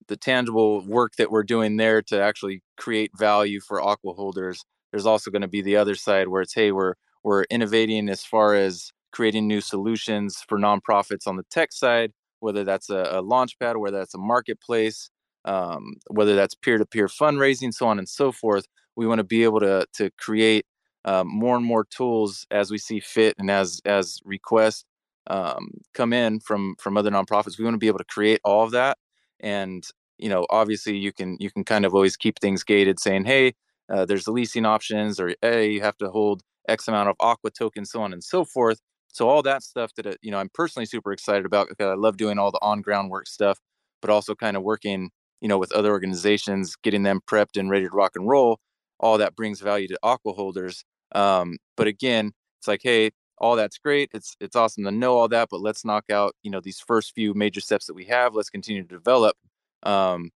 the 0.09 0.17
tangible 0.17 0.85
work 0.87 1.17
that 1.17 1.31
we're 1.31 1.43
doing 1.43 1.77
there 1.77 2.03
to 2.03 2.21
actually 2.21 2.63
create 2.77 3.11
value 3.17 3.61
for 3.61 3.81
aqua 3.81 4.13
holders. 4.13 4.65
There's 4.93 5.07
also 5.07 5.31
going 5.31 5.43
to 5.43 5.49
be 5.49 5.63
the 5.63 5.77
other 5.77 5.95
side 5.95 6.29
where 6.29 6.43
it's 6.43 6.55
hey 6.55 6.73
we're 6.73 6.95
we're 7.23 7.45
innovating 7.45 8.09
as 8.09 8.25
far 8.25 8.55
as 8.55 8.91
creating 9.13 9.47
new 9.47 9.61
solutions 9.61 10.43
for 10.49 10.59
nonprofits 10.59 11.27
on 11.27 11.37
the 11.37 11.45
tech 11.51 11.73
side 11.73 12.13
whether 12.41 12.65
that's 12.65 12.91
a, 12.91 13.09
a 13.13 13.23
launch 13.23 13.59
pad 13.59 13.77
whether 13.77 13.99
that's 13.99 14.15
a 14.15 14.19
marketplace 14.19 15.09
um, 15.45 15.95
whether 16.09 16.35
that's 16.35 16.55
peer-to-peer 16.55 17.07
fundraising 17.07 17.73
so 17.73 17.87
on 17.87 17.99
and 17.99 18.09
so 18.09 18.33
forth. 18.33 18.67
We 18.97 19.07
want 19.07 19.19
to 19.19 19.25
be 19.25 19.45
able 19.45 19.61
to 19.61 19.87
to 19.95 20.11
create 20.19 20.67
um, 21.05 21.29
more 21.29 21.57
and 21.57 21.65
more 21.65 21.85
tools 21.85 22.47
as 22.51 22.71
we 22.71 22.79
see 22.79 23.01
fit 23.01 23.35
and 23.39 23.51
as 23.51 23.81
as 23.85 24.21
requests 24.25 24.85
um, 25.29 25.71
come 25.95 26.13
in 26.13 26.41
from 26.41 26.75
from 26.79 26.97
other 26.97 27.11
nonprofits 27.11 27.59
we 27.59 27.65
want 27.65 27.75
to 27.75 27.79
be 27.79 27.89
able 27.89 27.99
to 27.99 28.05
create 28.05 28.41
all 28.45 28.65
of 28.65 28.71
that 28.73 28.99
and 29.41 29.85
you 30.19 30.29
know 30.29 30.47
obviously 30.51 30.97
you 30.97 31.13
can 31.13 31.37
you 31.41 31.51
can 31.51 31.65
kind 31.65 31.85
of 31.85 31.95
always 31.95 32.17
keep 32.17 32.39
things 32.39 32.63
gated 32.63 32.99
saying 33.01 33.25
hey 33.25 33.55
uh, 33.93 34.05
there's 34.05 34.25
the 34.25 34.33
leasing 34.33 34.65
options, 34.65 35.21
or 35.21 35.35
a 35.43 35.71
you 35.71 35.81
have 35.81 35.97
to 35.99 36.11
hold 36.11 36.43
X 36.69 36.89
amount 36.89 37.09
of 37.09 37.17
Aqua 37.21 37.51
tokens, 37.51 37.91
so 37.91 38.03
on 38.03 38.13
and 38.13 38.25
so 38.25 38.45
forth. 38.45 38.81
So 39.09 39.29
all 39.29 39.43
that 39.43 39.63
stuff 39.63 39.93
that 39.97 40.07
uh, 40.07 40.15
you 40.23 40.31
know 40.31 40.39
I'm 40.39 40.51
personally 40.55 40.87
super 40.87 41.13
excited 41.13 41.45
about 41.47 41.69
because 41.69 41.89
I 41.91 41.95
love 41.95 42.17
doing 42.17 42.39
all 42.39 42.51
the 42.51 42.61
on 42.63 42.81
ground 42.81 43.11
work 43.11 43.27
stuff, 43.27 43.59
but 44.01 44.11
also 44.11 44.35
kind 44.35 44.57
of 44.57 44.63
working 44.63 45.11
you 45.41 45.49
know 45.49 45.59
with 45.59 45.73
other 45.73 45.91
organizations, 45.91 46.77
getting 46.83 47.03
them 47.03 47.21
prepped 47.31 47.59
and 47.59 47.71
ready 47.71 47.85
to 47.89 47.95
rock 47.95 48.13
and 48.15 48.29
roll. 48.29 48.59
All 49.01 49.19
that 49.19 49.37
brings 49.37 49.61
value 49.61 49.89
to 49.89 49.99
Aqua 50.03 50.33
holders. 50.33 50.85
Um, 51.15 51.59
but 51.77 51.87
again, 51.87 52.33
it's 52.59 52.69
like, 52.69 52.81
hey, 52.83 53.11
all 53.39 53.57
that's 53.57 53.79
great. 53.79 54.11
It's 54.15 54.37
it's 54.41 54.57
awesome 54.57 54.85
to 54.85 54.91
know 54.91 55.17
all 55.17 55.29
that, 55.29 55.49
but 55.51 55.61
let's 55.61 55.85
knock 55.85 56.05
out 56.11 56.35
you 56.43 56.51
know 56.51 56.61
these 56.61 56.81
first 56.81 57.15
few 57.15 57.35
major 57.35 57.61
steps 57.61 57.87
that 57.87 57.95
we 57.95 58.05
have. 58.07 58.35
Let's 58.35 58.51
continue 58.51 58.83
to 58.83 58.89
develop. 58.89 59.37
Um, 59.83 60.31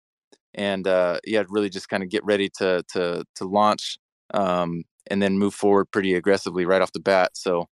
and 0.55 0.87
uh, 0.87 1.21
yeah, 1.25 1.45
really 1.49 1.71
just 1.71 1.88
kind 1.88 2.03
of 2.03 2.09
get 2.11 2.25
ready 2.25 2.49
to 2.59 2.83
to 2.93 3.25
to 3.37 3.45
launch 3.45 3.99
um, 4.35 4.85
and 5.07 5.23
then 5.23 5.38
move 5.38 5.55
forward 5.55 5.91
pretty 5.91 6.14
aggressively 6.14 6.64
right 6.64 6.83
off 6.83 6.93
the 6.93 7.01
bat. 7.01 7.31
So 7.35 7.67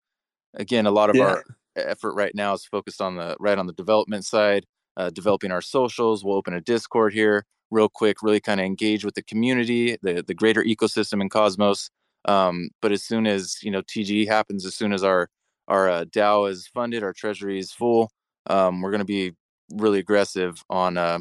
again, 0.55 0.87
a 0.87 0.91
lot 0.91 1.11
of 1.11 1.17
yeah. 1.17 1.25
our 1.25 1.45
effort 1.77 2.15
right 2.15 2.35
now 2.35 2.55
is 2.55 2.65
focused 2.65 3.01
on 3.01 3.17
the 3.17 3.37
right 3.41 3.59
on 3.59 3.67
the 3.67 3.73
development 3.73 4.25
side, 4.25 4.65
uh, 4.97 5.11
developing 5.11 5.51
our 5.51 5.63
socials. 5.63 6.25
We'll 6.25 6.37
open 6.37 6.55
a 6.55 6.61
Discord 6.61 7.13
here 7.13 7.45
real 7.71 7.89
quick, 7.89 8.23
really 8.23 8.41
kind 8.41 8.61
of 8.61 8.67
engage 8.67 9.05
with 9.05 9.15
the 9.15 9.23
community, 9.23 9.97
the 10.03 10.23
the 10.27 10.35
greater 10.35 10.63
ecosystem 10.63 11.21
in 11.21 11.29
Cosmos. 11.29 11.91
Um, 12.27 12.71
but 12.83 12.93
as 12.93 13.05
soon 13.05 13.27
as 13.27 13.59
you 13.63 13.71
know 13.71 13.83
TG 13.83 14.27
happens, 14.29 14.67
as 14.67 14.75
soon 14.75 14.93
as 14.93 15.03
our 15.03 15.29
our 15.69 15.89
uh, 15.89 16.05
DAO 16.05 16.51
is 16.51 16.67
funded, 16.69 17.03
our 17.03 17.13
treasury 17.13 17.59
is 17.59 17.73
full, 17.73 18.11
um, 18.47 18.83
we're 18.83 18.91
going 18.91 19.01
to 19.01 19.05
be 19.05 19.33
really 19.73 19.99
aggressive 19.99 20.63
on 20.71 20.97
uh, 20.97 21.19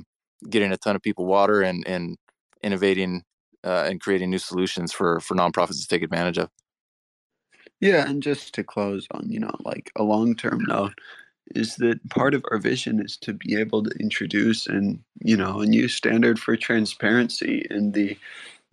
getting 0.49 0.71
a 0.71 0.77
ton 0.77 0.95
of 0.95 1.01
people 1.01 1.25
water 1.25 1.61
and 1.61 1.87
and 1.87 2.17
innovating 2.63 3.23
uh, 3.63 3.85
and 3.87 4.01
creating 4.01 4.29
new 4.29 4.39
solutions 4.39 4.91
for 4.91 5.19
for 5.19 5.35
nonprofits 5.35 5.81
to 5.81 5.87
take 5.87 6.03
advantage 6.03 6.37
of. 6.37 6.49
Yeah, 7.81 8.09
and 8.09 8.23
just 8.23 8.53
to 8.55 8.63
close 8.63 9.07
on, 9.11 9.29
you 9.29 9.39
know, 9.39 9.51
like 9.63 9.91
a 9.95 10.03
long 10.03 10.35
term 10.35 10.63
note, 10.67 10.93
is 11.55 11.75
that 11.75 11.99
part 12.09 12.33
of 12.33 12.43
our 12.51 12.57
vision 12.57 12.99
is 13.03 13.17
to 13.17 13.33
be 13.33 13.55
able 13.55 13.83
to 13.83 13.91
introduce 13.99 14.65
and, 14.65 14.99
you 15.19 15.37
know, 15.37 15.59
a 15.59 15.65
new 15.65 15.87
standard 15.87 16.39
for 16.39 16.55
transparency 16.55 17.65
in 17.69 17.91
the 17.91 18.17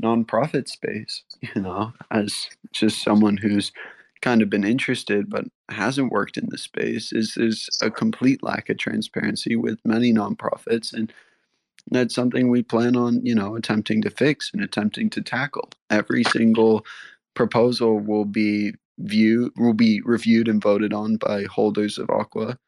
nonprofit 0.02 0.68
space, 0.68 1.22
you 1.54 1.60
know, 1.60 1.92
as 2.10 2.48
just 2.72 3.02
someone 3.02 3.36
who's 3.36 3.72
kind 4.22 4.40
of 4.40 4.48
been 4.48 4.64
interested 4.64 5.28
but 5.28 5.44
hasn't 5.68 6.12
worked 6.12 6.36
in 6.36 6.46
the 6.50 6.56
space 6.56 7.12
is 7.12 7.36
is 7.36 7.68
a 7.82 7.90
complete 7.90 8.40
lack 8.40 8.70
of 8.70 8.78
transparency 8.78 9.56
with 9.56 9.80
many 9.84 10.12
nonprofits 10.12 10.92
and 10.92 11.12
that's 11.90 12.14
something 12.14 12.48
we 12.48 12.62
plan 12.62 12.96
on 12.96 13.24
you 13.24 13.34
know 13.34 13.56
attempting 13.56 14.02
to 14.02 14.10
fix 14.10 14.50
and 14.52 14.62
attempting 14.62 15.10
to 15.10 15.20
tackle. 15.22 15.68
Every 15.90 16.24
single 16.24 16.86
proposal 17.34 17.98
will 17.98 18.24
be 18.24 18.74
view 18.98 19.50
will 19.56 19.74
be 19.74 20.00
reviewed 20.04 20.48
and 20.48 20.62
voted 20.62 20.92
on 20.92 21.16
by 21.16 21.44
holders 21.44 21.98
of 21.98 22.08
aqua. 22.10 22.58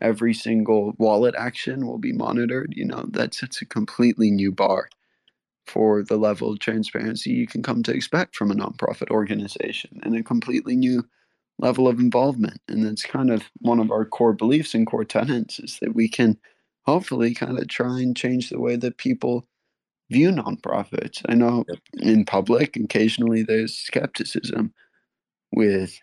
Every 0.00 0.34
single 0.34 0.94
wallet 0.98 1.34
action 1.36 1.86
will 1.86 1.98
be 1.98 2.12
monitored 2.12 2.74
you 2.76 2.84
know 2.86 3.06
that's 3.10 3.40
sets 3.40 3.62
a 3.62 3.66
completely 3.66 4.30
new 4.30 4.52
bar 4.52 4.88
for 5.66 6.02
the 6.02 6.16
level 6.16 6.52
of 6.52 6.58
transparency 6.58 7.30
you 7.30 7.46
can 7.46 7.62
come 7.62 7.82
to 7.82 7.92
expect 7.92 8.36
from 8.36 8.50
a 8.50 8.54
nonprofit 8.54 9.10
organization 9.10 10.00
and 10.02 10.16
a 10.16 10.22
completely 10.22 10.76
new 10.76 11.04
level 11.58 11.88
of 11.88 11.98
involvement. 11.98 12.60
And 12.68 12.84
that's 12.84 13.04
kind 13.04 13.30
of 13.30 13.44
one 13.58 13.80
of 13.80 13.90
our 13.90 14.04
core 14.04 14.32
beliefs 14.32 14.74
and 14.74 14.86
core 14.86 15.04
tenets 15.04 15.58
is 15.58 15.78
that 15.80 15.94
we 15.94 16.08
can 16.08 16.38
hopefully 16.82 17.34
kind 17.34 17.58
of 17.58 17.68
try 17.68 18.00
and 18.00 18.16
change 18.16 18.50
the 18.50 18.60
way 18.60 18.76
that 18.76 18.98
people 18.98 19.46
view 20.10 20.30
nonprofits. 20.30 21.22
I 21.28 21.34
know 21.34 21.64
in 21.94 22.24
public 22.24 22.76
occasionally 22.76 23.42
there's 23.42 23.74
skepticism 23.76 24.72
with 25.52 25.98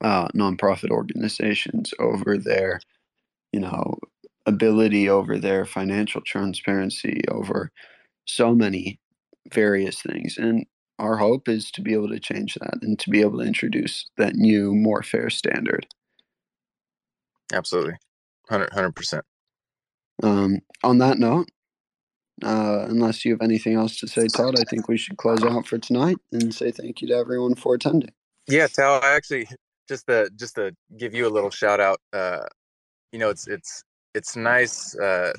uh, 0.00 0.28
nonprofit 0.28 0.90
organizations 0.90 1.92
over 1.98 2.36
their, 2.36 2.80
you 3.52 3.60
know, 3.60 3.98
ability, 4.46 5.08
over 5.08 5.38
their 5.38 5.64
financial 5.64 6.20
transparency, 6.22 7.22
over 7.28 7.70
so 8.26 8.54
many 8.54 9.00
various 9.52 10.02
things. 10.02 10.36
And 10.36 10.66
our 10.98 11.16
hope 11.16 11.48
is 11.48 11.70
to 11.72 11.82
be 11.82 11.94
able 11.94 12.08
to 12.08 12.20
change 12.20 12.54
that 12.54 12.78
and 12.82 12.98
to 12.98 13.10
be 13.10 13.20
able 13.20 13.38
to 13.38 13.46
introduce 13.46 14.08
that 14.18 14.34
new, 14.34 14.74
more 14.74 15.02
fair 15.02 15.30
standard. 15.30 15.86
Absolutely. 17.52 17.94
100 18.48 18.94
percent. 18.94 19.24
Um, 20.22 20.58
on 20.82 20.98
that 20.98 21.18
note, 21.18 21.48
uh, 22.42 22.86
unless 22.88 23.24
you 23.24 23.32
have 23.32 23.42
anything 23.42 23.74
else 23.74 23.98
to 23.98 24.08
say, 24.08 24.26
Todd, 24.26 24.58
I 24.58 24.64
think 24.64 24.88
we 24.88 24.96
should 24.96 25.16
close 25.16 25.42
out 25.42 25.66
for 25.66 25.78
tonight 25.78 26.16
and 26.32 26.54
say 26.54 26.70
thank 26.70 27.00
you 27.00 27.08
to 27.08 27.14
everyone 27.14 27.54
for 27.54 27.74
attending. 27.74 28.10
Yeah, 28.48 28.66
Tal, 28.66 29.00
I 29.02 29.14
actually 29.14 29.48
just 29.88 30.06
to 30.06 30.30
just 30.36 30.56
to 30.56 30.74
give 30.96 31.14
you 31.14 31.26
a 31.26 31.30
little 31.30 31.50
shout 31.50 31.80
out. 31.80 32.00
Uh, 32.12 32.44
you 33.12 33.18
know, 33.18 33.30
it's 33.30 33.46
it's 33.48 33.84
it's 34.14 34.36
nice 34.36 34.96
uh, 34.98 35.32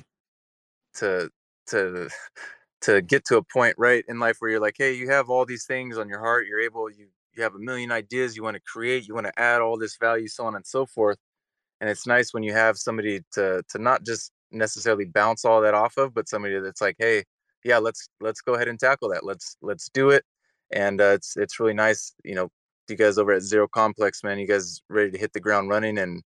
to 0.96 1.30
to 1.68 2.10
to 2.82 3.02
get 3.02 3.26
to 3.26 3.38
a 3.38 3.44
point 3.44 3.76
right 3.78 4.04
in 4.08 4.20
life 4.20 4.38
where 4.40 4.52
you're 4.52 4.60
like, 4.60 4.76
hey, 4.78 4.94
you 4.94 5.10
have 5.10 5.30
all 5.30 5.46
these 5.46 5.66
things 5.66 5.98
on 5.98 6.10
your 6.10 6.20
heart. 6.20 6.48
You're 6.48 6.62
able 6.62 6.90
you 6.90 7.08
you 7.36 7.44
have 7.44 7.56
a 7.56 7.60
million 7.60 7.92
ideas 7.92 8.36
you 8.36 8.44
want 8.44 8.56
to 8.56 8.62
create. 8.62 9.08
You 9.08 9.14
want 9.14 9.28
to 9.28 9.40
add 9.40 9.62
all 9.62 9.78
this 9.78 9.98
value, 9.98 10.28
so 10.28 10.46
on 10.46 10.56
and 10.56 10.66
so 10.66 10.86
forth. 10.86 11.18
And 11.80 11.90
it's 11.90 12.06
nice 12.06 12.34
when 12.34 12.44
you 12.44 12.54
have 12.54 12.78
somebody 12.78 13.22
to 13.34 13.64
to 13.70 13.80
not 13.80 14.04
just 14.04 14.32
necessarily 14.52 15.06
bounce 15.06 15.46
all 15.46 15.62
that 15.62 15.74
off 15.74 15.98
of, 15.98 16.14
but 16.14 16.28
somebody 16.28 16.60
that's 16.60 16.82
like, 16.82 16.96
hey, 17.00 17.24
yeah, 17.64 17.78
let's 17.78 18.10
let's 18.20 18.42
go 18.42 18.56
ahead 18.56 18.68
and 18.68 18.80
tackle 18.80 19.10
that. 19.10 19.26
Let's 19.26 19.58
let's 19.62 19.90
do 19.90 20.10
it. 20.10 20.26
And 20.72 21.02
uh, 21.02 21.14
it's 21.16 21.38
it's 21.38 21.60
really 21.60 21.74
nice, 21.74 22.14
you 22.24 22.36
know, 22.36 22.50
you 22.90 22.96
guys 22.96 23.18
over 23.18 23.32
at 23.32 23.42
Zero 23.42 23.68
Complex, 23.68 24.24
man. 24.24 24.40
You 24.40 24.48
guys 24.48 24.82
ready 24.90 25.12
to 25.12 25.18
hit 25.18 25.34
the 25.34 25.40
ground 25.40 25.70
running, 25.70 25.98
and 25.98 26.22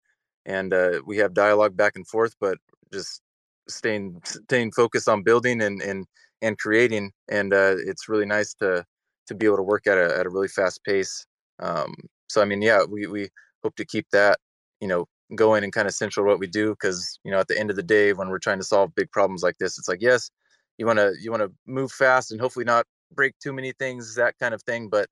and 0.46 0.74
uh, 0.74 1.02
we 1.06 1.18
have 1.18 1.34
dialogue 1.34 1.76
back 1.78 1.94
and 1.96 2.08
forth, 2.08 2.36
but 2.40 2.58
just 2.92 3.22
staying 3.70 4.22
staying 4.26 4.72
focused 4.72 5.10
on 5.10 5.24
building 5.24 5.62
and 5.62 5.82
and 5.82 6.06
and 6.44 6.58
creating. 6.58 7.12
And 7.30 7.54
uh, 7.54 7.76
it's 7.86 8.10
really 8.10 8.26
nice 8.26 8.54
to 8.56 8.86
to 9.28 9.36
be 9.36 9.46
able 9.46 9.58
to 9.58 9.64
work 9.64 9.88
at 9.88 9.98
a 9.98 10.18
at 10.18 10.26
a 10.26 10.30
really 10.30 10.48
fast 10.48 10.84
pace. 10.84 11.26
Um, 11.60 11.94
so 12.30 12.42
I 12.42 12.46
mean, 12.46 12.62
yeah, 12.62 12.84
we 12.88 13.08
we 13.08 13.30
hope 13.64 13.76
to 13.78 13.86
keep 13.86 14.08
that 14.12 14.40
you 14.82 14.88
know 14.88 15.06
going 15.36 15.64
and 15.64 15.74
kind 15.74 15.88
of 15.88 15.94
central 15.94 16.28
what 16.28 16.40
we 16.40 16.48
do 16.48 16.72
because 16.72 17.20
you 17.24 17.32
know 17.32 17.40
at 17.40 17.48
the 17.48 17.60
end 17.60 17.70
of 17.72 17.76
the 17.76 17.82
day 17.84 18.14
when 18.14 18.30
we're 18.30 18.38
trying 18.38 18.60
to 18.60 18.66
solve 18.66 18.94
big 18.94 19.10
problems 19.12 19.42
like 19.42 19.58
this 19.58 19.80
it's 19.80 19.88
like 19.88 20.02
yes 20.02 20.30
you 20.78 20.86
want 20.86 21.00
to 21.00 21.14
you 21.20 21.32
want 21.32 21.42
to 21.42 21.52
move 21.66 21.92
fast 21.92 22.32
and 22.32 22.40
hopefully 22.40 22.66
not 22.66 22.86
break 23.16 23.34
too 23.40 23.52
many 23.54 23.72
things 23.80 24.14
that 24.14 24.38
kind 24.38 24.54
of 24.54 24.62
thing 24.64 24.90
but 24.90 25.08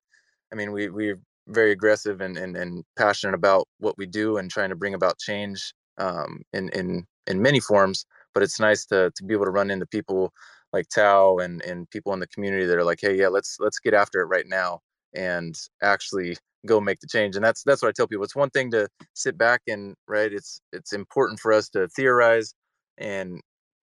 i 0.52 0.54
mean 0.54 0.70
we 0.70 0.88
we're 0.90 1.18
very 1.48 1.72
aggressive 1.72 2.20
and, 2.20 2.36
and, 2.36 2.56
and 2.56 2.84
passionate 2.96 3.34
about 3.34 3.66
what 3.78 3.98
we 3.98 4.06
do 4.06 4.36
and 4.36 4.50
trying 4.50 4.68
to 4.68 4.76
bring 4.76 4.94
about 4.94 5.18
change 5.18 5.74
um, 5.98 6.42
in, 6.52 6.68
in, 6.70 7.04
in 7.26 7.42
many 7.42 7.60
forms. 7.60 8.06
But 8.34 8.42
it's 8.42 8.60
nice 8.60 8.86
to, 8.86 9.10
to 9.14 9.24
be 9.24 9.34
able 9.34 9.44
to 9.44 9.50
run 9.50 9.70
into 9.70 9.86
people 9.86 10.32
like 10.72 10.88
Tau 10.88 11.38
and, 11.38 11.62
and 11.64 11.88
people 11.90 12.12
in 12.12 12.20
the 12.20 12.26
community 12.28 12.66
that 12.66 12.76
are 12.78 12.84
like, 12.84 12.98
Hey, 13.00 13.16
yeah, 13.16 13.28
let's, 13.28 13.56
let's 13.60 13.78
get 13.78 13.94
after 13.94 14.20
it 14.20 14.26
right 14.26 14.46
now 14.46 14.80
and 15.14 15.54
actually 15.82 16.36
go 16.66 16.80
make 16.80 17.00
the 17.00 17.08
change. 17.08 17.36
And 17.36 17.44
that's, 17.44 17.62
that's 17.64 17.82
what 17.82 17.88
I 17.88 17.92
tell 17.92 18.06
people. 18.06 18.24
It's 18.24 18.36
one 18.36 18.50
thing 18.50 18.70
to 18.70 18.88
sit 19.14 19.36
back 19.36 19.62
and 19.68 19.94
right. 20.08 20.32
It's, 20.32 20.60
it's 20.72 20.92
important 20.92 21.40
for 21.40 21.52
us 21.52 21.68
to 21.70 21.88
theorize 21.88 22.54
and, 22.98 23.40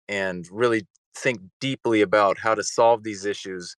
and 0.09 0.47
really 0.51 0.87
think 1.17 1.41
deeply 1.61 2.03
about 2.03 2.39
how 2.39 2.55
to 2.55 2.63
solve 2.63 3.03
these 3.03 3.25
issues 3.25 3.75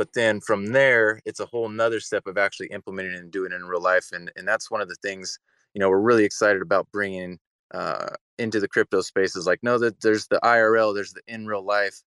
but 0.00 0.14
then 0.14 0.40
from 0.40 0.68
there 0.68 1.20
it's 1.26 1.40
a 1.40 1.46
whole 1.46 1.68
nother 1.68 2.00
step 2.00 2.26
of 2.26 2.38
actually 2.38 2.68
implementing 2.68 3.14
and 3.14 3.30
doing 3.30 3.52
it 3.52 3.56
in 3.56 3.64
real 3.64 3.82
life 3.82 4.08
and 4.12 4.32
and 4.34 4.48
that's 4.48 4.70
one 4.70 4.80
of 4.80 4.88
the 4.88 4.96
things 5.02 5.38
you 5.74 5.78
know 5.78 5.90
we're 5.90 6.00
really 6.00 6.24
excited 6.24 6.62
about 6.62 6.88
bringing 6.90 7.38
uh, 7.74 8.06
into 8.38 8.58
the 8.58 8.66
crypto 8.66 9.02
spaces 9.02 9.46
like 9.46 9.58
no 9.62 9.78
that 9.78 10.00
there's 10.00 10.26
the 10.28 10.40
irl 10.42 10.94
there's 10.94 11.12
the 11.12 11.20
in 11.28 11.46
real 11.46 11.62
life 11.62 12.00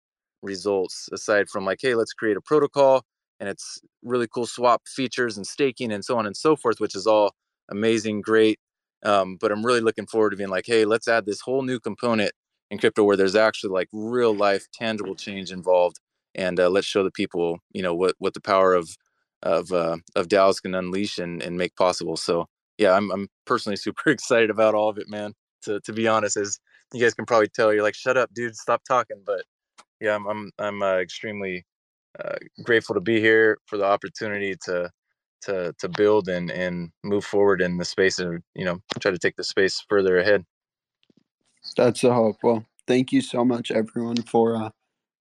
results 0.43 1.09
aside 1.11 1.49
from 1.49 1.65
like 1.65 1.79
hey 1.81 1.95
let's 1.95 2.13
create 2.13 2.37
a 2.37 2.41
protocol 2.41 3.03
and 3.39 3.49
it's 3.49 3.79
really 4.03 4.27
cool 4.27 4.45
swap 4.45 4.81
features 4.87 5.37
and 5.37 5.47
staking 5.47 5.91
and 5.91 6.05
so 6.05 6.17
on 6.17 6.25
and 6.25 6.37
so 6.37 6.55
forth 6.55 6.79
which 6.79 6.95
is 6.95 7.07
all 7.07 7.33
amazing 7.69 8.21
great 8.21 8.59
um, 9.03 9.37
but 9.39 9.51
i'm 9.51 9.65
really 9.65 9.81
looking 9.81 10.05
forward 10.05 10.31
to 10.31 10.37
being 10.37 10.49
like 10.49 10.65
hey 10.67 10.85
let's 10.85 11.07
add 11.07 11.25
this 11.25 11.41
whole 11.41 11.61
new 11.61 11.79
component 11.79 12.31
in 12.69 12.77
crypto 12.77 13.03
where 13.03 13.17
there's 13.17 13.35
actually 13.35 13.71
like 13.71 13.87
real 13.91 14.35
life 14.35 14.67
tangible 14.73 15.15
change 15.15 15.51
involved 15.51 15.99
and 16.35 16.59
uh, 16.59 16.69
let's 16.69 16.87
show 16.87 17.03
the 17.03 17.11
people 17.11 17.59
you 17.71 17.81
know 17.81 17.95
what 17.95 18.15
what 18.19 18.33
the 18.33 18.41
power 18.41 18.73
of 18.73 18.95
of 19.43 19.71
uh, 19.71 19.97
of 20.15 20.27
DAOs 20.27 20.61
can 20.61 20.73
unleash 20.73 21.19
and, 21.19 21.41
and 21.43 21.57
make 21.57 21.75
possible. 21.75 22.17
So 22.17 22.47
yeah, 22.77 22.93
I'm 22.93 23.11
I'm 23.11 23.27
personally 23.45 23.75
super 23.77 24.09
excited 24.09 24.49
about 24.49 24.73
all 24.73 24.89
of 24.89 24.97
it, 24.97 25.09
man. 25.09 25.33
To 25.63 25.79
to 25.81 25.93
be 25.93 26.07
honest, 26.07 26.37
as 26.37 26.59
you 26.93 27.01
guys 27.01 27.13
can 27.13 27.25
probably 27.25 27.49
tell, 27.49 27.73
you're 27.73 27.83
like, 27.83 27.95
shut 27.95 28.17
up, 28.17 28.33
dude, 28.33 28.55
stop 28.55 28.81
talking. 28.87 29.21
But 29.25 29.43
yeah, 30.03 30.15
I'm 30.15 30.27
I'm 30.27 30.51
I'm 30.59 30.83
uh, 30.83 30.97
extremely 30.97 31.65
uh, 32.23 32.35
grateful 32.63 32.93
to 32.93 33.01
be 33.01 33.21
here 33.21 33.57
for 33.65 33.77
the 33.77 33.85
opportunity 33.85 34.53
to 34.65 34.91
to 35.43 35.73
to 35.79 35.87
build 35.87 36.27
and 36.27 36.51
and 36.51 36.91
move 37.05 37.23
forward 37.23 37.61
in 37.61 37.77
the 37.77 37.85
space 37.85 38.19
and 38.19 38.43
you 38.53 38.65
know 38.65 38.79
try 38.99 39.11
to 39.11 39.17
take 39.17 39.37
the 39.37 39.45
space 39.45 39.83
further 39.87 40.17
ahead. 40.17 40.43
That's 41.77 42.01
the 42.01 42.13
hope. 42.13 42.35
Well, 42.43 42.65
thank 42.85 43.13
you 43.13 43.21
so 43.21 43.45
much, 43.45 43.71
everyone, 43.71 44.17
for 44.23 44.57
uh, 44.57 44.71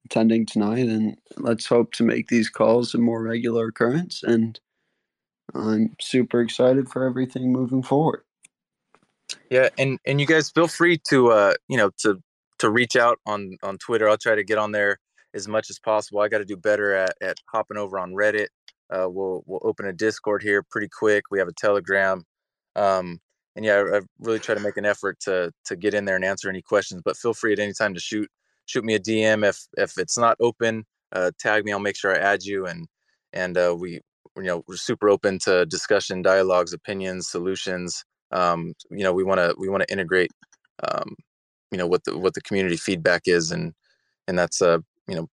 attending 0.05 0.47
tonight, 0.47 0.89
and 0.89 1.17
let's 1.37 1.67
hope 1.67 1.93
to 1.93 2.03
make 2.03 2.27
these 2.27 2.51
calls 2.51 2.93
a 2.93 2.99
more 2.99 3.23
regular 3.23 3.69
occurrence. 3.69 4.25
And 4.25 4.59
I'm 5.55 5.95
super 6.01 6.41
excited 6.41 6.89
for 6.89 7.05
everything 7.05 7.53
moving 7.53 7.85
forward. 7.85 8.25
Yeah, 9.49 9.69
and 9.79 10.01
and 10.05 10.21
you 10.21 10.27
guys 10.27 10.51
feel 10.51 10.67
free 10.69 10.99
to 11.09 11.31
uh 11.31 11.55
you 11.69 11.77
know 11.77 11.91
to 11.99 12.21
to 12.63 12.71
reach 12.71 12.97
out 12.97 13.19
on 13.27 13.57
on 13.63 13.79
Twitter. 13.79 14.09
I'll 14.09 14.17
try 14.17 14.35
to 14.35 14.45
get 14.45 14.59
on 14.59 14.73
there 14.73 14.99
as 15.35 15.47
much 15.49 15.71
as 15.71 15.79
possible. 15.79 16.21
I 16.21 16.29
got 16.29 16.39
to 16.39 16.45
do 16.45 16.57
better 16.57 16.95
at 16.95 17.15
at 17.23 17.37
hopping 17.53 17.77
over 17.77 17.99
on 17.99 18.13
Reddit. 18.13 18.49
Uh, 18.91 19.09
we'll 19.09 19.43
we'll 19.47 19.61
open 19.63 19.87
a 19.87 19.93
Discord 19.93 20.43
here 20.43 20.63
pretty 20.71 20.89
quick. 20.89 21.25
We 21.31 21.39
have 21.39 21.49
a 21.49 21.53
Telegram. 21.53 22.25
Um, 22.77 23.21
and 23.55 23.65
yeah, 23.65 23.85
I, 23.93 23.99
I 23.99 24.01
really 24.19 24.39
try 24.39 24.55
to 24.55 24.61
make 24.61 24.77
an 24.77 24.87
effort 24.87 25.19
to 25.21 25.53
to 25.67 25.77
get 25.77 25.95
in 25.95 26.05
there 26.05 26.17
and 26.17 26.25
answer 26.25 26.49
any 26.49 26.63
questions. 26.63 27.03
But 27.05 27.17
feel 27.17 27.35
free 27.35 27.53
at 27.53 27.59
any 27.59 27.73
time 27.73 27.95
to 27.95 28.01
shoot 28.01 28.29
shoot 28.67 28.85
me 28.85 28.95
a 28.95 29.01
DM 29.01 29.47
if 29.47 29.67
if 29.77 29.99
it's 29.99 30.19
not 30.19 30.37
open. 30.41 30.85
Uh, 31.13 31.31
tag 31.39 31.65
me. 31.65 31.73
I'll 31.73 31.79
make 31.79 31.97
sure 31.97 32.15
I 32.15 32.19
add 32.19 32.45
you, 32.45 32.67
and 32.67 32.87
and 33.33 33.57
uh, 33.59 33.75
we 33.79 34.01
you 34.37 34.43
know 34.45 34.63
we're 34.67 34.77
super 34.77 35.09
open 35.09 35.39
to 35.41 35.67
discussion, 35.67 36.23
dialogues, 36.23 36.73
opinions, 36.73 37.29
solutions. 37.29 38.05
Um, 38.31 38.73
you 38.91 39.05
know, 39.05 39.13
we 39.13 39.25
want 39.25 39.41
to 39.41 39.55
we 39.59 39.69
want 39.69 39.83
to 39.83 39.93
integrate, 39.93 40.31
um, 40.89 41.17
you 41.73 41.79
know, 41.79 41.87
what 41.87 42.05
the 42.05 42.17
what 42.17 42.35
the 42.35 42.43
community 42.43 42.77
feedback 42.77 43.23
is, 43.27 43.51
and 43.51 43.73
and 44.29 44.39
that's 44.39 44.63
uh, 44.63 44.79
you 45.09 45.17
know, 45.17 45.29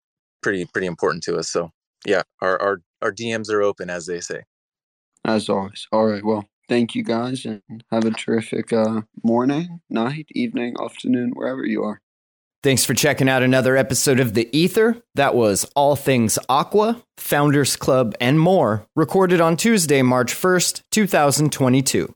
pretty 0.43 0.65
pretty 0.65 0.87
important 0.87 1.23
to 1.23 1.37
us. 1.37 1.49
So 1.49 1.71
yeah, 2.05 2.21
our 2.41 2.61
our 2.61 2.81
our 3.01 3.11
DMs 3.11 3.49
are 3.49 3.63
open, 3.63 3.89
as 3.89 4.05
they 4.05 4.19
say. 4.19 4.43
As 5.23 5.49
always. 5.49 5.87
All 5.91 6.05
right. 6.05 6.23
Well, 6.23 6.47
thank 6.69 6.93
you 6.93 7.03
guys, 7.03 7.45
and 7.45 7.61
have 7.91 8.05
a 8.05 8.11
terrific 8.11 8.71
uh, 8.71 9.01
morning, 9.23 9.81
night, 9.89 10.27
evening, 10.31 10.75
afternoon, 10.79 11.31
wherever 11.33 11.65
you 11.65 11.83
are. 11.83 12.01
Thanks 12.61 12.83
for 12.83 12.95
checking 12.95 13.29
out 13.29 13.43
another 13.43 13.77
episode 13.77 14.19
of 14.19 14.33
The 14.33 14.49
Ether. 14.51 14.97
That 15.13 15.35
was 15.35 15.65
All 15.75 15.95
Things 15.95 16.39
Aqua, 16.49 17.03
Founders 17.17 17.75
Club, 17.75 18.15
and 18.19 18.39
more, 18.39 18.87
recorded 18.95 19.39
on 19.39 19.55
Tuesday, 19.55 20.01
March 20.01 20.33
1st, 20.33 20.81
2022. 20.91 22.15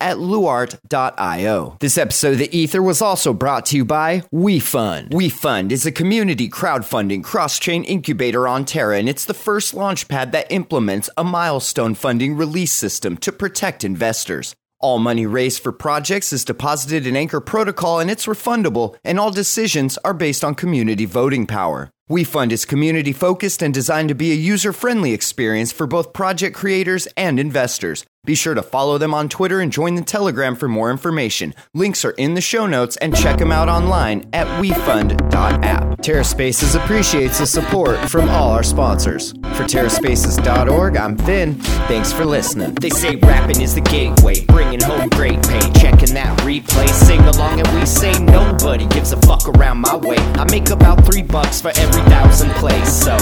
at 0.00 0.16
luart.io. 0.16 1.76
This 1.80 1.98
episode 1.98 2.32
of 2.32 2.38
The 2.38 2.56
Ether 2.56 2.82
was 2.82 3.02
also 3.02 3.32
brought 3.32 3.66
to 3.66 3.76
you 3.76 3.84
by 3.84 4.20
WeFund. 4.32 5.10
WeFund 5.10 5.72
is 5.72 5.86
a 5.86 5.92
community 5.92 6.48
crowdfunding 6.48 7.24
cross-chain 7.24 7.84
incubator 7.84 8.46
on 8.46 8.64
Terra, 8.64 8.98
and 8.98 9.08
it's 9.08 9.24
the 9.24 9.34
first 9.34 9.74
launchpad 9.74 10.32
that 10.32 10.50
implements 10.50 11.10
a 11.16 11.24
milestone 11.24 11.94
funding 11.94 12.36
release 12.36 12.72
system 12.72 13.16
to 13.18 13.32
protect 13.32 13.84
investors. 13.84 14.54
All 14.78 14.98
money 14.98 15.24
raised 15.24 15.62
for 15.62 15.72
projects 15.72 16.34
is 16.34 16.44
deposited 16.44 17.06
in 17.06 17.16
Anchor 17.16 17.40
Protocol 17.40 17.98
and 17.98 18.10
it's 18.10 18.26
refundable, 18.26 18.96
and 19.02 19.18
all 19.18 19.30
decisions 19.30 19.96
are 20.04 20.12
based 20.12 20.44
on 20.44 20.54
community 20.54 21.06
voting 21.06 21.46
power. 21.46 21.90
WeFund 22.10 22.52
is 22.52 22.64
community 22.64 23.12
focused 23.12 23.62
and 23.62 23.74
designed 23.74 24.10
to 24.10 24.14
be 24.14 24.30
a 24.30 24.36
user 24.36 24.72
friendly 24.72 25.12
experience 25.12 25.72
for 25.72 25.86
both 25.88 26.12
project 26.12 26.54
creators 26.54 27.08
and 27.16 27.40
investors. 27.40 28.04
Be 28.26 28.34
sure 28.34 28.54
to 28.54 28.62
follow 28.62 28.98
them 28.98 29.14
on 29.14 29.28
Twitter 29.28 29.60
and 29.60 29.72
join 29.72 29.94
the 29.94 30.02
Telegram 30.02 30.56
for 30.56 30.66
more 30.66 30.90
information. 30.90 31.54
Links 31.74 32.04
are 32.04 32.10
in 32.10 32.34
the 32.34 32.40
show 32.40 32.66
notes 32.66 32.96
and 32.96 33.16
check 33.16 33.38
them 33.38 33.52
out 33.52 33.68
online 33.68 34.28
at 34.32 34.48
wefund.app. 34.60 35.98
TerraSpaces 35.98 36.74
appreciates 36.74 37.38
the 37.38 37.46
support 37.46 37.98
from 38.10 38.28
all 38.28 38.50
our 38.50 38.64
sponsors. 38.64 39.30
For 39.30 39.62
TerraSpaces.org, 39.62 40.96
I'm 40.96 41.16
Finn. 41.18 41.54
Thanks 41.86 42.12
for 42.12 42.24
listening. 42.24 42.74
They 42.74 42.90
say 42.90 43.14
rapping 43.14 43.60
is 43.60 43.76
the 43.76 43.80
gateway, 43.80 44.44
bringing 44.46 44.80
home 44.80 45.08
great 45.10 45.40
pay. 45.46 45.60
Checking 45.80 46.14
that 46.14 46.36
replay, 46.40 46.88
sing 46.88 47.20
along, 47.20 47.60
and 47.60 47.78
we 47.78 47.86
say 47.86 48.12
nobody 48.24 48.86
gives 48.88 49.12
a 49.12 49.20
fuck 49.22 49.48
around 49.48 49.78
my 49.78 49.94
way. 49.94 50.16
I 50.16 50.44
make 50.50 50.70
about 50.70 51.06
three 51.06 51.22
bucks 51.22 51.60
for 51.60 51.68
every 51.76 52.02
thousand 52.10 52.50
plays, 52.56 52.92
so 52.92 53.16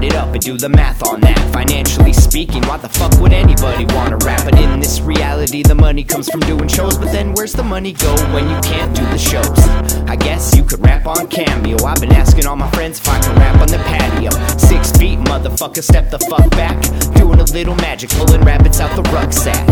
add 0.00 0.04
it 0.04 0.14
up 0.14 0.32
and 0.32 0.42
do 0.42 0.56
the 0.56 0.68
math 0.68 1.02
on 1.02 1.20
that. 1.20 1.38
Financially 1.52 2.12
speaking, 2.12 2.62
why 2.62 2.76
the 2.78 2.88
fuck 2.88 3.12
would 3.20 3.32
anybody 3.32 3.84
wanna 3.94 4.16
rap? 4.24 4.44
But 4.44 4.58
in 4.58 4.80
this 4.80 5.00
reality, 5.00 5.62
the 5.62 5.74
money 5.74 6.04
comes 6.04 6.28
from 6.28 6.40
doing 6.40 6.68
shows. 6.68 6.96
But 6.96 7.12
then 7.12 7.32
where's 7.34 7.52
the 7.52 7.62
money 7.62 7.92
go 7.92 8.14
when 8.32 8.48
you 8.48 8.58
can't 8.62 8.94
do 8.94 9.04
the 9.06 9.18
shows? 9.18 9.58
I 10.08 10.16
guess 10.16 10.56
you 10.56 10.64
could 10.64 10.82
rap 10.84 11.06
on 11.06 11.28
Cameo. 11.28 11.84
I've 11.84 12.00
been 12.00 12.12
asking 12.12 12.46
all 12.46 12.56
my 12.56 12.70
friends 12.70 12.98
if 12.98 13.08
I 13.08 13.20
can 13.20 13.34
rap 13.36 13.60
on 13.60 13.68
the 13.68 13.78
patio. 13.78 14.30
Six 14.58 14.92
feet, 14.92 15.18
motherfucker, 15.18 15.82
step 15.82 16.10
the 16.10 16.18
fuck 16.30 16.48
back. 16.50 16.80
Doing 17.14 17.40
a 17.40 17.44
little 17.44 17.74
magic, 17.76 18.10
pulling 18.10 18.42
rabbits 18.42 18.80
out 18.80 18.94
the 18.96 19.02
rucksack. 19.10 19.66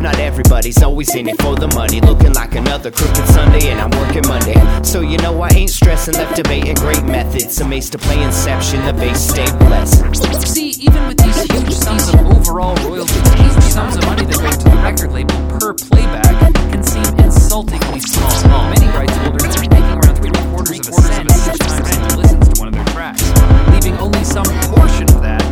Not 0.00 0.18
everybody's 0.18 0.82
always 0.82 1.14
in 1.14 1.28
it 1.28 1.40
for 1.42 1.56
the 1.56 1.68
money. 1.68 2.00
Looking 2.00 2.34
like 2.34 2.54
another 2.54 2.90
crooked 2.90 3.26
Sunday, 3.28 3.68
and 3.70 3.80
I'm 3.80 3.90
working 4.00 4.26
Monday. 4.28 4.58
So 4.82 5.00
you 5.00 5.18
know 5.18 5.40
I 5.40 5.48
ain't 5.54 5.70
stressing, 5.70 6.14
left 6.14 6.36
debating 6.36 6.74
great 6.74 7.04
methods. 7.04 7.60
Amazed 7.60 7.92
to 7.92 7.98
play 7.98 8.22
Inception, 8.22 8.84
the 8.84 8.92
bass 8.92 9.30
stay 9.30 9.46
blessed. 9.72 10.46
See, 10.46 10.70
even 10.80 11.06
with 11.08 11.18
these 11.18 11.42
huge 11.50 11.72
sums 11.72 12.08
of 12.08 12.20
overall 12.26 12.76
royalties, 12.88 13.54
these 13.56 13.72
sums 13.72 13.96
of 13.96 14.04
money 14.04 14.24
that 14.26 14.38
go 14.38 14.50
to 14.50 14.68
the 14.68 14.82
record 14.82 15.12
label 15.12 15.34
per 15.48 15.72
playback 15.72 16.52
can 16.70 16.82
seem 16.82 17.08
insultingly 17.18 18.00
small. 18.00 18.68
Many 18.70 18.86
rights 18.88 19.16
holders 19.16 19.56
are 19.56 19.60
making 19.60 19.96
around 19.96 20.16
three 20.16 20.30
quarters 20.30 20.80
of 20.80 20.88
a 20.88 21.02
cent 21.02 21.30
each 21.30 21.58
time 21.58 21.84
someone 21.84 22.18
listens 22.18 22.48
to 22.48 22.60
one 22.60 22.68
of 22.68 22.74
their 22.74 22.84
tracks, 22.92 23.24
leaving 23.72 23.96
only 23.98 24.24
some 24.24 24.46
portion 24.76 25.08
of 25.08 25.22
that 25.22 25.51